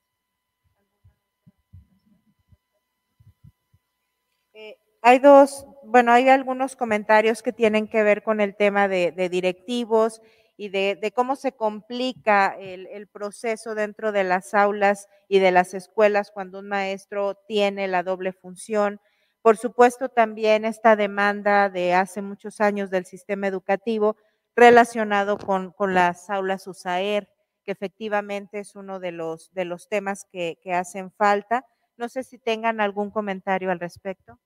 Eh, 4.54 4.78
hay 5.02 5.18
dos, 5.18 5.66
bueno, 5.84 6.12
hay 6.12 6.28
algunos 6.28 6.76
comentarios 6.76 7.42
que 7.42 7.52
tienen 7.52 7.88
que 7.88 8.02
ver 8.02 8.22
con 8.22 8.40
el 8.40 8.56
tema 8.56 8.88
de, 8.88 9.12
directivos 9.30 10.22
y 10.56 10.68
de, 10.68 11.12
cómo 11.14 11.36
se 11.36 11.52
complica 11.52 12.56
el, 12.58 12.86
el, 12.86 13.06
proceso 13.08 13.74
dentro 13.74 14.12
de 14.12 14.24
las 14.24 14.54
aulas 14.54 15.08
y 15.28 15.40
de 15.40 15.50
las 15.50 15.74
escuelas 15.74 16.30
cuando 16.30 16.60
un 16.60 16.68
maestro 16.68 17.34
tiene 17.48 17.88
la 17.88 18.02
doble 18.02 18.32
función 18.32 19.00
por 19.42 19.56
supuesto, 19.56 20.08
también 20.08 20.64
esta 20.64 20.94
demanda 20.94 21.68
de 21.68 21.94
hace 21.94 22.22
muchos 22.22 22.60
años 22.60 22.90
del 22.90 23.04
sistema 23.04 23.48
educativo 23.48 24.16
relacionado 24.54 25.36
con, 25.36 25.74
las 25.92 26.30
aulas 26.30 26.66
USAER, 26.66 27.28
que 27.64 27.72
efectivamente 27.72 28.60
es 28.60 28.76
uno 28.76 29.00
de 29.00 29.12
los, 29.12 29.52
de 29.52 29.64
los 29.64 29.88
temas 29.88 30.24
que, 30.30 30.58
hacen 30.72 31.10
falta. 31.10 31.66
No 31.96 32.08
sé 32.08 32.22
si 32.22 32.38
tengan 32.38 32.80
algún 32.80 33.10
comentario 33.10 33.70
al 33.72 33.80
respecto. 33.80 34.38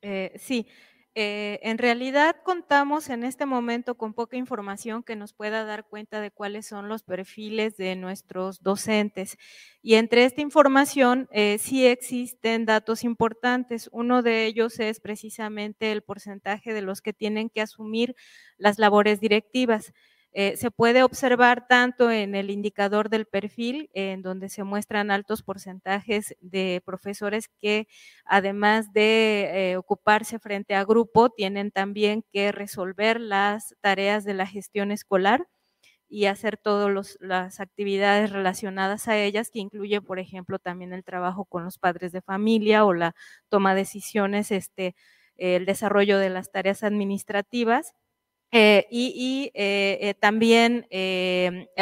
Eh, 0.00 0.32
sí, 0.36 0.66
eh, 1.14 1.60
en 1.62 1.78
realidad 1.78 2.36
contamos 2.42 3.10
en 3.10 3.22
este 3.22 3.44
momento 3.44 3.96
con 3.96 4.14
poca 4.14 4.36
información 4.36 5.02
que 5.02 5.14
nos 5.16 5.34
pueda 5.34 5.64
dar 5.64 5.84
cuenta 5.86 6.20
de 6.20 6.30
cuáles 6.30 6.66
son 6.66 6.88
los 6.88 7.02
perfiles 7.02 7.76
de 7.76 7.96
nuestros 7.96 8.62
docentes. 8.62 9.36
Y 9.82 9.94
entre 9.96 10.24
esta 10.24 10.40
información 10.40 11.28
eh, 11.30 11.58
sí 11.58 11.86
existen 11.86 12.64
datos 12.64 13.04
importantes. 13.04 13.90
Uno 13.92 14.22
de 14.22 14.46
ellos 14.46 14.80
es 14.80 15.00
precisamente 15.00 15.92
el 15.92 16.02
porcentaje 16.02 16.72
de 16.72 16.82
los 16.82 17.02
que 17.02 17.12
tienen 17.12 17.50
que 17.50 17.60
asumir 17.60 18.14
las 18.56 18.78
labores 18.78 19.20
directivas. 19.20 19.92
Eh, 20.34 20.56
se 20.56 20.70
puede 20.70 21.02
observar 21.02 21.66
tanto 21.68 22.10
en 22.10 22.34
el 22.34 22.50
indicador 22.50 23.10
del 23.10 23.26
perfil, 23.26 23.90
en 23.92 24.22
donde 24.22 24.48
se 24.48 24.64
muestran 24.64 25.10
altos 25.10 25.42
porcentajes 25.42 26.34
de 26.40 26.80
profesores 26.86 27.48
que, 27.60 27.86
además 28.24 28.92
de 28.94 29.72
eh, 29.72 29.76
ocuparse 29.76 30.38
frente 30.38 30.74
a 30.74 30.84
grupo, 30.84 31.28
tienen 31.30 31.70
también 31.70 32.24
que 32.32 32.50
resolver 32.50 33.20
las 33.20 33.74
tareas 33.82 34.24
de 34.24 34.34
la 34.34 34.46
gestión 34.46 34.90
escolar 34.90 35.46
y 36.08 36.26
hacer 36.26 36.58
todas 36.58 37.16
las 37.20 37.60
actividades 37.60 38.30
relacionadas 38.32 39.08
a 39.08 39.16
ellas, 39.18 39.50
que 39.50 39.60
incluye, 39.60 40.00
por 40.02 40.18
ejemplo, 40.18 40.58
también 40.58 40.92
el 40.92 41.04
trabajo 41.04 41.44
con 41.46 41.64
los 41.64 41.78
padres 41.78 42.12
de 42.12 42.20
familia 42.22 42.84
o 42.84 42.92
la 42.94 43.14
toma 43.48 43.74
de 43.74 43.80
decisiones, 43.82 44.50
este, 44.50 44.94
el 45.36 45.64
desarrollo 45.66 46.18
de 46.18 46.30
las 46.30 46.50
tareas 46.52 46.82
administrativas 46.84 47.94
eh, 48.54 48.86
y, 48.90 49.50
eh, 49.54 49.98
eh, 50.02 50.14
también 50.14 50.86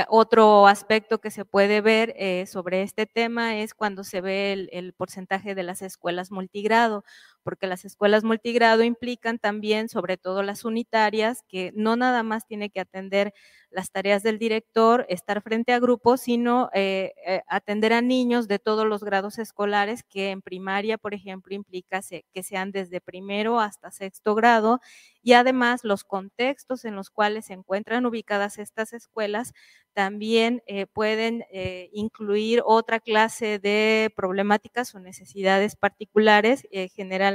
otro 0.08 0.68
aspecto 0.68 1.20
que 1.20 1.32
se 1.32 1.44
puede 1.44 1.80
ver 1.80 2.14
sobre 2.46 2.82
este 2.82 3.06
tema 3.06 3.58
es 3.58 3.74
cuando 3.74 4.04
se 4.04 4.20
ve 4.20 4.52
el, 4.70 4.92
porcentaje 4.94 5.54
de 5.56 5.64
las 5.64 5.82
escuelas 5.82 6.30
multigrado, 6.30 7.04
porque 7.42 7.66
las 7.66 7.84
escuelas 7.84 8.24
multigrado 8.24 8.82
implican 8.84 9.38
también, 9.38 9.88
sobre 9.88 10.16
todo 10.16 10.42
las 10.42 10.64
unitarias, 10.64 11.42
que 11.48 11.72
no 11.74 11.96
nada 11.96 12.22
más 12.22 12.46
tiene 12.46 12.70
que 12.70 12.80
atender 12.80 13.32
las 13.70 13.90
tareas 13.92 14.22
del 14.22 14.38
director, 14.38 15.06
estar 15.08 15.40
frente 15.42 15.72
a 15.72 15.78
grupos, 15.78 16.22
sino 16.22 16.70
eh, 16.74 17.12
eh, 17.24 17.42
atender 17.46 17.92
a 17.92 18.02
niños 18.02 18.48
de 18.48 18.58
todos 18.58 18.84
los 18.86 19.04
grados 19.04 19.38
escolares, 19.38 20.02
que 20.02 20.30
en 20.30 20.42
primaria, 20.42 20.98
por 20.98 21.14
ejemplo, 21.14 21.54
implica 21.54 22.00
que 22.32 22.42
sean 22.42 22.72
desde 22.72 23.00
primero 23.00 23.60
hasta 23.60 23.90
sexto 23.92 24.34
grado, 24.34 24.80
y 25.22 25.34
además 25.34 25.84
los 25.84 26.02
contextos 26.04 26.84
en 26.84 26.96
los 26.96 27.10
cuales 27.10 27.46
se 27.46 27.52
encuentran 27.52 28.06
ubicadas 28.06 28.58
estas 28.58 28.92
escuelas 28.92 29.52
también 29.92 30.62
eh, 30.66 30.86
pueden 30.86 31.44
incluir 31.92 32.62
otra 32.64 33.00
clase 33.00 33.58
de 33.58 34.12
problemáticas 34.14 34.94
o 34.94 35.00
necesidades 35.00 35.74
particulares, 35.76 36.62
generalmente 36.94 37.29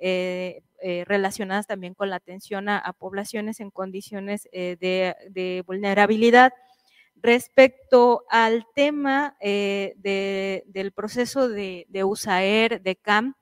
eh, 0.00 0.62
eh, 0.80 1.04
relacionadas 1.08 1.66
también 1.66 1.92
con 1.92 2.08
la 2.08 2.16
atención 2.16 2.68
a, 2.68 2.92
poblaciones 2.92 3.58
en 3.58 3.70
condiciones 3.70 4.48
eh, 4.52 4.76
de, 4.80 5.64
vulnerabilidad. 5.66 6.52
Respecto 7.16 8.22
al 8.30 8.64
tema 8.76 9.36
del 9.40 10.92
proceso 10.94 11.48
de, 11.48 12.04
USAER, 12.04 12.80
de 12.80 12.94
CAM, 12.94 13.34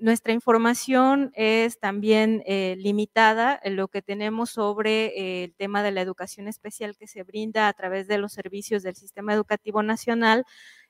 nuestra 0.00 0.34
información 0.34 1.32
es 1.34 1.80
también 1.80 2.44
limitada. 2.76 3.62
Lo 3.64 3.88
que 3.88 4.02
tenemos 4.02 4.50
sobre 4.50 5.44
el 5.44 5.54
tema 5.54 5.82
de 5.82 5.92
la 5.92 6.02
educación 6.02 6.48
especial 6.48 6.98
que 6.98 7.06
se 7.06 7.22
brinda 7.22 7.66
a 7.66 7.72
través 7.72 8.08
de 8.08 8.18
los 8.18 8.34
servicios 8.34 8.82
del 8.82 8.94
Sistema 8.94 9.32
Educativo 9.32 9.82
Nacional 9.82 10.44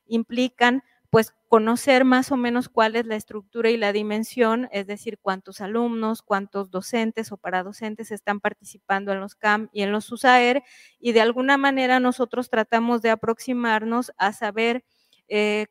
implican 0.09 0.83
pues 1.13 1.35
conocer 1.49 2.07
más 2.07 2.33
o 2.33 2.39
menos 2.39 2.71
cuál 2.71 2.97
es 2.97 3.05
la 3.05 3.17
estructura 3.17 3.69
y 3.69 3.77
la 3.77 3.93
dimensión, 3.93 4.71
es 4.73 4.87
decir, 4.87 5.19
cuántos 5.21 5.61
alumnos, 5.61 6.23
cuántos 6.23 6.71
docentes 6.71 7.33
o 7.33 7.37
paradocentes 7.37 8.11
están 8.11 8.41
participando 8.41 9.13
en 9.13 9.21
los 9.21 9.35
CAM 9.35 9.69
y 9.75 9.83
en 9.83 9.93
los 9.93 10.11
USAER, 10.11 10.63
y 10.99 11.13
de 11.13 11.21
alguna 11.21 11.59
manera 11.59 12.01
nosotros 12.01 12.49
tratamos 12.49 13.03
de 13.03 13.11
aproximarnos 13.11 14.11
a 14.17 14.33
saber 14.33 14.85
eh, 15.29 15.67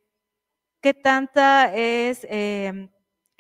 qué 0.82 0.94
tanta 0.94 1.76
es... 1.76 2.26
Eh, 2.30 2.90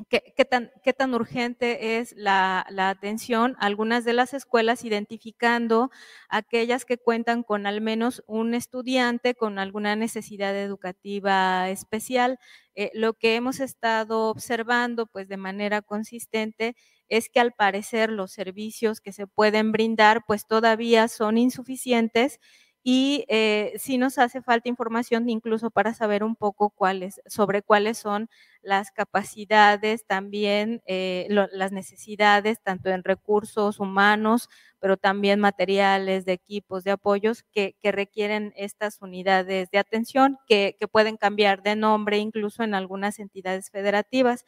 qué, 0.09 0.45
tan, 0.93 1.13
urgente 1.13 1.97
es 1.99 2.13
la, 2.15 2.65
atención. 2.89 3.55
Algunas 3.59 4.05
de 4.05 4.13
las 4.13 4.33
escuelas 4.33 4.85
identificando 4.85 5.89
aquellas 6.29 6.85
que 6.85 6.97
cuentan 6.97 7.43
con 7.43 7.65
al 7.65 7.81
menos 7.81 8.23
un 8.27 8.53
estudiante 8.53 9.35
con 9.35 9.59
alguna 9.59 9.95
necesidad 9.95 10.55
educativa 10.55 11.69
especial. 11.69 12.39
Eh, 12.75 12.91
lo 12.93 13.13
que 13.13 13.35
hemos 13.35 13.59
estado 13.59 14.29
observando 14.29 15.05
pues 15.05 15.27
de 15.27 15.37
manera 15.37 15.81
consistente 15.81 16.75
es 17.09 17.29
que 17.29 17.41
al 17.41 17.51
parecer 17.51 18.09
los 18.09 18.31
servicios 18.31 19.01
que 19.01 19.11
se 19.11 19.27
pueden 19.27 19.71
brindar 19.73 20.23
pues 20.25 20.47
todavía 20.47 21.07
son 21.09 21.37
insuficientes 21.37 22.39
y 22.83 23.25
eh, 23.27 23.73
sí 23.77 23.97
nos 23.97 24.17
hace 24.17 24.41
falta 24.41 24.69
información 24.69 25.29
incluso 25.29 25.69
para 25.69 25.93
saber 25.93 26.23
un 26.23 26.35
poco 26.35 26.69
cuáles, 26.71 27.21
sobre 27.27 27.61
cuáles 27.61 27.97
son 27.99 28.29
las 28.63 28.91
capacidades, 28.91 30.05
también 30.05 30.81
eh, 30.85 31.27
las 31.29 31.71
necesidades, 31.71 32.61
tanto 32.61 32.89
en 32.89 33.03
recursos 33.03 33.79
humanos, 33.79 34.49
pero 34.79 34.97
también 34.97 35.39
materiales, 35.39 36.25
de 36.25 36.33
equipos, 36.33 36.83
de 36.83 36.91
apoyos 36.91 37.43
que, 37.51 37.75
requieren 37.83 38.53
estas 38.55 39.01
unidades 39.01 39.69
de 39.71 39.77
atención, 39.77 40.37
que, 40.47 40.75
que 40.79 40.87
pueden 40.87 41.17
cambiar 41.17 41.61
de 41.63 41.75
nombre 41.75 42.17
incluso 42.17 42.63
en 42.63 42.73
algunas 42.73 43.19
entidades 43.19 43.69
federativas. 43.69 44.45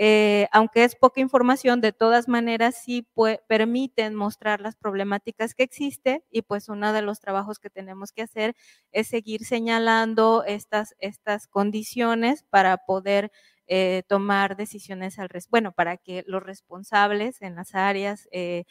Eh, 0.00 0.46
aunque 0.52 0.84
es 0.84 0.94
poca 0.94 1.20
información, 1.20 1.80
de 1.80 1.92
todas 1.92 2.28
maneras 2.28 2.76
sí 2.76 3.04
permiten 3.48 4.14
mostrar 4.14 4.60
las 4.60 4.76
problemáticas 4.76 5.54
que 5.54 5.64
existen 5.64 6.22
y 6.30 6.42
pues 6.42 6.68
uno 6.68 6.92
de 6.92 7.02
los 7.02 7.18
trabajos 7.20 7.58
que 7.58 7.68
tenemos 7.68 8.12
que 8.12 8.22
hacer 8.22 8.54
es 8.92 9.08
seguir 9.08 9.44
señalando 9.44 10.44
estas, 10.46 10.94
estas 11.00 11.48
condiciones 11.48 12.44
para 12.44 12.76
poder 12.76 13.32
eh, 13.66 14.04
tomar 14.06 14.56
decisiones 14.56 15.18
al 15.18 15.28
respecto, 15.30 15.50
bueno, 15.50 15.72
para 15.72 15.96
que 15.96 16.22
los 16.28 16.44
responsables 16.44 17.42
en 17.42 17.56
las 17.56 17.74
áreas 17.74 18.28
eh, 18.30 18.64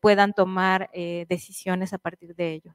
puedan 0.00 0.34
tomar 0.34 0.90
decisiones 0.92 1.92
a 1.94 1.98
partir 1.98 2.34
de 2.34 2.52
ello. 2.52 2.74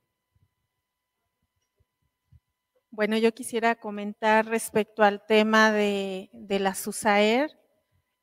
Bueno, 2.89 3.17
yo 3.17 3.33
quisiera 3.33 3.75
comentar 3.75 4.45
respecto 4.47 5.03
al 5.03 5.25
tema 5.25 5.71
de, 5.71 6.29
de 6.31 6.59
la 6.59 6.75
SUSAER. 6.75 7.51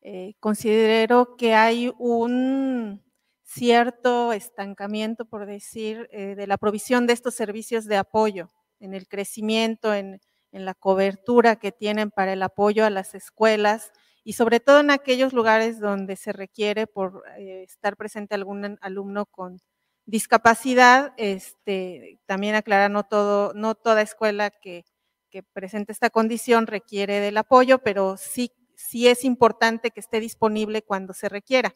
Eh, 0.02 0.34
considero 0.40 1.36
que 1.36 1.54
hay 1.54 1.92
un 1.98 3.02
cierto 3.44 4.32
estancamiento, 4.32 5.26
por 5.26 5.44
decir, 5.46 6.08
eh, 6.12 6.34
de 6.36 6.46
la 6.46 6.56
provisión 6.56 7.06
de 7.06 7.12
estos 7.12 7.34
servicios 7.34 7.84
de 7.84 7.96
apoyo 7.96 8.50
en 8.78 8.94
el 8.94 9.08
crecimiento, 9.08 9.94
en, 9.94 10.20
la 10.52 10.74
cobertura 10.74 11.56
que 11.56 11.70
tienen 11.70 12.10
para 12.10 12.32
el 12.32 12.42
apoyo 12.42 12.84
a 12.84 12.90
las 12.90 13.14
escuelas 13.14 13.92
y 14.24 14.32
sobre 14.32 14.58
todo 14.58 14.80
en 14.80 14.90
aquellos 14.90 15.32
lugares 15.32 15.78
donde 15.78 16.16
se 16.16 16.32
requiere 16.32 16.88
por 16.88 17.22
eh, 17.38 17.62
estar 17.62 17.96
presente 17.96 18.34
algún 18.34 18.76
alumno 18.80 19.26
con 19.26 19.60
discapacidad, 20.06 21.14
este, 21.18 22.18
también 22.26 22.56
aclarar, 22.56 22.90
no, 22.90 23.04
todo, 23.04 23.52
no 23.54 23.76
toda 23.76 24.02
escuela 24.02 24.50
que, 24.50 24.84
que 25.30 25.44
presente 25.44 25.92
esta 25.92 26.10
condición 26.10 26.66
requiere 26.66 27.20
del 27.20 27.36
apoyo, 27.36 27.78
pero 27.78 28.16
sí 28.16 28.50
sí 28.88 29.08
es 29.08 29.24
importante 29.24 29.90
que 29.90 30.00
esté 30.00 30.20
disponible 30.20 30.82
cuando 30.82 31.12
se 31.12 31.28
requiera. 31.28 31.74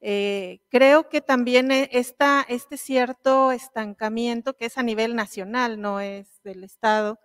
Eh, 0.00 0.60
creo 0.68 1.08
que 1.08 1.20
también 1.20 1.70
e, 1.72 1.88
está 1.92 2.44
este 2.48 2.76
cierto 2.76 3.52
estancamiento 3.52 4.54
que 4.54 4.66
es 4.66 4.78
a 4.78 4.82
nivel 4.82 5.16
nacional, 5.16 5.80
no 5.80 6.00
es 6.00 6.40
del 6.44 6.64
Estado, 6.64 7.18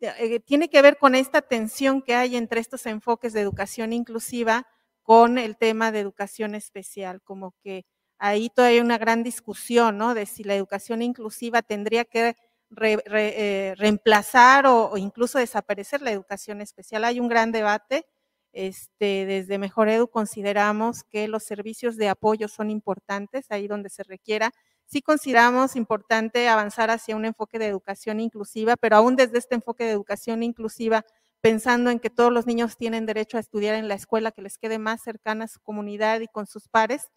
eh, 0.00 0.40
tiene 0.40 0.68
que 0.68 0.82
ver 0.82 0.98
con 0.98 1.14
esta 1.14 1.40
tensión 1.42 2.02
que 2.02 2.14
hay 2.14 2.36
entre 2.36 2.60
estos 2.60 2.86
enfoques 2.86 3.32
de 3.32 3.40
educación 3.40 3.92
inclusiva 3.92 4.66
con 5.02 5.38
el 5.38 5.56
tema 5.56 5.92
de 5.92 6.00
educación 6.00 6.54
especial, 6.54 7.22
como 7.22 7.54
que 7.62 7.84
ahí 8.18 8.50
todavía 8.50 8.78
hay 8.80 8.84
una 8.84 8.98
gran 8.98 9.22
discusión, 9.22 9.98
¿no? 9.98 10.14
De 10.14 10.26
si 10.26 10.44
la 10.44 10.54
educación 10.54 11.02
inclusiva 11.02 11.62
tendría 11.62 12.04
que 12.04 12.34
eh, 12.80 13.74
reemplazar 13.76 14.66
o, 14.66 14.96
incluso 14.96 15.38
desaparecer 15.38 16.02
la 16.02 16.10
educación 16.10 16.60
especial. 16.60 17.04
Hay 17.04 17.20
un 17.20 17.28
gran 17.28 17.52
debate. 17.52 18.06
Este, 18.54 19.26
desde 19.26 19.58
Mejor 19.58 19.88
Edu 19.88 20.08
consideramos 20.08 21.02
que 21.02 21.26
los 21.26 21.42
servicios 21.42 21.96
de 21.96 22.08
apoyo 22.08 22.46
son 22.46 22.70
importantes, 22.70 23.46
ahí 23.50 23.66
donde 23.66 23.90
se 23.90 24.04
requiera. 24.04 24.52
Sí 24.86 25.02
consideramos 25.02 25.74
importante 25.74 26.48
avanzar 26.48 26.90
hacia 26.90 27.16
un 27.16 27.24
enfoque 27.24 27.58
de 27.58 27.66
educación 27.66 28.20
inclusiva, 28.20 28.76
pero 28.76 28.96
aún 28.96 29.16
desde 29.16 29.38
este 29.38 29.56
enfoque 29.56 29.84
de 29.84 29.90
educación 29.90 30.44
inclusiva, 30.44 31.04
pensando 31.40 31.90
en 31.90 31.98
que 31.98 32.10
todos 32.10 32.32
los 32.32 32.46
niños 32.46 32.76
tienen 32.76 33.06
derecho 33.06 33.38
a 33.38 33.40
estudiar 33.40 33.74
en 33.74 33.88
la 33.88 33.94
escuela 33.94 34.30
que 34.30 34.42
les 34.42 34.56
quede 34.56 34.78
más 34.78 35.02
cercana 35.02 35.46
a 35.46 35.48
su 35.48 35.60
comunidad 35.60 36.20
y 36.20 36.28
con 36.28 36.46
sus 36.46 36.68
pares, 36.68 37.08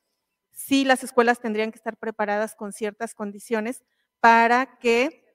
sí 0.51 0.85
las 0.85 1.03
escuelas 1.03 1.39
tendrían 1.39 1.72
que 1.72 1.77
estar 1.77 1.97
preparadas 1.97 2.55
con 2.55 2.73
ciertas 2.73 3.14
condiciones 3.14 3.84
para 4.19 4.80
que 4.80 5.27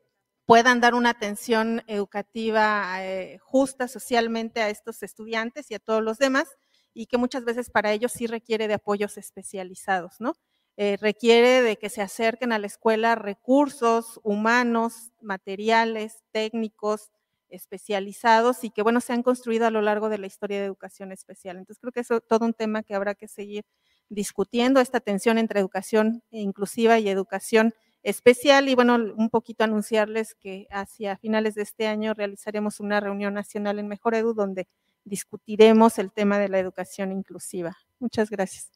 puedan 0.53 0.81
dar 0.81 0.95
una 0.95 1.09
atención 1.09 1.83
educativa 1.87 3.03
eh, 3.03 3.39
justa 3.39 3.89
socialmente 3.89 4.61
a 4.61 4.69
estos 4.69 5.03
estudiantes 5.03 5.71
y 5.71 5.75
a 5.75 5.79
todos 5.79 6.03
los 6.03 6.19
demás, 6.19 6.47
y 6.93 7.07
que 7.07 7.17
muchas 7.17 7.47
veces 7.47 7.71
para 7.71 7.91
ellos 7.91 8.13
sí 8.13 8.27
requiere 8.27 8.69
de 8.69 8.75
apoyos 8.75 9.17
especializados, 9.17 10.17
¿no? 10.21 10.35
Eh, 10.77 10.99
requiere 11.01 11.63
de 11.63 11.79
que 11.79 11.89
se 11.89 12.03
acerquen 12.03 12.53
a 12.53 12.59
la 12.59 12.67
escuela 12.67 13.15
recursos 13.15 14.21
humanos, 14.25 15.13
materiales, 15.23 16.23
técnicos, 16.33 17.13
especializados 17.49 18.63
y 18.63 18.69
que, 18.69 18.83
bueno, 18.83 19.01
se 19.01 19.15
han 19.15 19.23
construido 19.23 19.65
a 19.65 19.71
lo 19.71 19.81
largo 19.81 20.11
de 20.11 20.19
la 20.19 20.27
historia 20.27 20.59
de 20.59 20.67
educación 20.67 21.13
especial. 21.13 21.57
Entonces, 21.57 21.81
creo 21.81 21.93
que 21.93 22.01
es 22.01 22.09
todo 22.29 22.45
un 22.45 22.53
tema 22.53 22.83
que 22.83 22.95
habrá 22.95 23.15
que 23.15 23.27
seguir 23.27 23.65
discutiendo, 24.11 24.81
esta 24.81 25.01
tensión 25.01 25.39
entre 25.39 25.61
educación 25.61 26.23
inclusiva 26.31 26.99
y 26.99 27.09
educación 27.09 27.73
especial 28.03 28.69
y 28.69 28.75
bueno, 28.75 28.95
un 28.95 29.31
poquito 29.31 29.65
anunciarles 29.65 30.35
que 30.35 30.67
hacia 30.71 31.17
finales 31.17 31.55
de 31.55 31.63
este 31.63 31.87
año 31.87 32.15
realizaremos 32.15 32.81
una 32.81 33.01
reunión 33.01 33.35
nacional 33.35 33.79
en 33.79 33.89
Mejor 33.89 34.15
Edu 34.15 34.35
donde 34.35 34.69
discutiremos 35.05 35.99
el 35.99 36.13
tema 36.13 36.39
de 36.39 36.49
la 36.49 36.59
educación 36.59 37.13
inclusiva. 37.13 37.77
Muchas 37.99 38.31
gracias. 38.31 38.71